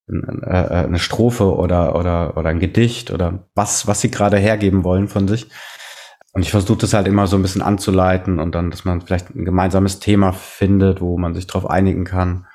ein, 0.08 0.42
äh, 0.42 0.84
eine 0.84 0.98
Strophe 0.98 1.54
oder, 1.54 1.94
oder, 1.94 2.36
oder 2.36 2.48
ein 2.48 2.58
Gedicht 2.58 3.12
oder 3.12 3.48
was, 3.54 3.86
was 3.86 4.00
sie 4.00 4.10
gerade 4.10 4.36
hergeben 4.36 4.82
wollen 4.82 5.06
von 5.06 5.28
sich. 5.28 5.46
Und 6.32 6.42
ich 6.42 6.50
versuche 6.50 6.78
das 6.78 6.94
halt 6.94 7.08
immer 7.08 7.26
so 7.26 7.36
ein 7.36 7.42
bisschen 7.42 7.62
anzuleiten 7.62 8.38
und 8.38 8.54
dann, 8.54 8.70
dass 8.70 8.84
man 8.84 9.00
vielleicht 9.00 9.34
ein 9.34 9.44
gemeinsames 9.44 9.98
Thema 9.98 10.32
findet, 10.32 11.00
wo 11.00 11.18
man 11.18 11.34
sich 11.34 11.46
darauf 11.46 11.68
einigen 11.68 12.04
kann. 12.04 12.46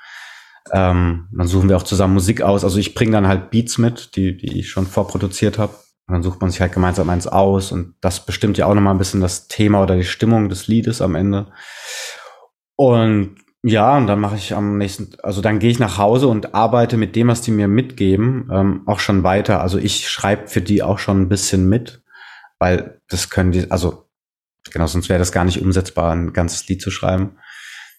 Ähm, 0.72 1.28
dann 1.30 1.46
suchen 1.46 1.68
wir 1.68 1.76
auch 1.76 1.82
zusammen 1.82 2.14
Musik 2.14 2.42
aus. 2.42 2.64
Also 2.64 2.78
ich 2.78 2.94
bringe 2.94 3.12
dann 3.12 3.28
halt 3.28 3.50
Beats 3.50 3.78
mit, 3.78 4.16
die, 4.16 4.36
die 4.36 4.60
ich 4.60 4.70
schon 4.70 4.86
vorproduziert 4.86 5.58
habe. 5.58 5.74
Und 6.06 6.14
dann 6.14 6.22
sucht 6.22 6.40
man 6.40 6.50
sich 6.50 6.60
halt 6.60 6.72
gemeinsam 6.72 7.10
eins 7.10 7.26
aus 7.26 7.72
und 7.72 7.94
das 8.00 8.24
bestimmt 8.24 8.56
ja 8.58 8.66
auch 8.66 8.74
nochmal 8.74 8.94
ein 8.94 8.98
bisschen 8.98 9.20
das 9.20 9.48
Thema 9.48 9.82
oder 9.82 9.96
die 9.96 10.04
Stimmung 10.04 10.48
des 10.48 10.68
Liedes 10.68 11.02
am 11.02 11.16
Ende. 11.16 11.48
Und 12.76 13.36
ja, 13.64 13.96
und 13.96 14.06
dann 14.06 14.20
mache 14.20 14.36
ich 14.36 14.54
am 14.54 14.78
nächsten, 14.78 15.16
also 15.24 15.40
dann 15.40 15.58
gehe 15.58 15.70
ich 15.70 15.80
nach 15.80 15.98
Hause 15.98 16.28
und 16.28 16.54
arbeite 16.54 16.96
mit 16.96 17.16
dem, 17.16 17.26
was 17.26 17.40
die 17.40 17.50
mir 17.50 17.66
mitgeben, 17.66 18.48
ähm, 18.52 18.82
auch 18.86 19.00
schon 19.00 19.24
weiter. 19.24 19.60
Also 19.60 19.78
ich 19.78 20.08
schreibe 20.08 20.46
für 20.46 20.60
die 20.60 20.84
auch 20.84 21.00
schon 21.00 21.22
ein 21.22 21.28
bisschen 21.28 21.68
mit, 21.68 22.04
weil 22.58 23.00
das 23.08 23.30
können 23.30 23.52
die, 23.52 23.70
also 23.70 24.08
genau, 24.72 24.86
sonst 24.86 25.08
wäre 25.08 25.18
das 25.18 25.32
gar 25.32 25.44
nicht 25.44 25.60
umsetzbar, 25.60 26.12
ein 26.12 26.32
ganzes 26.32 26.66
Lied 26.68 26.82
zu 26.82 26.90
schreiben. 26.90 27.38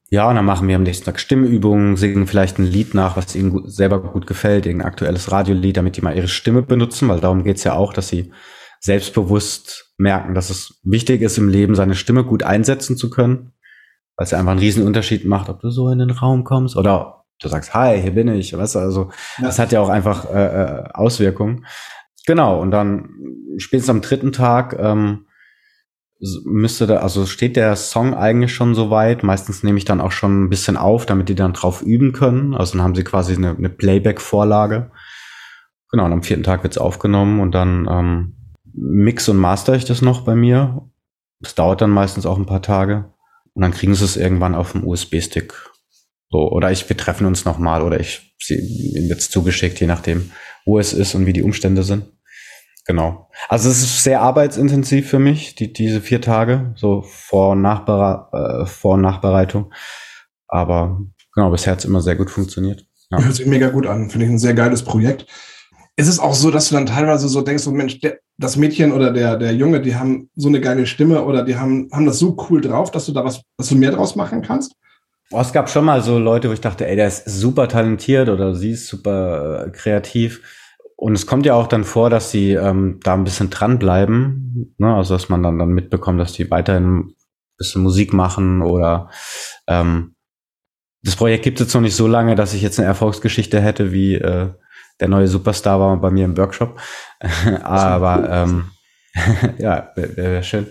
Ja, 0.09 0.29
und 0.29 0.35
dann 0.35 0.45
machen 0.45 0.67
wir 0.67 0.75
am 0.77 0.83
nächsten 0.83 1.05
Tag 1.05 1.19
Stimmübungen, 1.19 1.97
singen 1.97 2.27
vielleicht 2.27 2.59
ein 2.59 2.65
Lied 2.65 2.93
nach, 2.93 3.17
was 3.17 3.35
ihnen 3.35 3.51
gut, 3.51 3.71
selber 3.71 4.01
gut 4.01 4.25
gefällt, 4.25 4.65
irgendein 4.65 4.87
aktuelles 4.87 5.31
Radiolied, 5.31 5.75
damit 5.75 5.97
die 5.97 6.01
mal 6.01 6.15
ihre 6.15 6.29
Stimme 6.29 6.61
benutzen, 6.61 7.09
weil 7.09 7.19
darum 7.19 7.43
geht's 7.43 7.65
ja 7.65 7.73
auch, 7.73 7.91
dass 7.91 8.07
sie 8.07 8.31
selbstbewusst 8.79 9.93
merken, 9.97 10.33
dass 10.33 10.49
es 10.49 10.79
wichtig 10.83 11.21
ist, 11.21 11.37
im 11.37 11.49
Leben 11.49 11.75
seine 11.75 11.95
Stimme 11.95 12.23
gut 12.23 12.43
einsetzen 12.43 12.95
zu 12.95 13.09
können, 13.09 13.51
weil 14.15 14.25
es 14.25 14.31
ja 14.31 14.39
einfach 14.39 14.51
einen 14.51 14.61
riesen 14.61 14.85
Unterschied 14.85 15.25
macht, 15.25 15.49
ob 15.49 15.59
du 15.59 15.71
so 15.71 15.89
in 15.89 15.99
den 15.99 16.11
Raum 16.11 16.45
kommst 16.45 16.77
oder 16.77 17.25
du 17.41 17.49
sagst, 17.49 17.73
hi, 17.73 17.99
hier 18.01 18.11
bin 18.11 18.29
ich, 18.29 18.55
weißt 18.57 18.75
du, 18.75 18.79
also 18.79 19.09
ja. 19.39 19.45
das 19.45 19.59
hat 19.59 19.71
ja 19.71 19.81
auch 19.81 19.89
einfach 19.89 20.29
äh, 20.29 20.45
äh 20.45 20.83
Auswirkungen. 20.93 21.65
Genau, 22.27 22.59
und 22.59 22.71
dann 22.71 23.09
spätestens 23.57 23.89
am 23.89 24.01
dritten 24.01 24.33
Tag 24.33 24.75
ähm, 24.77 25.27
müsste 26.43 26.85
da, 26.85 26.97
also 26.97 27.25
steht 27.25 27.55
der 27.55 27.75
Song 27.77 28.13
eigentlich 28.13 28.53
schon 28.53 28.75
so 28.75 28.89
weit. 28.89 29.23
Meistens 29.23 29.63
nehme 29.63 29.77
ich 29.77 29.85
dann 29.85 30.01
auch 30.01 30.11
schon 30.11 30.43
ein 30.43 30.49
bisschen 30.49 30.75
auf, 30.75 31.05
damit 31.05 31.29
die 31.29 31.35
dann 31.35 31.53
drauf 31.53 31.81
üben 31.81 32.11
können. 32.11 32.53
Also 32.53 32.73
dann 32.73 32.83
haben 32.83 32.95
sie 32.95 33.05
quasi 33.05 33.33
eine, 33.33 33.55
eine 33.55 33.69
Playback-Vorlage. 33.69 34.91
Genau, 35.89 36.05
und 36.05 36.11
am 36.11 36.21
vierten 36.21 36.43
Tag 36.43 36.63
wird's 36.63 36.77
aufgenommen 36.77 37.39
und 37.39 37.55
dann 37.55 37.87
ähm, 37.89 38.35
mix 38.73 39.29
und 39.29 39.37
master 39.37 39.75
ich 39.75 39.85
das 39.85 40.01
noch 40.01 40.25
bei 40.25 40.35
mir. 40.35 40.81
Das 41.39 41.55
dauert 41.55 41.79
dann 41.79 41.91
meistens 41.91 42.25
auch 42.25 42.37
ein 42.37 42.45
paar 42.45 42.61
Tage. 42.61 43.13
Und 43.53 43.61
dann 43.61 43.71
kriegen 43.71 43.95
sie 43.95 44.03
es 44.03 44.17
irgendwann 44.17 44.53
auf 44.53 44.73
dem 44.73 44.85
USB-Stick. 44.85 45.53
So, 46.29 46.51
oder 46.51 46.73
ich, 46.73 46.89
wir 46.89 46.97
treffen 46.97 47.25
uns 47.25 47.45
nochmal 47.45 47.81
oder 47.81 48.01
ich 48.01 48.35
sie 48.37 49.07
jetzt 49.07 49.31
zugeschickt, 49.31 49.79
je 49.79 49.87
nachdem, 49.87 50.31
wo 50.65 50.77
es 50.77 50.91
ist 50.91 51.15
und 51.15 51.25
wie 51.25 51.31
die 51.31 51.43
Umstände 51.43 51.83
sind. 51.83 52.16
Genau. 52.87 53.29
Also 53.49 53.69
es 53.69 53.83
ist 53.83 54.03
sehr 54.03 54.21
arbeitsintensiv 54.21 55.09
für 55.09 55.19
mich, 55.19 55.55
die, 55.55 55.73
diese 55.73 55.99
vier 55.99 56.21
Tage, 56.21 56.73
so 56.75 57.01
Vor- 57.01 57.51
und, 57.51 57.61
Nachbere 57.61 58.61
äh, 58.61 58.65
Vor 58.65 58.93
und 58.93 59.01
Nachbereitung. 59.01 59.73
Aber 60.47 61.01
genau, 61.35 61.51
bisher 61.51 61.73
hat 61.73 61.79
es 61.79 61.85
immer 61.85 62.01
sehr 62.01 62.15
gut 62.15 62.31
funktioniert. 62.31 62.85
Ja. 63.11 63.21
Hört 63.21 63.35
sich 63.35 63.45
mega 63.45 63.69
gut 63.69 63.85
an. 63.87 64.09
Finde 64.09 64.25
ich 64.25 64.31
ein 64.31 64.39
sehr 64.39 64.53
geiles 64.53 64.83
Projekt. 64.83 65.25
Ist 65.97 66.07
es 66.07 66.19
auch 66.19 66.33
so, 66.33 66.49
dass 66.49 66.69
du 66.69 66.75
dann 66.75 66.85
teilweise 66.85 67.27
so 67.27 67.41
denkst, 67.41 67.63
so 67.63 67.71
Mensch, 67.71 67.99
der, 67.99 68.19
das 68.37 68.55
Mädchen 68.55 68.93
oder 68.93 69.11
der, 69.11 69.35
der 69.35 69.53
Junge, 69.53 69.81
die 69.81 69.95
haben 69.95 70.29
so 70.35 70.47
eine 70.47 70.61
geile 70.61 70.85
Stimme 70.85 71.25
oder 71.25 71.43
die 71.43 71.57
haben, 71.57 71.89
haben 71.91 72.05
das 72.05 72.19
so 72.19 72.37
cool 72.49 72.61
drauf, 72.61 72.91
dass 72.91 73.05
du 73.07 73.11
da 73.11 73.25
was, 73.25 73.41
dass 73.57 73.67
du 73.67 73.75
mehr 73.75 73.91
draus 73.91 74.15
machen 74.15 74.41
kannst? 74.41 74.73
Boah, 75.29 75.41
es 75.41 75.51
gab 75.51 75.69
schon 75.69 75.83
mal 75.83 76.01
so 76.01 76.19
Leute, 76.19 76.47
wo 76.47 76.53
ich 76.53 76.61
dachte, 76.61 76.87
ey, 76.87 76.95
der 76.95 77.07
ist 77.07 77.25
super 77.25 77.67
talentiert 77.67 78.29
oder 78.29 78.55
sie 78.55 78.71
ist 78.71 78.87
super 78.87 79.65
äh, 79.65 79.71
kreativ 79.71 80.41
und 80.99 81.13
es 81.13 81.27
kommt 81.27 81.45
ja 81.45 81.53
auch 81.53 81.67
dann 81.67 81.83
vor, 81.83 82.09
dass 82.09 82.31
sie 82.31 82.53
ähm, 82.53 82.99
da 83.03 83.13
ein 83.13 83.23
bisschen 83.23 83.51
dranbleiben, 83.51 84.75
ne? 84.79 84.95
also 84.95 85.13
dass 85.13 85.29
man 85.29 85.43
dann, 85.43 85.59
dann 85.59 85.69
mitbekommt, 85.69 86.19
dass 86.19 86.33
die 86.33 86.49
weiterhin 86.49 86.99
ein 86.99 87.15
bisschen 87.57 87.83
Musik 87.83 88.13
machen 88.13 88.63
oder 88.63 89.11
ähm, 89.67 90.15
das 91.03 91.15
Projekt 91.15 91.43
gibt 91.43 91.59
es 91.59 91.67
jetzt 91.67 91.73
noch 91.75 91.81
nicht 91.81 91.95
so 91.95 92.07
lange, 92.07 92.33
dass 92.35 92.55
ich 92.55 92.63
jetzt 92.63 92.79
eine 92.79 92.87
Erfolgsgeschichte 92.87 93.61
hätte, 93.61 93.91
wie 93.91 94.15
äh, 94.15 94.49
der 94.99 95.07
neue 95.07 95.27
Superstar 95.27 95.79
war 95.79 95.95
bei 95.97 96.09
mir 96.09 96.25
im 96.25 96.35
Workshop. 96.35 96.79
Aber 97.63 98.27
ähm, 98.31 98.71
ja, 99.59 99.91
wäre 99.95 100.17
wär 100.17 100.43
schön. 100.43 100.65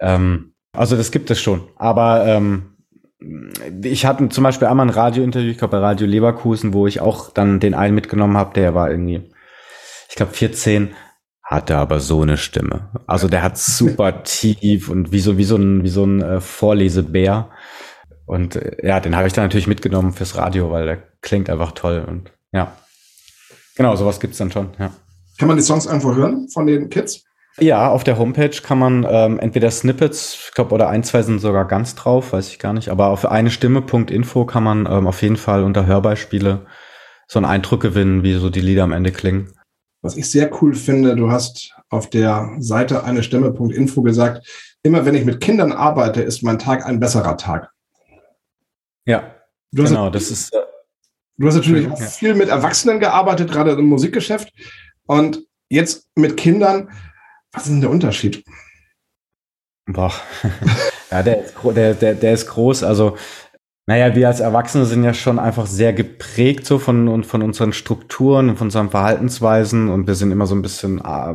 Ähm, 0.00 0.52
also 0.72 0.94
das 0.94 1.10
gibt 1.10 1.30
es 1.30 1.40
schon. 1.40 1.62
Aber 1.76 2.26
ähm, 2.26 2.76
ich 3.82 4.04
hatte 4.04 4.28
zum 4.28 4.44
Beispiel 4.44 4.68
einmal 4.68 4.86
ein 4.86 4.94
Radiointerview, 4.94 5.50
ich 5.50 5.58
glaube 5.58 5.78
bei 5.78 5.82
Radio 5.82 6.06
Leverkusen, 6.06 6.74
wo 6.74 6.86
ich 6.86 7.00
auch 7.00 7.32
dann 7.32 7.60
den 7.60 7.72
einen 7.72 7.94
mitgenommen 7.94 8.36
habe, 8.36 8.52
der 8.52 8.74
war 8.74 8.90
irgendwie 8.90 9.30
ich 10.14 10.16
glaube 10.16 10.32
14, 10.32 10.94
hatte 11.42 11.76
aber 11.76 11.98
so 11.98 12.22
eine 12.22 12.36
Stimme. 12.36 12.88
Also 13.08 13.26
der 13.26 13.42
hat 13.42 13.58
super 13.58 14.22
tief 14.22 14.88
und 14.88 15.10
wie 15.10 15.18
so, 15.18 15.38
wie 15.38 15.44
so 15.44 15.56
ein, 15.56 15.82
wie 15.82 15.88
so 15.88 16.04
ein 16.04 16.22
äh, 16.22 16.40
Vorlesebär. 16.40 17.50
Und 18.24 18.54
äh, 18.54 18.76
ja, 18.86 19.00
den 19.00 19.16
habe 19.16 19.26
ich 19.26 19.32
dann 19.32 19.42
natürlich 19.42 19.66
mitgenommen 19.66 20.12
fürs 20.12 20.36
Radio, 20.36 20.70
weil 20.70 20.86
der 20.86 21.02
klingt 21.20 21.50
einfach 21.50 21.72
toll. 21.72 22.04
Und 22.06 22.30
ja, 22.52 22.76
genau, 23.74 23.96
sowas 23.96 24.20
gibt's 24.20 24.38
dann 24.38 24.52
schon, 24.52 24.68
ja. 24.78 24.92
Kann 25.36 25.48
man 25.48 25.56
die 25.56 25.64
Songs 25.64 25.88
einfach 25.88 26.14
hören 26.14 26.46
von 26.48 26.68
den 26.68 26.90
Kids? 26.90 27.24
Ja, 27.58 27.88
auf 27.88 28.04
der 28.04 28.16
Homepage 28.16 28.56
kann 28.62 28.78
man 28.78 29.04
ähm, 29.10 29.40
entweder 29.40 29.72
Snippets, 29.72 30.46
ich 30.46 30.54
glaube, 30.54 30.72
oder 30.72 30.90
ein, 30.90 31.02
zwei 31.02 31.22
sind 31.22 31.40
sogar 31.40 31.66
ganz 31.66 31.96
drauf, 31.96 32.32
weiß 32.32 32.50
ich 32.50 32.60
gar 32.60 32.72
nicht. 32.72 32.88
Aber 32.88 33.08
auf 33.08 33.26
eine 33.26 33.50
Stimme.info 33.50 34.44
kann 34.44 34.62
man 34.62 34.86
ähm, 34.86 35.08
auf 35.08 35.22
jeden 35.22 35.36
Fall 35.36 35.64
unter 35.64 35.86
Hörbeispiele 35.86 36.66
so 37.26 37.40
einen 37.40 37.46
Eindruck 37.46 37.80
gewinnen, 37.80 38.22
wie 38.22 38.34
so 38.34 38.48
die 38.48 38.60
Lieder 38.60 38.84
am 38.84 38.92
Ende 38.92 39.10
klingen. 39.10 39.50
Was 40.04 40.18
ich 40.18 40.30
sehr 40.30 40.50
cool 40.60 40.74
finde, 40.74 41.16
du 41.16 41.30
hast 41.30 41.74
auf 41.88 42.10
der 42.10 42.56
Seite 42.58 43.04
eine 43.04 43.22
Stimme.info 43.22 44.02
gesagt, 44.02 44.46
immer 44.82 45.06
wenn 45.06 45.14
ich 45.14 45.24
mit 45.24 45.40
Kindern 45.40 45.72
arbeite, 45.72 46.20
ist 46.20 46.42
mein 46.42 46.58
Tag 46.58 46.84
ein 46.84 47.00
besserer 47.00 47.38
Tag. 47.38 47.70
Ja, 49.06 49.34
genau, 49.72 50.10
das 50.10 50.30
ist. 50.30 50.52
Äh, 50.52 50.58
du 51.38 51.46
hast 51.46 51.54
natürlich 51.54 51.90
auch 51.90 51.98
viel 51.98 52.34
mit 52.34 52.50
Erwachsenen 52.50 53.00
gearbeitet, 53.00 53.50
gerade 53.50 53.70
im 53.70 53.86
Musikgeschäft. 53.86 54.52
Und 55.06 55.42
jetzt 55.70 56.06
mit 56.16 56.36
Kindern, 56.36 56.90
was 57.52 57.62
ist 57.62 57.70
denn 57.70 57.80
der 57.80 57.88
Unterschied? 57.88 58.44
Boah. 59.86 60.12
ja, 61.10 61.22
der 61.22 61.44
ist, 61.46 61.54
der, 61.64 61.94
der, 61.94 62.14
der 62.14 62.34
ist 62.34 62.46
groß. 62.48 62.82
Also 62.82 63.16
naja, 63.86 64.14
wir 64.14 64.28
als 64.28 64.40
Erwachsene 64.40 64.86
sind 64.86 65.04
ja 65.04 65.12
schon 65.12 65.38
einfach 65.38 65.66
sehr 65.66 65.92
geprägt 65.92 66.64
so 66.64 66.78
von, 66.78 67.06
und 67.06 67.26
von 67.26 67.42
unseren 67.42 67.74
Strukturen 67.74 68.48
und 68.48 68.56
von 68.56 68.68
unseren 68.68 68.88
Verhaltensweisen. 68.88 69.90
Und 69.90 70.06
wir 70.06 70.14
sind 70.14 70.30
immer 70.30 70.46
so 70.46 70.54
ein 70.54 70.62
bisschen, 70.62 71.04
ah, 71.04 71.34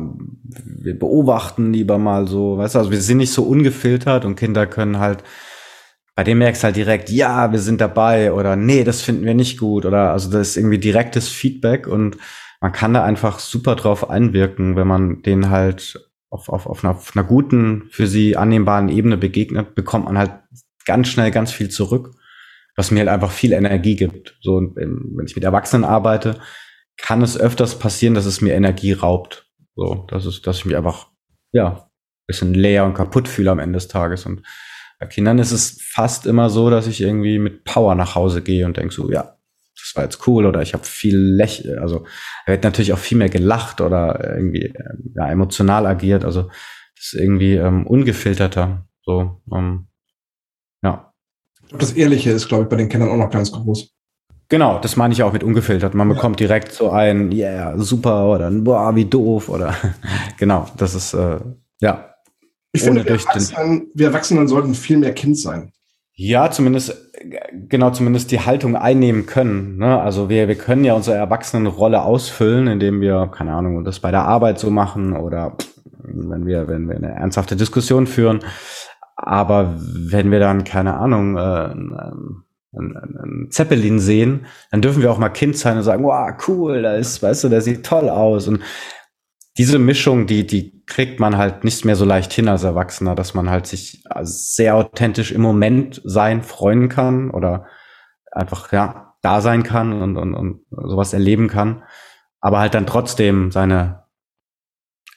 wir 0.64 0.98
beobachten 0.98 1.72
lieber 1.72 1.98
mal 1.98 2.26
so, 2.26 2.58
weißt 2.58 2.74
du, 2.74 2.78
also 2.80 2.90
wir 2.90 3.00
sind 3.00 3.18
nicht 3.18 3.32
so 3.32 3.44
ungefiltert 3.44 4.24
und 4.24 4.34
Kinder 4.34 4.66
können 4.66 4.98
halt, 4.98 5.22
bei 6.16 6.24
dem 6.24 6.38
merkst 6.38 6.62
du 6.62 6.64
halt 6.66 6.76
direkt, 6.76 7.08
ja, 7.08 7.52
wir 7.52 7.60
sind 7.60 7.80
dabei 7.80 8.32
oder 8.32 8.56
nee, 8.56 8.82
das 8.82 9.00
finden 9.00 9.24
wir 9.24 9.34
nicht 9.34 9.58
gut 9.58 9.86
oder 9.86 10.10
also 10.10 10.28
das 10.28 10.48
ist 10.48 10.56
irgendwie 10.56 10.78
direktes 10.78 11.28
Feedback 11.28 11.86
und 11.86 12.18
man 12.60 12.72
kann 12.72 12.92
da 12.92 13.04
einfach 13.04 13.38
super 13.38 13.76
drauf 13.76 14.10
einwirken, 14.10 14.74
wenn 14.74 14.88
man 14.88 15.22
den 15.22 15.50
halt 15.50 16.10
auf, 16.30 16.48
auf, 16.48 16.66
auf, 16.66 16.84
einer, 16.84 16.94
auf 16.94 17.12
einer 17.14 17.24
guten, 17.24 17.84
für 17.90 18.08
sie 18.08 18.36
annehmbaren 18.36 18.88
Ebene 18.88 19.16
begegnet, 19.16 19.76
bekommt 19.76 20.06
man 20.06 20.18
halt 20.18 20.32
ganz 20.84 21.08
schnell 21.08 21.30
ganz 21.30 21.52
viel 21.52 21.68
zurück 21.68 22.10
was 22.80 22.90
mir 22.90 23.00
halt 23.00 23.10
einfach 23.10 23.30
viel 23.30 23.52
Energie 23.52 23.94
gibt. 23.94 24.38
So, 24.40 24.72
wenn 24.74 25.26
ich 25.26 25.36
mit 25.36 25.44
Erwachsenen 25.44 25.84
arbeite, 25.84 26.40
kann 26.96 27.20
es 27.20 27.38
öfters 27.38 27.78
passieren, 27.78 28.14
dass 28.14 28.24
es 28.24 28.40
mir 28.40 28.54
Energie 28.54 28.92
raubt. 28.92 29.46
So, 29.76 30.06
das 30.08 30.24
ist, 30.24 30.46
dass 30.46 30.56
ich 30.56 30.64
mich 30.64 30.76
einfach, 30.78 31.08
ja, 31.52 31.90
bisschen 32.26 32.54
leer 32.54 32.86
und 32.86 32.94
kaputt 32.94 33.28
fühle 33.28 33.50
am 33.50 33.58
Ende 33.58 33.76
des 33.76 33.88
Tages. 33.88 34.24
Und 34.24 34.46
bei 34.98 35.04
Kindern 35.04 35.38
ist 35.38 35.52
es 35.52 35.78
fast 35.92 36.24
immer 36.24 36.48
so, 36.48 36.70
dass 36.70 36.86
ich 36.86 37.02
irgendwie 37.02 37.38
mit 37.38 37.64
Power 37.64 37.94
nach 37.94 38.14
Hause 38.14 38.40
gehe 38.40 38.64
und 38.64 38.78
denke 38.78 38.94
so, 38.94 39.12
ja, 39.12 39.36
das 39.74 39.92
war 39.94 40.04
jetzt 40.04 40.26
cool 40.26 40.46
oder 40.46 40.62
ich 40.62 40.72
habe 40.72 40.84
viel 40.84 41.18
Läch, 41.18 41.68
also 41.80 42.06
er 42.46 42.54
wird 42.54 42.64
natürlich 42.64 42.94
auch 42.94 42.98
viel 42.98 43.18
mehr 43.18 43.28
gelacht 43.28 43.82
oder 43.82 44.36
irgendwie 44.36 44.72
ja, 45.16 45.28
emotional 45.28 45.84
agiert. 45.84 46.24
Also 46.24 46.44
das 46.96 47.12
ist 47.12 47.14
irgendwie 47.14 47.56
ähm, 47.56 47.86
ungefilterter. 47.86 48.88
So, 49.04 49.42
ähm, 49.52 49.89
das 51.78 51.92
Ehrliche 51.92 52.30
ist, 52.30 52.48
glaube 52.48 52.64
ich, 52.64 52.68
bei 52.68 52.76
den 52.76 52.88
Kindern 52.88 53.10
auch 53.10 53.16
noch 53.16 53.30
ganz 53.30 53.52
groß. 53.52 53.90
Genau, 54.48 54.80
das 54.80 54.96
meine 54.96 55.14
ich 55.14 55.22
auch 55.22 55.32
mit 55.32 55.44
ungefiltert. 55.44 55.94
Man 55.94 56.08
ja. 56.08 56.14
bekommt 56.14 56.40
direkt 56.40 56.72
so 56.72 56.90
ein, 56.90 57.30
yeah, 57.30 57.78
super 57.78 58.28
oder 58.28 58.50
boah, 58.50 58.94
wie 58.96 59.04
doof 59.04 59.48
oder 59.48 59.74
genau, 60.38 60.66
das 60.76 60.94
ist 60.94 61.14
äh, 61.14 61.38
ja. 61.80 62.14
Ich 62.72 62.82
finde, 62.82 63.04
wir 63.04 63.12
Erwachsenen, 63.12 63.88
wir 63.94 64.06
Erwachsenen 64.08 64.48
sollten 64.48 64.74
viel 64.74 64.98
mehr 64.98 65.12
Kind 65.12 65.38
sein. 65.38 65.72
Ja, 66.14 66.50
zumindest 66.50 67.10
genau, 67.68 67.90
zumindest 67.90 68.30
die 68.30 68.40
Haltung 68.40 68.76
einnehmen 68.76 69.26
können. 69.26 69.78
Ne? 69.78 70.00
Also 70.00 70.28
wir, 70.28 70.48
wir 70.48 70.54
können 70.56 70.84
ja 70.84 70.94
unsere 70.94 71.16
Erwachsenenrolle 71.16 72.02
ausfüllen, 72.02 72.66
indem 72.66 73.00
wir, 73.00 73.30
keine 73.34 73.54
Ahnung, 73.54 73.84
das 73.84 74.00
bei 74.00 74.10
der 74.10 74.24
Arbeit 74.24 74.58
so 74.58 74.70
machen 74.70 75.16
oder 75.16 75.56
wenn 76.02 76.46
wir, 76.46 76.68
wenn 76.68 76.88
wir 76.88 76.96
eine 76.96 77.12
ernsthafte 77.12 77.56
Diskussion 77.56 78.06
führen. 78.06 78.40
Aber 79.22 79.74
wenn 79.78 80.30
wir 80.30 80.40
dann, 80.40 80.64
keine 80.64 80.96
Ahnung, 80.96 81.36
äh, 81.36 81.40
einen, 81.40 82.44
einen 82.96 83.50
Zeppelin 83.50 83.98
sehen, 83.98 84.46
dann 84.70 84.80
dürfen 84.80 85.02
wir 85.02 85.10
auch 85.10 85.18
mal 85.18 85.28
Kind 85.28 85.56
sein 85.56 85.76
und 85.76 85.82
sagen, 85.82 86.04
wow, 86.04 86.32
cool, 86.48 86.82
da 86.82 86.94
ist, 86.94 87.22
weißt 87.22 87.44
du, 87.44 87.48
der 87.48 87.60
sieht 87.60 87.84
toll 87.84 88.08
aus. 88.08 88.48
Und 88.48 88.62
diese 89.58 89.78
Mischung, 89.78 90.26
die, 90.26 90.46
die 90.46 90.84
kriegt 90.86 91.20
man 91.20 91.36
halt 91.36 91.64
nicht 91.64 91.84
mehr 91.84 91.96
so 91.96 92.04
leicht 92.04 92.32
hin 92.32 92.48
als 92.48 92.64
Erwachsener, 92.64 93.14
dass 93.14 93.34
man 93.34 93.50
halt 93.50 93.66
sich 93.66 94.02
sehr 94.22 94.76
authentisch 94.76 95.32
im 95.32 95.42
Moment 95.42 96.00
sein 96.04 96.42
freuen 96.42 96.88
kann 96.88 97.30
oder 97.30 97.66
einfach, 98.32 98.72
ja, 98.72 99.14
da 99.20 99.42
sein 99.42 99.64
kann 99.64 100.00
und, 100.00 100.16
und, 100.16 100.34
und 100.34 100.64
sowas 100.70 101.12
erleben 101.12 101.48
kann, 101.48 101.82
aber 102.40 102.60
halt 102.60 102.72
dann 102.72 102.86
trotzdem 102.86 103.50
seine 103.50 104.04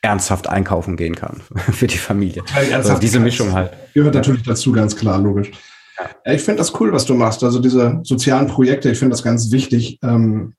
ernsthaft 0.03 0.47
einkaufen 0.47 0.97
gehen 0.97 1.15
kann 1.15 1.41
für 1.71 1.87
die 1.87 1.97
Familie. 1.97 2.43
Also 2.71 2.99
diese 2.99 3.19
Mischung 3.19 3.53
halt. 3.53 3.71
Gehört 3.93 4.13
natürlich 4.13 4.43
dazu, 4.43 4.71
ganz 4.71 4.95
klar, 4.95 5.19
logisch. 5.19 5.51
Ja. 5.97 6.33
Ich 6.33 6.41
finde 6.41 6.59
das 6.59 6.79
cool, 6.79 6.91
was 6.91 7.06
du 7.06 7.15
machst. 7.15 7.43
Also 7.43 7.60
diese 7.60 8.01
sozialen 8.04 8.47
Projekte, 8.47 8.91
ich 8.91 8.99
finde 8.99 9.12
das 9.12 9.23
ganz 9.23 9.51
wichtig, 9.51 9.99
ähm, 10.04 10.54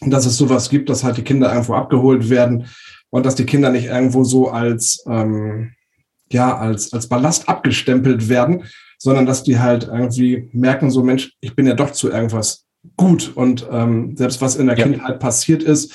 dass 0.00 0.24
es 0.24 0.36
sowas 0.36 0.70
gibt, 0.70 0.88
dass 0.88 1.04
halt 1.04 1.18
die 1.18 1.24
Kinder 1.24 1.52
irgendwo 1.52 1.74
abgeholt 1.74 2.30
werden 2.30 2.66
und 3.10 3.26
dass 3.26 3.34
die 3.34 3.44
Kinder 3.44 3.70
nicht 3.70 3.84
irgendwo 3.84 4.24
so 4.24 4.48
als, 4.48 5.04
ähm, 5.06 5.72
ja, 6.32 6.56
als, 6.56 6.92
als 6.92 7.08
Ballast 7.08 7.48
abgestempelt 7.48 8.28
werden, 8.28 8.64
sondern 8.98 9.26
dass 9.26 9.42
die 9.42 9.58
halt 9.58 9.84
irgendwie 9.84 10.48
merken, 10.52 10.90
so 10.90 11.02
Mensch, 11.02 11.32
ich 11.40 11.54
bin 11.54 11.66
ja 11.66 11.74
doch 11.74 11.90
zu 11.90 12.10
irgendwas 12.10 12.64
gut 12.96 13.32
und 13.34 13.66
ähm, 13.70 14.16
selbst 14.16 14.40
was 14.40 14.56
in 14.56 14.68
der 14.68 14.78
ja. 14.78 14.84
Kindheit 14.84 15.20
passiert 15.20 15.62
ist, 15.62 15.92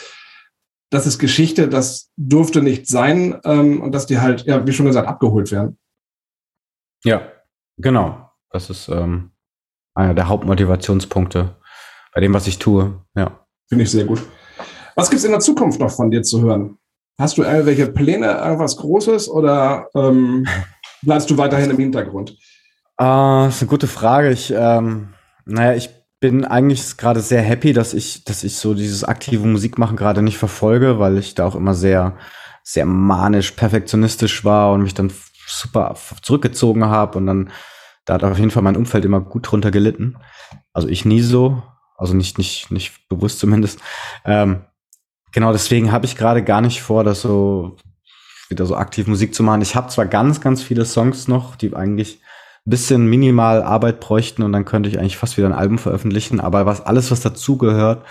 das 0.96 1.06
ist 1.06 1.20
Geschichte, 1.20 1.68
das 1.68 2.12
durfte 2.18 2.62
nicht 2.62 2.88
sein 2.88 3.40
ähm, 3.44 3.82
und 3.82 3.92
dass 3.92 4.06
die 4.06 4.20
halt, 4.20 4.46
ja, 4.46 4.66
wie 4.66 4.74
schon 4.74 4.86
gesagt, 4.86 5.08
abgeholt 5.08 5.52
werden. 5.52 5.78
Ja, 7.04 7.22
genau. 7.78 8.32
Das 8.50 8.70
ist 8.70 8.88
ähm, 8.88 9.32
einer 9.94 10.14
der 10.14 10.28
Hauptmotivationspunkte 10.28 11.56
bei 12.14 12.22
dem, 12.22 12.34
was 12.34 12.48
ich 12.48 12.60
tue. 12.60 13.02
Ja. 13.16 13.46
Finde 13.68 13.84
ich 13.84 13.92
sehr 13.92 14.06
gut. 14.06 14.22
Was 14.96 15.10
gibt 15.10 15.20
es 15.20 15.26
in 15.26 15.32
der 15.32 15.42
Zukunft 15.42 15.80
noch 15.80 15.92
von 15.92 16.10
dir 16.10 16.24
zu 16.24 16.42
hören? 16.42 16.78
Hast 17.20 17.38
du 17.38 17.44
irgendwelche 17.44 17.88
Pläne, 17.88 18.28
irgendwas 18.28 18.78
Großes 18.78 19.30
oder? 19.30 19.90
Ähm 19.94 20.46
bleibst 21.06 21.30
du 21.30 21.38
weiterhin 21.38 21.70
im 21.70 21.78
Hintergrund? 21.78 22.32
Äh, 22.98 23.04
das 23.04 23.56
ist 23.56 23.62
eine 23.62 23.70
gute 23.70 23.88
Frage. 23.88 24.32
Ich, 24.32 24.54
ähm, 24.56 25.14
naja, 25.46 25.76
ich 25.76 25.90
bin 26.32 26.44
eigentlich 26.44 26.98
gerade 26.98 27.20
sehr 27.20 27.44
happy, 27.44 27.72
dass 27.72 27.94
ich, 27.94 28.24
dass 28.24 28.44
ich 28.44 28.56
so 28.56 28.74
dieses 28.74 29.04
aktive 29.04 29.46
Musikmachen 29.46 29.96
gerade 29.96 30.24
nicht 30.24 30.40
verfolge, 30.40 30.98
weil 30.98 31.20
ich 31.20 31.36
da 31.36 31.46
auch 31.46 31.56
immer 31.56 31.76
sehr, 31.76 32.18
sehr 32.64 32.88
manisch, 32.88 33.52
perfektionistisch 33.52 34.44
war 34.44 34.74
und 34.74 34.82
mich 34.82 34.96
dann 34.96 35.14
super 35.46 35.96
zurückgezogen 36.24 36.86
habe 36.86 37.20
und 37.20 37.28
dann 37.28 37.52
da 38.06 38.16
hat 38.16 38.24
auf 38.24 38.40
jeden 38.40 38.50
Fall 38.50 38.64
mein 38.64 38.76
Umfeld 38.76 39.06
immer 39.06 39.20
gut 39.22 39.52
drunter 39.52 39.70
gelitten. 39.70 40.18
Also 40.74 40.88
ich 40.88 41.06
nie 41.06 41.22
so, 41.22 41.62
also 41.96 42.16
nicht 42.16 42.40
nicht 42.40 42.72
nicht 42.72 43.08
bewusst 43.08 43.38
zumindest. 43.38 43.80
Ähm, 44.26 44.66
genau 45.32 45.52
deswegen 45.52 45.92
habe 45.92 46.08
ich 46.08 46.16
gerade 46.16 46.44
gar 46.44 46.62
nicht 46.62 46.82
vor, 46.82 47.04
das 47.04 47.22
so 47.22 47.78
wieder 48.50 48.66
so 48.66 48.76
aktiv 48.76 49.06
Musik 49.06 49.36
zu 49.36 49.44
machen. 49.44 49.62
Ich 49.62 49.76
habe 49.76 49.90
zwar 49.90 50.08
ganz 50.08 50.42
ganz 50.42 50.64
viele 50.64 50.86
Songs 50.86 51.28
noch, 51.28 51.56
die 51.56 51.76
eigentlich 51.76 52.20
bisschen 52.66 53.08
minimal 53.08 53.62
Arbeit 53.62 54.00
bräuchten 54.00 54.44
und 54.44 54.52
dann 54.52 54.66
könnte 54.66 54.90
ich 54.90 55.00
eigentlich 55.00 55.18
fast 55.18 55.38
wieder 55.38 55.48
ein 55.48 55.54
Album 55.54 55.78
veröffentlichen. 55.78 56.40
Aber 56.40 56.66
was 56.66 56.82
alles, 56.82 57.12
was 57.12 57.22
dazugehört, 57.22 58.06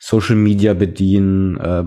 Social 0.00 0.36
Media 0.36 0.74
bedienen, 0.74 1.56
äh, 1.58 1.84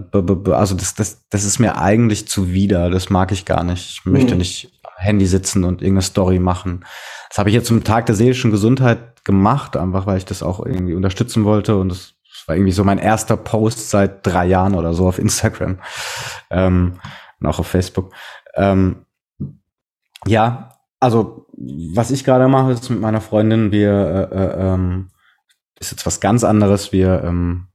also 0.51 0.75
das, 0.75 0.95
das, 0.95 1.27
das 1.29 1.43
ist 1.43 1.59
mir 1.59 1.77
eigentlich 1.77 2.27
zuwider. 2.27 2.89
Das 2.89 3.09
mag 3.09 3.31
ich 3.31 3.45
gar 3.45 3.63
nicht. 3.63 3.89
Ich 3.91 4.05
möchte 4.05 4.33
mhm. 4.33 4.39
nicht 4.39 4.71
Handy 4.95 5.27
sitzen 5.27 5.63
und 5.63 5.81
irgendeine 5.81 6.01
Story 6.01 6.39
machen. 6.39 6.85
Das 7.29 7.37
habe 7.37 7.49
ich 7.49 7.55
jetzt 7.55 7.67
zum 7.67 7.83
Tag 7.83 8.07
der 8.07 8.15
seelischen 8.15 8.51
Gesundheit 8.51 9.23
gemacht, 9.23 9.77
einfach 9.77 10.07
weil 10.07 10.17
ich 10.17 10.25
das 10.25 10.41
auch 10.41 10.65
irgendwie 10.65 10.95
unterstützen 10.95 11.43
wollte 11.43 11.77
und 11.77 11.89
das 11.89 12.13
war 12.47 12.55
irgendwie 12.55 12.71
so 12.71 12.83
mein 12.83 12.97
erster 12.97 13.37
Post 13.37 13.89
seit 13.89 14.25
drei 14.25 14.47
Jahren 14.47 14.73
oder 14.73 14.93
so 14.93 15.07
auf 15.07 15.19
Instagram 15.19 15.79
ähm, 16.49 16.93
und 17.39 17.47
auch 17.47 17.59
auf 17.59 17.67
Facebook. 17.67 18.13
Ähm, 18.55 19.05
ja, 20.25 20.69
also 20.99 21.46
was 21.57 22.11
ich 22.11 22.23
gerade 22.23 22.47
mache, 22.47 22.71
ist 22.71 22.89
mit 22.89 23.01
meiner 23.01 23.21
Freundin, 23.21 23.71
wir 23.71 24.29
äh, 24.31 24.35
äh, 24.35 24.73
ähm, 24.73 25.09
ist 25.79 25.91
jetzt 25.91 26.05
was 26.05 26.19
ganz 26.19 26.43
anderes. 26.43 26.91
Wir 26.91 27.23
ähm, 27.23 27.67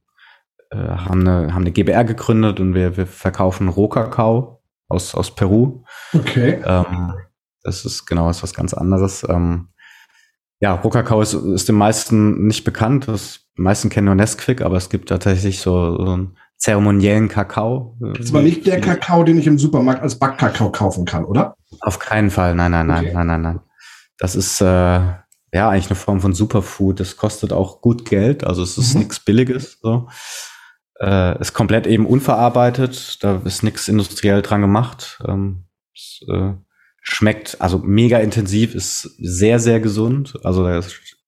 äh, 0.71 0.77
haben, 0.77 1.27
eine, 1.27 1.53
haben 1.53 1.63
eine 1.63 1.71
GBR 1.71 2.05
gegründet 2.05 2.59
und 2.59 2.73
wir, 2.73 2.97
wir 2.97 3.05
verkaufen 3.05 3.67
Rohkakao 3.67 4.61
aus, 4.87 5.15
aus 5.15 5.35
Peru. 5.35 5.83
Okay. 6.13 6.61
Ähm, 6.65 7.13
das 7.63 7.85
ist 7.85 8.05
genau 8.05 8.27
was, 8.27 8.41
was 8.41 8.53
ganz 8.53 8.73
anderes. 8.73 9.25
Ähm, 9.27 9.69
ja, 10.59 10.73
Rohkakao 10.75 11.21
ist, 11.21 11.33
ist 11.33 11.67
den 11.67 11.75
meisten 11.75 12.47
nicht 12.47 12.63
bekannt. 12.63 13.07
Das, 13.07 13.41
die 13.57 13.61
meisten 13.61 13.89
kennen 13.89 14.05
nur 14.05 14.15
Nesquik, 14.15 14.61
aber 14.61 14.77
es 14.77 14.89
gibt 14.89 15.09
tatsächlich 15.09 15.59
so, 15.59 15.97
so 15.97 16.11
einen 16.13 16.37
zeremoniellen 16.57 17.27
Kakao. 17.27 17.97
Das 17.99 18.27
ist 18.27 18.33
aber 18.33 18.43
nicht 18.43 18.65
der 18.65 18.79
Kakao, 18.79 19.23
den 19.23 19.37
ich 19.37 19.47
im 19.47 19.59
Supermarkt 19.59 20.01
als 20.01 20.17
Backkakao 20.17 20.71
kaufen 20.71 21.03
kann, 21.03 21.25
oder? 21.25 21.55
Auf 21.81 21.99
keinen 21.99 22.29
Fall, 22.29 22.55
nein, 22.55 22.71
nein, 22.71 22.87
nein, 22.87 23.05
okay. 23.05 23.13
nein, 23.13 23.27
nein, 23.27 23.41
nein. 23.41 23.59
Das 24.17 24.35
ist 24.35 24.61
äh, 24.61 24.65
ja 24.65 25.23
eigentlich 25.51 25.87
eine 25.87 25.95
Form 25.95 26.21
von 26.21 26.33
Superfood. 26.33 26.99
Das 26.99 27.17
kostet 27.17 27.53
auch 27.53 27.81
gut 27.81 28.05
Geld, 28.05 28.43
also 28.43 28.63
es 28.63 28.77
ist 28.77 28.93
mhm. 28.93 29.01
nichts 29.01 29.19
Billiges. 29.19 29.79
So. 29.81 30.07
Äh, 30.99 31.39
ist 31.39 31.53
komplett 31.53 31.87
eben 31.87 32.05
unverarbeitet, 32.05 33.23
da 33.23 33.41
ist 33.43 33.63
nichts 33.63 33.87
industriell 33.87 34.41
dran 34.41 34.61
gemacht. 34.61 35.21
Ähm, 35.27 35.65
es, 35.93 36.21
äh, 36.29 36.53
schmeckt 37.03 37.59
also 37.59 37.79
mega 37.79 38.17
intensiv, 38.19 38.73
ist 38.73 39.15
sehr, 39.19 39.59
sehr 39.59 39.79
gesund. 39.79 40.39
Also 40.43 40.65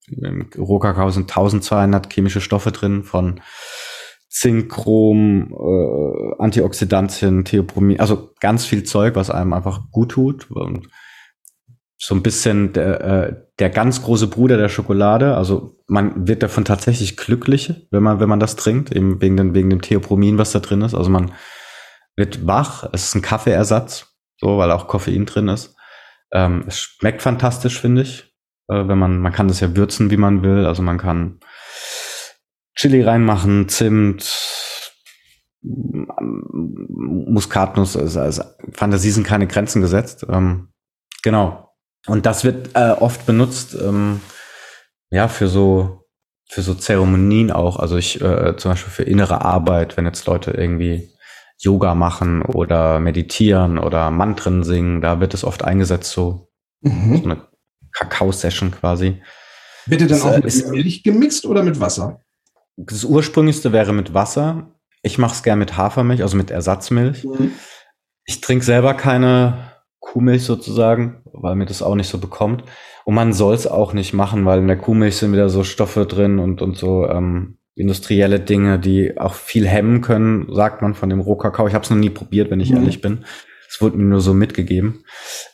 im 0.07 0.49
Rohkakao 0.57 1.09
sind 1.09 1.29
1200 1.29 2.11
chemische 2.11 2.41
Stoffe 2.41 2.71
drin 2.71 3.03
von 3.03 3.41
Zink, 4.29 4.71
Chrom, 4.71 5.51
äh, 5.53 6.41
Antioxidantien, 6.41 7.45
Theopromin, 7.45 7.99
also 7.99 8.31
ganz 8.39 8.65
viel 8.65 8.83
Zeug, 8.83 9.15
was 9.15 9.29
einem 9.29 9.53
einfach 9.53 9.91
gut 9.91 10.11
tut. 10.11 10.49
Und 10.51 10.88
so 12.06 12.14
ein 12.14 12.22
bisschen 12.22 12.72
der, 12.72 13.01
äh, 13.01 13.36
der 13.58 13.72
ganz 13.72 14.03
große 14.03 14.28
Bruder 14.28 14.58
der 14.58 14.70
Schokolade. 14.70 15.36
Also 15.36 15.76
man 15.88 16.28
wird 16.28 16.43
davon 16.43 16.64
tatsächlich 16.64 17.18
glücklich, 17.18 17.74
wenn 17.89 18.03
man, 18.03 18.20
wenn 18.20 18.30
man 18.30 18.39
das 18.39 18.56
trinkt, 18.56 18.91
eben 18.91 19.20
wegen, 19.22 19.38
den, 19.38 19.56
wegen 19.56 19.72
dem 19.72 19.82
Theopromin, 19.82 20.38
was 20.38 20.51
da 20.51 20.60
drin 20.60 20.84
ist. 20.84 20.93
Also 20.93 21.10
man 21.10 21.32
wird 22.16 22.45
wach, 22.45 22.88
es 22.93 23.08
ist 23.08 23.16
ein 23.16 23.24
Kaffeeersatz, 23.24 24.14
so, 24.39 24.60
weil 24.60 24.70
auch 24.70 24.88
Koffein 24.88 25.26
drin 25.26 25.47
ist. 25.47 25.76
Ähm, 26.32 26.66
es 26.68 26.80
schmeckt 26.80 27.24
fantastisch, 27.24 27.82
finde 27.82 28.03
ich. 28.03 28.32
Äh, 28.68 28.88
wenn 28.88 28.99
man, 28.99 29.18
man 29.18 29.34
kann 29.34 29.47
das 29.47 29.60
ja 29.60 29.76
würzen, 29.76 30.12
wie 30.12 30.18
man 30.18 30.43
will. 30.43 30.68
Also 30.68 30.84
man 30.84 30.99
kann 30.99 31.39
Chili 32.76 33.01
reinmachen, 33.01 33.68
Zimt, 33.68 34.32
Muskatnuss, 35.64 37.97
also, 37.97 38.20
also 38.20 38.43
Fantasie 38.74 39.10
sind 39.10 39.26
keine 39.26 39.47
Grenzen 39.47 39.82
gesetzt. 39.82 40.24
Ähm, 40.30 40.70
genau. 41.24 41.66
Und 42.08 42.26
das 42.26 42.43
wird 42.43 42.70
äh, 42.76 42.91
oft 42.91 43.26
benutzt, 43.26 43.76
ähm, 43.80 44.22
ja, 45.10 45.28
für 45.28 45.47
so, 45.47 46.03
für 46.47 46.62
so 46.62 46.74
Zeremonien 46.74 47.51
auch. 47.51 47.78
Also 47.78 47.97
ich, 47.97 48.22
äh, 48.22 48.56
zum 48.58 48.72
Beispiel 48.72 48.91
für 48.91 49.03
innere 49.03 49.41
Arbeit, 49.43 49.97
wenn 49.97 50.06
jetzt 50.06 50.26
Leute 50.26 50.51
irgendwie 50.51 51.10
Yoga 51.58 51.95
machen 51.95 52.41
oder 52.41 52.99
meditieren 52.99 53.78
oder 53.78 54.12
Mantren 54.12 54.64
singen, 54.64 55.01
da 55.01 55.20
wird 55.20 55.34
es 55.34 55.43
oft 55.43 55.64
eingesetzt, 55.64 56.12
so, 56.12 56.49
mhm. 56.82 57.18
so 57.18 57.24
eine 57.24 57.47
Kakao-Session 57.93 58.72
quasi. 58.72 59.22
Wird 59.86 60.01
ihr 60.01 60.08
dann 60.08 60.20
das, 60.20 60.28
auch 60.28 60.36
mit 60.36 60.45
ist, 60.45 60.68
Milch 60.70 61.03
gemixt 61.03 61.45
oder 61.45 61.64
mit 61.64 61.80
Wasser? 61.80 62.22
Das 62.78 63.03
ursprünglichste 63.03 63.72
wäre 63.72 63.93
mit 63.93 64.14
Wasser. 64.14 64.72
Ich 65.01 65.18
mache 65.18 65.36
es 65.36 65.43
gern 65.43 65.60
mit 65.60 65.78
Hafermilch, 65.78 66.24
also 66.24 66.36
mit 66.36 66.51
Ersatzmilch. 66.51 67.24
Mhm. 67.24 67.51
Ich 68.26 68.41
trinke 68.41 68.66
selber 68.66 68.95
keine 68.95 69.74
Kuhmilch 70.16 70.43
sozusagen, 70.43 71.18
weil 71.34 71.55
mir 71.55 71.66
das 71.66 71.82
auch 71.82 71.95
nicht 71.95 72.07
so 72.07 72.20
bekommt. 72.20 72.63
Und 73.03 73.16
man 73.16 73.34
soll 73.34 73.53
es 73.53 73.68
auch 73.68 73.91
nicht 73.91 74.13
machen, 74.13 74.45
weil 74.45 74.59
in 74.59 74.68
der 74.68 74.78
Kuhmilch 74.78 75.18
sind 75.18 75.34
wieder 75.34 75.49
so 75.49 75.66
Stoffe 75.66 76.05
drin 76.05 76.39
und, 76.39 76.61
und 76.61 76.78
so 76.78 77.05
ähm, 77.05 77.57
industrielle 77.76 78.39
Dinge, 78.39 78.80
die 78.80 79.18
auch 79.18 79.34
viel 79.34 79.68
hemmen 79.68 79.99
können, 79.99 80.47
sagt 80.53 80.82
man 80.82 80.93
von 80.93 81.09
dem 81.09 81.20
Rohkakao. 81.20 81.68
Ich 81.68 81.74
habe 81.74 81.84
es 81.84 81.89
noch 81.89 81.97
nie 81.97 82.09
probiert, 82.09 82.49
wenn 82.49 82.61
ich 82.61 82.72
mhm. 82.72 82.78
ehrlich 82.78 83.01
bin. 83.01 83.26
Es 83.70 83.82
wurde 83.82 83.97
mir 83.97 84.05
nur 84.05 84.22
so 84.22 84.34
mitgegeben. 84.34 85.03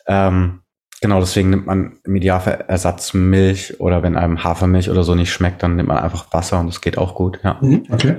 Ähm, 0.08 0.60
Genau, 1.04 1.20
deswegen 1.20 1.50
nimmt 1.50 1.66
man 1.66 1.98
im 2.04 2.16
Idealfall 2.16 2.66
Ersatzmilch 2.68 3.80
oder 3.80 4.04
wenn 4.04 4.16
einem 4.16 4.44
Hafermilch 4.44 4.88
oder 4.88 5.02
so 5.02 5.16
nicht 5.16 5.34
schmeckt, 5.34 5.64
dann 5.64 5.76
nimmt 5.76 5.88
man 5.88 5.98
einfach 5.98 6.32
Wasser 6.32 6.60
und 6.60 6.68
das 6.68 6.80
geht 6.80 7.00
auch 7.00 7.16
gut. 7.16 7.40
Ja. 7.44 7.58
Mhm, 7.60 7.86
okay. 7.90 8.18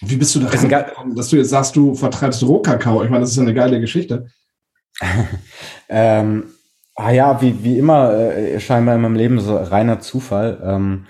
Wie 0.00 0.16
bist 0.16 0.34
du 0.34 0.40
da 0.40 0.50
gekommen, 0.50 1.16
dass 1.16 1.30
du 1.30 1.36
jetzt 1.36 1.48
sagst, 1.48 1.74
du 1.74 1.94
vertreibst 1.94 2.42
Rohkakao? 2.42 3.02
Ich 3.02 3.08
meine, 3.08 3.22
das 3.22 3.30
ist 3.30 3.36
ja 3.36 3.44
eine 3.44 3.54
geile 3.54 3.80
Geschichte. 3.80 4.26
ähm, 5.88 6.44
ah 6.94 7.10
ja, 7.10 7.40
wie, 7.40 7.62
wie 7.62 7.78
immer, 7.78 8.12
äh, 8.12 8.60
scheinbar 8.60 8.96
in 8.96 9.02
meinem 9.02 9.14
Leben 9.14 9.40
so 9.40 9.56
reiner 9.56 10.00
Zufall. 10.00 10.60
Ähm, 10.64 11.06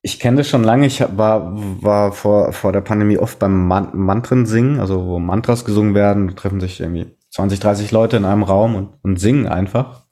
ich 0.00 0.20
kenne 0.20 0.38
das 0.38 0.48
schon 0.48 0.64
lange. 0.64 0.86
Ich 0.86 1.00
war, 1.00 1.52
war 1.82 2.12
vor, 2.12 2.52
vor 2.52 2.72
der 2.72 2.80
Pandemie 2.80 3.18
oft 3.18 3.38
beim 3.38 3.66
Man 3.66 3.90
Mantren 3.94 4.46
singen, 4.46 4.80
also 4.80 5.06
wo 5.06 5.18
Mantras 5.18 5.64
gesungen 5.64 5.94
werden, 5.94 6.36
treffen 6.36 6.60
sich 6.60 6.80
irgendwie 6.80 7.16
20, 7.30 7.60
30 7.60 7.90
Leute 7.90 8.16
in 8.16 8.24
einem 8.24 8.42
Raum 8.42 8.74
und, 8.74 8.94
und 9.02 9.18
singen 9.18 9.46
einfach. 9.46 10.06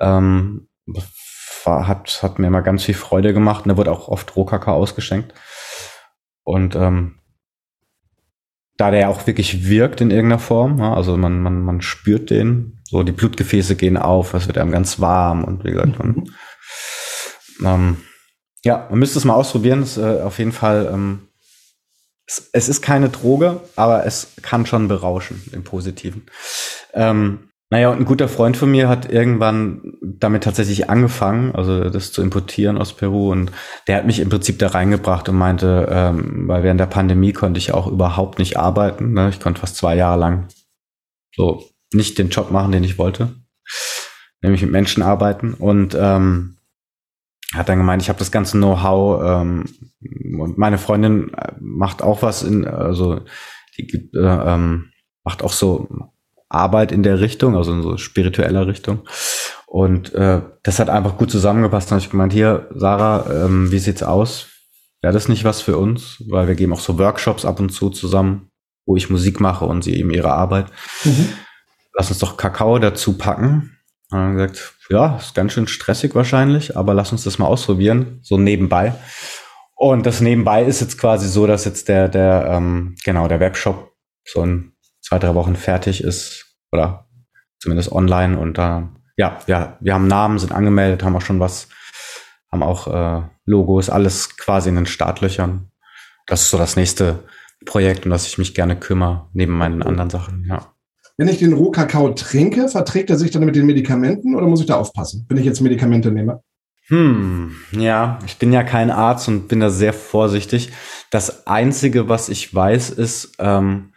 Ähm, 0.00 0.68
war, 1.64 1.86
hat, 1.86 2.22
hat 2.22 2.38
mir 2.38 2.46
immer 2.46 2.62
ganz 2.62 2.84
viel 2.84 2.94
Freude 2.94 3.32
gemacht 3.32 3.64
und 3.64 3.70
da 3.70 3.76
wird 3.76 3.88
auch 3.88 4.08
oft 4.08 4.34
Rohkakao 4.36 4.74
ausgeschenkt. 4.74 5.34
Und 6.42 6.76
ähm, 6.76 7.15
da 8.76 8.90
der 8.90 9.08
auch 9.08 9.26
wirklich 9.26 9.68
wirkt 9.68 10.00
in 10.00 10.10
irgendeiner 10.10 10.38
Form, 10.38 10.78
ja, 10.78 10.94
also 10.94 11.16
man, 11.16 11.40
man, 11.42 11.62
man 11.62 11.80
spürt 11.80 12.30
den, 12.30 12.82
so 12.84 13.02
die 13.02 13.12
Blutgefäße 13.12 13.76
gehen 13.76 13.96
auf, 13.96 14.34
es 14.34 14.46
wird 14.46 14.58
einem 14.58 14.70
ganz 14.70 15.00
warm 15.00 15.44
und 15.44 15.64
wie 15.64 15.70
gesagt, 15.70 15.98
man, 15.98 16.30
ähm, 17.64 17.96
ja, 18.64 18.86
man 18.90 18.98
müsste 18.98 19.18
es 19.18 19.24
mal 19.24 19.34
ausprobieren, 19.34 19.80
das, 19.80 19.96
äh, 19.96 20.20
auf 20.22 20.38
jeden 20.38 20.52
Fall, 20.52 20.90
ähm, 20.92 21.28
es, 22.26 22.50
es, 22.52 22.68
ist 22.68 22.82
keine 22.82 23.08
Droge, 23.08 23.60
aber 23.76 24.04
es 24.04 24.32
kann 24.42 24.66
schon 24.66 24.88
berauschen 24.88 25.42
im 25.52 25.62
Positiven. 25.62 26.26
Ähm, 26.92 27.50
naja, 27.68 27.90
und 27.90 27.98
ein 27.98 28.04
guter 28.04 28.28
Freund 28.28 28.56
von 28.56 28.70
mir 28.70 28.88
hat 28.88 29.10
irgendwann 29.10 29.94
damit 30.00 30.44
tatsächlich 30.44 30.88
angefangen, 30.88 31.52
also 31.54 31.90
das 31.90 32.12
zu 32.12 32.22
importieren 32.22 32.78
aus 32.78 32.92
Peru. 32.92 33.32
Und 33.32 33.50
der 33.88 33.96
hat 33.96 34.06
mich 34.06 34.20
im 34.20 34.28
Prinzip 34.28 34.60
da 34.60 34.68
reingebracht 34.68 35.28
und 35.28 35.36
meinte, 35.36 35.88
ähm, 35.90 36.46
weil 36.46 36.62
während 36.62 36.78
der 36.78 36.86
Pandemie 36.86 37.32
konnte 37.32 37.58
ich 37.58 37.72
auch 37.72 37.88
überhaupt 37.88 38.38
nicht 38.38 38.56
arbeiten. 38.56 39.14
Ne? 39.14 39.30
Ich 39.30 39.40
konnte 39.40 39.60
fast 39.60 39.76
zwei 39.76 39.96
Jahre 39.96 40.18
lang 40.20 40.48
so 41.34 41.64
nicht 41.92 42.18
den 42.18 42.28
Job 42.28 42.52
machen, 42.52 42.70
den 42.70 42.84
ich 42.84 42.98
wollte, 42.98 43.34
nämlich 44.42 44.62
mit 44.62 44.70
Menschen 44.70 45.02
arbeiten. 45.02 45.54
Und 45.54 45.96
ähm, 45.98 46.58
hat 47.52 47.68
dann 47.68 47.78
gemeint, 47.78 48.00
ich 48.00 48.08
habe 48.08 48.18
das 48.20 48.30
ganze 48.30 48.58
Know-how 48.58 49.22
ähm, 49.24 49.64
und 50.38 50.56
meine 50.56 50.78
Freundin 50.78 51.32
macht 51.58 52.00
auch 52.00 52.22
was 52.22 52.44
in, 52.44 52.64
also 52.64 53.22
die 53.76 54.10
äh, 54.14 54.54
ähm, 54.54 54.92
macht 55.24 55.42
auch 55.42 55.52
so 55.52 55.88
Arbeit 56.48 56.92
in 56.92 57.02
der 57.02 57.20
Richtung, 57.20 57.56
also 57.56 57.72
in 57.72 57.82
so 57.82 57.96
spiritueller 57.96 58.66
Richtung. 58.66 59.00
Und 59.66 60.14
äh, 60.14 60.42
das 60.62 60.78
hat 60.78 60.88
einfach 60.88 61.16
gut 61.16 61.30
zusammengepasst. 61.30 61.90
Dann 61.90 61.96
habe 61.96 62.04
ich 62.04 62.10
gemeint, 62.10 62.32
hier, 62.32 62.68
Sarah, 62.74 63.26
ähm, 63.30 63.72
wie 63.72 63.78
sieht's 63.78 64.02
aus? 64.02 64.48
Wäre 65.02 65.12
das 65.12 65.28
nicht 65.28 65.44
was 65.44 65.60
für 65.60 65.76
uns? 65.76 66.22
Weil 66.28 66.48
wir 66.48 66.54
geben 66.54 66.72
auch 66.72 66.80
so 66.80 66.98
Workshops 66.98 67.44
ab 67.44 67.60
und 67.60 67.70
zu 67.70 67.90
zusammen, 67.90 68.50
wo 68.86 68.96
ich 68.96 69.10
Musik 69.10 69.40
mache 69.40 69.64
und 69.64 69.82
sie 69.82 69.96
eben 69.96 70.10
ihre 70.10 70.32
Arbeit. 70.32 70.66
Mhm. 71.04 71.28
Lass 71.94 72.10
uns 72.10 72.20
doch 72.20 72.36
Kakao 72.36 72.78
dazu 72.78 73.18
packen. 73.18 73.76
Und 74.10 74.18
dann 74.18 74.36
gesagt, 74.36 74.74
ja, 74.88 75.16
ist 75.16 75.34
ganz 75.34 75.52
schön 75.52 75.66
stressig 75.66 76.14
wahrscheinlich, 76.14 76.76
aber 76.76 76.94
lass 76.94 77.10
uns 77.10 77.24
das 77.24 77.38
mal 77.38 77.46
ausprobieren, 77.46 78.20
so 78.22 78.38
nebenbei. 78.38 78.94
Und 79.74 80.06
das 80.06 80.20
nebenbei 80.20 80.64
ist 80.64 80.80
jetzt 80.80 80.96
quasi 80.96 81.28
so, 81.28 81.46
dass 81.46 81.64
jetzt 81.64 81.88
der, 81.88 82.08
der, 82.08 82.48
ähm, 82.50 82.94
genau, 83.04 83.26
der 83.28 83.40
Webshop 83.40 83.92
so 84.24 84.42
in 84.42 84.72
zwei, 85.06 85.18
drei 85.18 85.34
Wochen 85.34 85.54
fertig 85.54 86.02
ist 86.02 86.56
oder 86.72 87.06
zumindest 87.60 87.92
online 87.92 88.38
und 88.38 88.58
da, 88.58 88.90
ja, 89.16 89.38
ja, 89.46 89.76
wir 89.80 89.94
haben 89.94 90.08
Namen, 90.08 90.38
sind 90.38 90.52
angemeldet, 90.52 91.04
haben 91.04 91.16
auch 91.16 91.22
schon 91.22 91.40
was, 91.40 91.68
haben 92.50 92.62
auch 92.62 92.88
äh, 92.88 93.22
Logos, 93.44 93.88
alles 93.88 94.36
quasi 94.36 94.68
in 94.68 94.74
den 94.74 94.86
Startlöchern. 94.86 95.70
Das 96.26 96.42
ist 96.42 96.50
so 96.50 96.58
das 96.58 96.74
nächste 96.74 97.24
Projekt, 97.64 98.04
um 98.04 98.10
das 98.10 98.26
ich 98.26 98.36
mich 98.36 98.54
gerne 98.54 98.76
kümmere, 98.76 99.28
neben 99.32 99.52
meinen 99.52 99.82
anderen 99.82 100.10
Sachen, 100.10 100.44
ja. 100.48 100.72
Wenn 101.18 101.28
ich 101.28 101.38
den 101.38 101.54
Rohkakao 101.54 102.10
trinke, 102.10 102.68
verträgt 102.68 103.08
er 103.08 103.16
sich 103.16 103.30
dann 103.30 103.44
mit 103.44 103.56
den 103.56 103.64
Medikamenten 103.64 104.34
oder 104.34 104.46
muss 104.46 104.60
ich 104.60 104.66
da 104.66 104.74
aufpassen, 104.74 105.24
wenn 105.28 105.38
ich 105.38 105.46
jetzt 105.46 105.62
Medikamente 105.62 106.10
nehme? 106.10 106.42
Hm, 106.88 107.56
ja, 107.72 108.18
ich 108.26 108.36
bin 108.36 108.52
ja 108.52 108.62
kein 108.62 108.90
Arzt 108.90 109.26
und 109.28 109.48
bin 109.48 109.60
da 109.60 109.70
sehr 109.70 109.94
vorsichtig. 109.94 110.72
Das 111.10 111.46
Einzige, 111.46 112.08
was 112.08 112.28
ich 112.28 112.54
weiß, 112.54 112.90
ist, 112.90 113.32
ähm, 113.38 113.92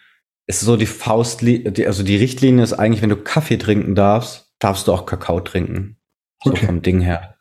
ist 0.50 0.62
so 0.62 0.78
die 0.78 0.88
Faust, 0.88 1.44
also 1.44 2.04
die 2.04 2.18
Richtlinie 2.18 2.64
ist 2.64 2.74
eigentlich, 2.74 3.04
wenn 3.04 3.12
du 3.12 3.18
Kaffee 3.18 3.58
trinken 3.58 3.94
darfst, 3.94 4.52
darfst 4.58 4.88
du 4.88 4.94
auch 4.94 5.06
Kakao 5.06 5.42
trinken. 5.42 5.98
So 6.44 6.50
okay. 6.50 6.66
vom 6.66 6.82
Ding 6.82 7.02
her. 7.02 7.36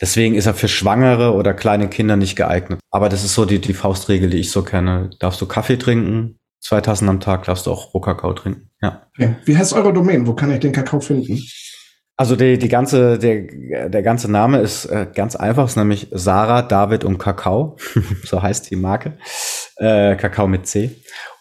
Deswegen 0.00 0.34
ist 0.34 0.46
er 0.46 0.54
für 0.54 0.66
Schwangere 0.66 1.34
oder 1.34 1.54
kleine 1.54 1.88
Kinder 1.88 2.16
nicht 2.16 2.34
geeignet. 2.34 2.80
Aber 2.90 3.08
das 3.08 3.22
ist 3.22 3.34
so 3.34 3.44
die, 3.44 3.60
die 3.60 3.74
Faustregel, 3.74 4.28
die 4.28 4.38
ich 4.38 4.50
so 4.50 4.64
kenne. 4.64 5.10
Darfst 5.20 5.40
du 5.40 5.46
Kaffee 5.46 5.76
trinken, 5.76 6.40
zwei 6.58 6.80
Tassen 6.80 7.08
am 7.08 7.20
Tag 7.20 7.44
darfst 7.44 7.66
du 7.66 7.70
auch 7.70 7.94
Rohkakao 7.94 8.32
trinken. 8.32 8.70
Ja. 8.82 9.06
Okay. 9.16 9.36
Wie 9.44 9.56
heißt 9.56 9.72
eure 9.74 9.92
Domain? 9.92 10.26
Wo 10.26 10.34
kann 10.34 10.50
ich 10.50 10.58
den 10.58 10.72
Kakao 10.72 10.98
finden? 10.98 11.40
Also 12.16 12.34
die, 12.34 12.58
die 12.58 12.68
ganze, 12.68 13.18
der, 13.18 13.88
der 13.88 14.02
ganze 14.02 14.28
Name 14.28 14.58
ist 14.58 14.86
äh, 14.86 15.06
ganz 15.14 15.36
einfach, 15.36 15.66
ist 15.66 15.76
nämlich 15.76 16.08
Sarah, 16.10 16.62
David 16.62 17.04
und 17.04 17.18
Kakao. 17.18 17.76
so 18.24 18.42
heißt 18.42 18.68
die 18.70 18.76
Marke. 18.76 19.16
Äh, 19.76 20.16
Kakao 20.16 20.48
mit 20.48 20.66
C. 20.66 20.90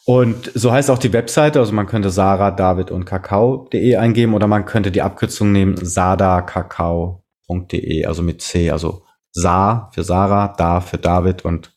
Und 0.06 0.51
so 0.53 0.72
heißt 0.72 0.91
auch 0.91 0.99
die 0.99 1.14
Webseite, 1.14 1.60
also 1.60 1.74
man 1.74 1.88
könnte 1.88 2.12
Sarah, 2.12 2.51
David 2.51 2.91
und 2.91 3.06
Kakao.de 3.06 3.95
eingeben 3.95 4.36
oder 4.36 4.45
man 4.45 4.66
könnte 4.66 4.91
die 4.91 5.01
Abkürzung 5.01 5.51
nehmen, 5.51 5.84
sadakakao.de, 5.84 8.06
also 8.06 8.22
mit 8.22 8.39
C, 8.41 8.70
also 8.70 9.01
Sa 9.32 9.89
für 9.93 10.03
Sarah, 10.03 10.53
Da 10.56 10.80
für 10.80 10.99
David 10.99 11.43
und 11.43 11.76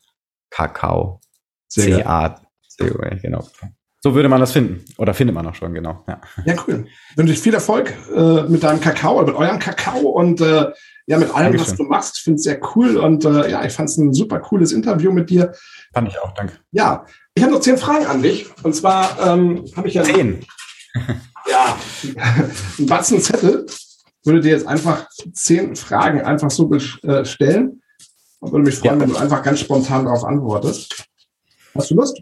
Kakao. 0.51 1.21
C-A, 1.69 2.39
genau. 3.21 3.47
So 4.01 4.15
würde 4.15 4.29
man 4.29 4.39
das 4.39 4.53
finden. 4.53 4.85
Oder 4.97 5.13
findet 5.13 5.35
man 5.35 5.45
auch 5.45 5.55
schon, 5.55 5.73
genau. 5.73 6.05
Ja, 6.07 6.21
ja 6.45 6.55
cool. 6.65 6.87
Wünsche 7.17 7.33
ich 7.33 7.39
viel 7.39 7.53
Erfolg 7.53 7.93
äh, 8.15 8.43
mit 8.43 8.63
deinem 8.63 8.79
Kakao 8.79 9.17
oder 9.17 9.27
mit 9.27 9.35
eurem 9.35 9.59
Kakao 9.59 10.11
und 10.11 10.39
äh, 10.39 10.71
ja, 11.05 11.17
mit 11.17 11.35
allem, 11.35 11.51
Dankeschön. 11.51 11.67
was 11.67 11.75
du 11.75 11.83
machst. 11.83 12.19
Finde 12.19 12.37
es 12.37 12.43
sehr 12.43 12.61
cool 12.75 12.95
und 12.95 13.25
äh, 13.25 13.51
ja, 13.51 13.65
ich 13.65 13.73
fand 13.73 13.89
es 13.89 13.97
ein 13.97 14.13
super 14.13 14.39
cooles 14.39 14.71
Interview 14.71 15.11
mit 15.11 15.29
dir. 15.29 15.51
Fand 15.93 16.07
ich 16.07 16.17
auch, 16.19 16.33
danke. 16.33 16.53
Ja, 16.71 17.05
ich 17.39 17.43
habe 17.43 17.53
noch 17.53 17.61
zehn 17.61 17.77
Fragen 17.77 18.05
an 18.05 18.21
dich. 18.21 18.47
Und 18.63 18.75
zwar 18.75 19.17
ähm, 19.25 19.63
habe 19.73 19.87
ich 19.87 19.93
ja. 19.93 20.03
Zehn. 20.03 20.45
ja, 21.49 21.77
ein 22.77 22.85
Batzen 22.85 23.21
Zettel. 23.21 23.65
Würde 24.25 24.41
dir 24.41 24.51
jetzt 24.51 24.67
einfach 24.67 25.07
zehn 25.31 25.77
Fragen 25.77 26.21
einfach 26.21 26.51
so 26.51 26.69
äh, 26.73 27.23
stellen. 27.23 27.81
Und 28.39 28.51
würde 28.51 28.65
mich 28.65 28.75
freuen, 28.75 28.95
ja. 28.95 29.01
wenn 29.01 29.09
du 29.09 29.15
einfach 29.15 29.41
ganz 29.41 29.61
spontan 29.61 30.03
darauf 30.03 30.25
antwortest. 30.25 31.05
Hast 31.75 31.91
du 31.91 31.95
Lust? 31.95 32.21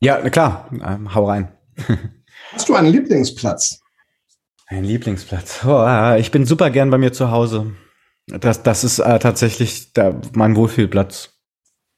Ja, 0.00 0.18
na 0.22 0.30
klar. 0.30 0.70
Ähm, 0.72 1.14
hau 1.14 1.28
rein. 1.28 1.52
Hast 2.52 2.66
du 2.70 2.74
einen 2.74 2.90
Lieblingsplatz? 2.90 3.80
Ein 4.68 4.84
Lieblingsplatz. 4.84 5.66
Oh, 5.66 6.14
ich 6.18 6.30
bin 6.30 6.46
super 6.46 6.70
gern 6.70 6.88
bei 6.88 6.96
mir 6.96 7.12
zu 7.12 7.30
Hause. 7.30 7.72
Das, 8.26 8.62
das 8.62 8.84
ist 8.84 9.00
äh, 9.00 9.18
tatsächlich 9.18 9.92
der, 9.92 10.18
mein 10.32 10.56
Wohlfühlplatz 10.56 11.34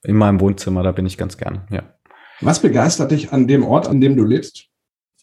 in 0.03 0.17
meinem 0.17 0.41
Wohnzimmer. 0.41 0.83
Da 0.83 0.91
bin 0.91 1.07
ich 1.07 1.17
ganz 1.17 1.37
gern. 1.37 1.69
Ja. 1.71 1.85
Was 2.43 2.61
begeistert 2.61 3.13
dich 3.13 3.33
an 3.33 3.47
dem 3.47 3.65
Ort, 3.65 3.87
an 3.87 4.01
dem 4.01 4.17
du 4.17 4.25
lebst? 4.25 4.67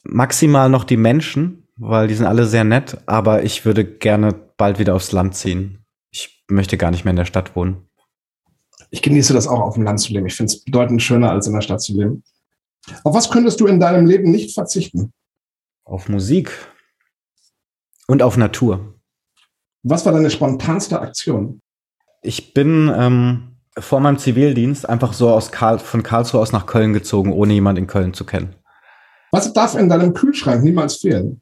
Maximal 0.03 0.69
noch 0.69 0.85
die 0.85 0.95
Menschen, 0.95 1.67
weil 1.75 2.07
die 2.07 2.13
sind 2.13 2.25
alle 2.25 2.45
sehr 2.45 2.63
nett. 2.63 2.97
Aber 3.07 3.43
ich 3.43 3.65
würde 3.65 3.83
gerne 3.83 4.33
bald 4.55 4.79
wieder 4.79 4.95
aufs 4.95 5.11
Land 5.11 5.35
ziehen. 5.35 5.85
Ich 6.11 6.45
möchte 6.47 6.77
gar 6.77 6.91
nicht 6.91 7.03
mehr 7.03 7.11
in 7.11 7.17
der 7.17 7.25
Stadt 7.25 7.57
wohnen. 7.57 7.89
Ich 8.89 9.01
genieße 9.01 9.33
das 9.33 9.47
auch, 9.47 9.59
auf 9.59 9.73
dem 9.73 9.83
Land 9.83 9.99
zu 9.99 10.13
leben. 10.13 10.27
Ich 10.27 10.35
finde 10.35 10.53
es 10.53 10.63
bedeutend 10.63 11.01
schöner, 11.01 11.29
als 11.31 11.45
in 11.45 11.53
der 11.53 11.61
Stadt 11.61 11.81
zu 11.81 11.93
leben. 11.93 12.23
Auf 13.03 13.13
was 13.13 13.29
könntest 13.29 13.59
du 13.59 13.67
in 13.67 13.81
deinem 13.81 14.05
Leben 14.07 14.31
nicht 14.31 14.53
verzichten? 14.53 15.11
Auf 15.83 16.07
Musik 16.07 16.51
und 18.07 18.23
auf 18.23 18.37
Natur. 18.37 18.95
Was 19.83 20.05
war 20.05 20.13
deine 20.13 20.31
spontanste 20.31 21.01
Aktion? 21.01 21.61
Ich 22.21 22.53
bin 22.53 22.91
ähm, 22.95 23.48
vor 23.81 23.99
meinem 23.99 24.17
Zivildienst 24.17 24.87
einfach 24.87 25.13
so 25.13 25.29
aus 25.29 25.51
Karl, 25.51 25.79
von 25.79 26.03
Karlsruhe 26.03 26.41
aus 26.41 26.51
nach 26.51 26.65
Köln 26.65 26.93
gezogen, 26.93 27.33
ohne 27.33 27.53
jemand 27.53 27.77
in 27.77 27.87
Köln 27.87 28.13
zu 28.13 28.25
kennen. 28.25 28.55
Was 29.31 29.51
darf 29.53 29.75
in 29.75 29.89
deinem 29.89 30.13
Kühlschrank 30.13 30.63
niemals 30.63 30.97
fehlen? 30.97 31.41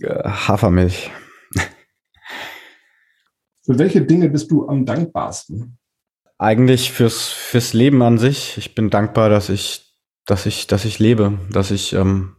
Äh, 0.00 0.28
Hafermilch. 0.28 1.10
Für 3.64 3.78
welche 3.78 4.02
Dinge 4.02 4.28
bist 4.28 4.50
du 4.50 4.68
am 4.68 4.84
dankbarsten? 4.84 5.78
Eigentlich 6.36 6.92
fürs, 6.92 7.28
fürs 7.28 7.72
Leben 7.72 8.02
an 8.02 8.18
sich. 8.18 8.58
Ich 8.58 8.74
bin 8.74 8.90
dankbar, 8.90 9.30
dass 9.30 9.48
ich 9.48 9.84
dass 10.24 10.46
ich, 10.46 10.66
dass 10.66 10.84
ich 10.84 10.98
lebe, 10.98 11.38
dass 11.50 11.70
ich 11.70 11.92
ähm, 11.92 12.36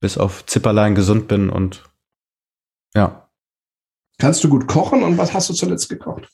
bis 0.00 0.18
auf 0.18 0.46
Zipperlein 0.46 0.94
gesund 0.94 1.28
bin 1.28 1.50
und 1.50 1.84
ja. 2.94 3.30
Kannst 4.18 4.44
du 4.44 4.48
gut 4.48 4.66
kochen 4.66 5.02
und 5.02 5.18
was 5.18 5.34
hast 5.34 5.48
du 5.48 5.54
zuletzt 5.54 5.88
gekocht? 5.88 6.28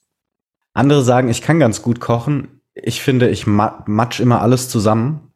Andere 0.78 1.02
sagen, 1.02 1.28
ich 1.28 1.42
kann 1.42 1.58
ganz 1.58 1.82
gut 1.82 1.98
kochen. 1.98 2.62
Ich 2.72 3.02
finde, 3.02 3.28
ich 3.28 3.48
matsch 3.48 4.20
immer 4.20 4.40
alles 4.40 4.68
zusammen, 4.68 5.32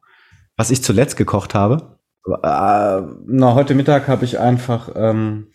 was 0.55 0.71
ich 0.71 0.81
zuletzt 0.81 1.17
gekocht 1.17 1.53
habe. 1.53 1.99
Äh, 2.25 3.01
na, 3.25 3.53
heute 3.53 3.75
Mittag 3.75 4.07
habe 4.07 4.23
ich 4.23 4.39
einfach 4.39 4.91
ähm, 4.95 5.47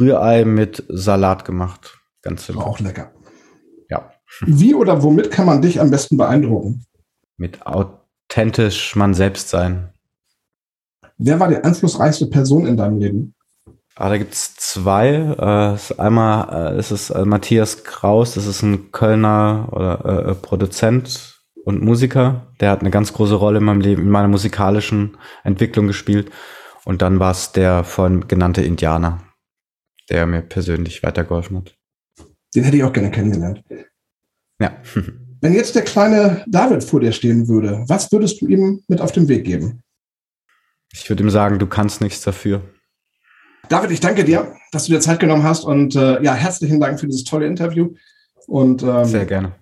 Rührei 0.00 0.46
mit 0.46 0.84
Salat 0.88 1.44
gemacht. 1.44 1.98
Ganz 2.22 2.46
simpel. 2.46 2.64
Auch 2.64 2.80
lecker. 2.80 3.12
Ja. 3.90 4.10
Wie 4.46 4.74
oder 4.74 5.02
womit 5.02 5.30
kann 5.30 5.44
man 5.44 5.60
dich 5.60 5.78
am 5.78 5.90
besten 5.90 6.16
beeindrucken? 6.16 6.86
Mit 7.36 7.66
authentisch 7.66 8.96
man 8.96 9.12
selbst 9.12 9.50
sein. 9.50 9.92
Wer 11.18 11.38
war 11.38 11.48
die 11.48 11.58
einflussreichste 11.58 12.28
Person 12.28 12.64
in 12.64 12.78
deinem 12.78 12.98
Leben? 12.98 13.34
Ah, 13.94 14.08
da 14.08 14.16
gibt's 14.16 14.54
zwei. 14.56 15.08
Äh, 15.08 16.00
einmal 16.00 16.74
äh, 16.74 16.78
ist 16.78 16.90
es 16.90 17.10
äh, 17.10 17.24
Matthias 17.24 17.84
Kraus, 17.84 18.34
das 18.34 18.46
ist 18.46 18.62
ein 18.62 18.90
Kölner 18.90 19.68
oder, 19.70 20.04
äh, 20.04 20.30
äh, 20.30 20.34
Produzent 20.34 21.42
und 21.64 21.82
Musiker. 21.82 22.46
Der 22.60 22.70
hat 22.70 22.80
eine 22.80 22.90
ganz 22.90 23.12
große 23.12 23.34
Rolle 23.34 23.58
in 23.58 23.64
meinem 23.64 23.80
Leben, 23.80 24.02
in 24.02 24.10
meiner 24.10 24.28
musikalischen 24.28 25.18
Entwicklung 25.44 25.86
gespielt. 25.86 26.30
Und 26.84 27.02
dann 27.02 27.20
war 27.20 27.32
es 27.32 27.52
der 27.52 27.84
von 27.84 28.26
genannte 28.28 28.62
Indianer, 28.62 29.22
der 30.10 30.26
mir 30.26 30.40
persönlich 30.40 31.02
weitergeholfen 31.02 31.58
hat. 31.58 31.76
Den 32.54 32.64
hätte 32.64 32.76
ich 32.78 32.84
auch 32.84 32.92
gerne 32.92 33.10
kennengelernt. 33.10 33.62
Ja. 34.58 34.76
Wenn 35.42 35.54
jetzt 35.54 35.74
der 35.74 35.82
kleine 35.82 36.44
David 36.46 36.84
vor 36.84 37.00
dir 37.00 37.12
stehen 37.12 37.48
würde, 37.48 37.84
was 37.88 38.10
würdest 38.12 38.40
du 38.40 38.46
ihm 38.46 38.82
mit 38.86 39.00
auf 39.00 39.10
den 39.10 39.28
Weg 39.28 39.44
geben? 39.44 39.82
Ich 40.92 41.08
würde 41.08 41.24
ihm 41.24 41.30
sagen, 41.30 41.58
du 41.58 41.66
kannst 41.66 42.00
nichts 42.00 42.22
dafür. 42.22 42.62
David, 43.68 43.90
ich 43.90 44.00
danke 44.00 44.24
dir, 44.24 44.54
dass 44.70 44.86
du 44.86 44.92
dir 44.92 45.00
Zeit 45.00 45.20
genommen 45.20 45.44
hast 45.44 45.64
und 45.64 45.94
äh, 45.96 46.22
ja, 46.22 46.34
herzlichen 46.34 46.80
Dank 46.80 47.00
für 47.00 47.06
dieses 47.06 47.24
tolle 47.24 47.46
Interview. 47.46 47.90
Und 48.46 48.82
ähm, 48.82 49.04
sehr 49.04 49.24
gerne. 49.24 49.52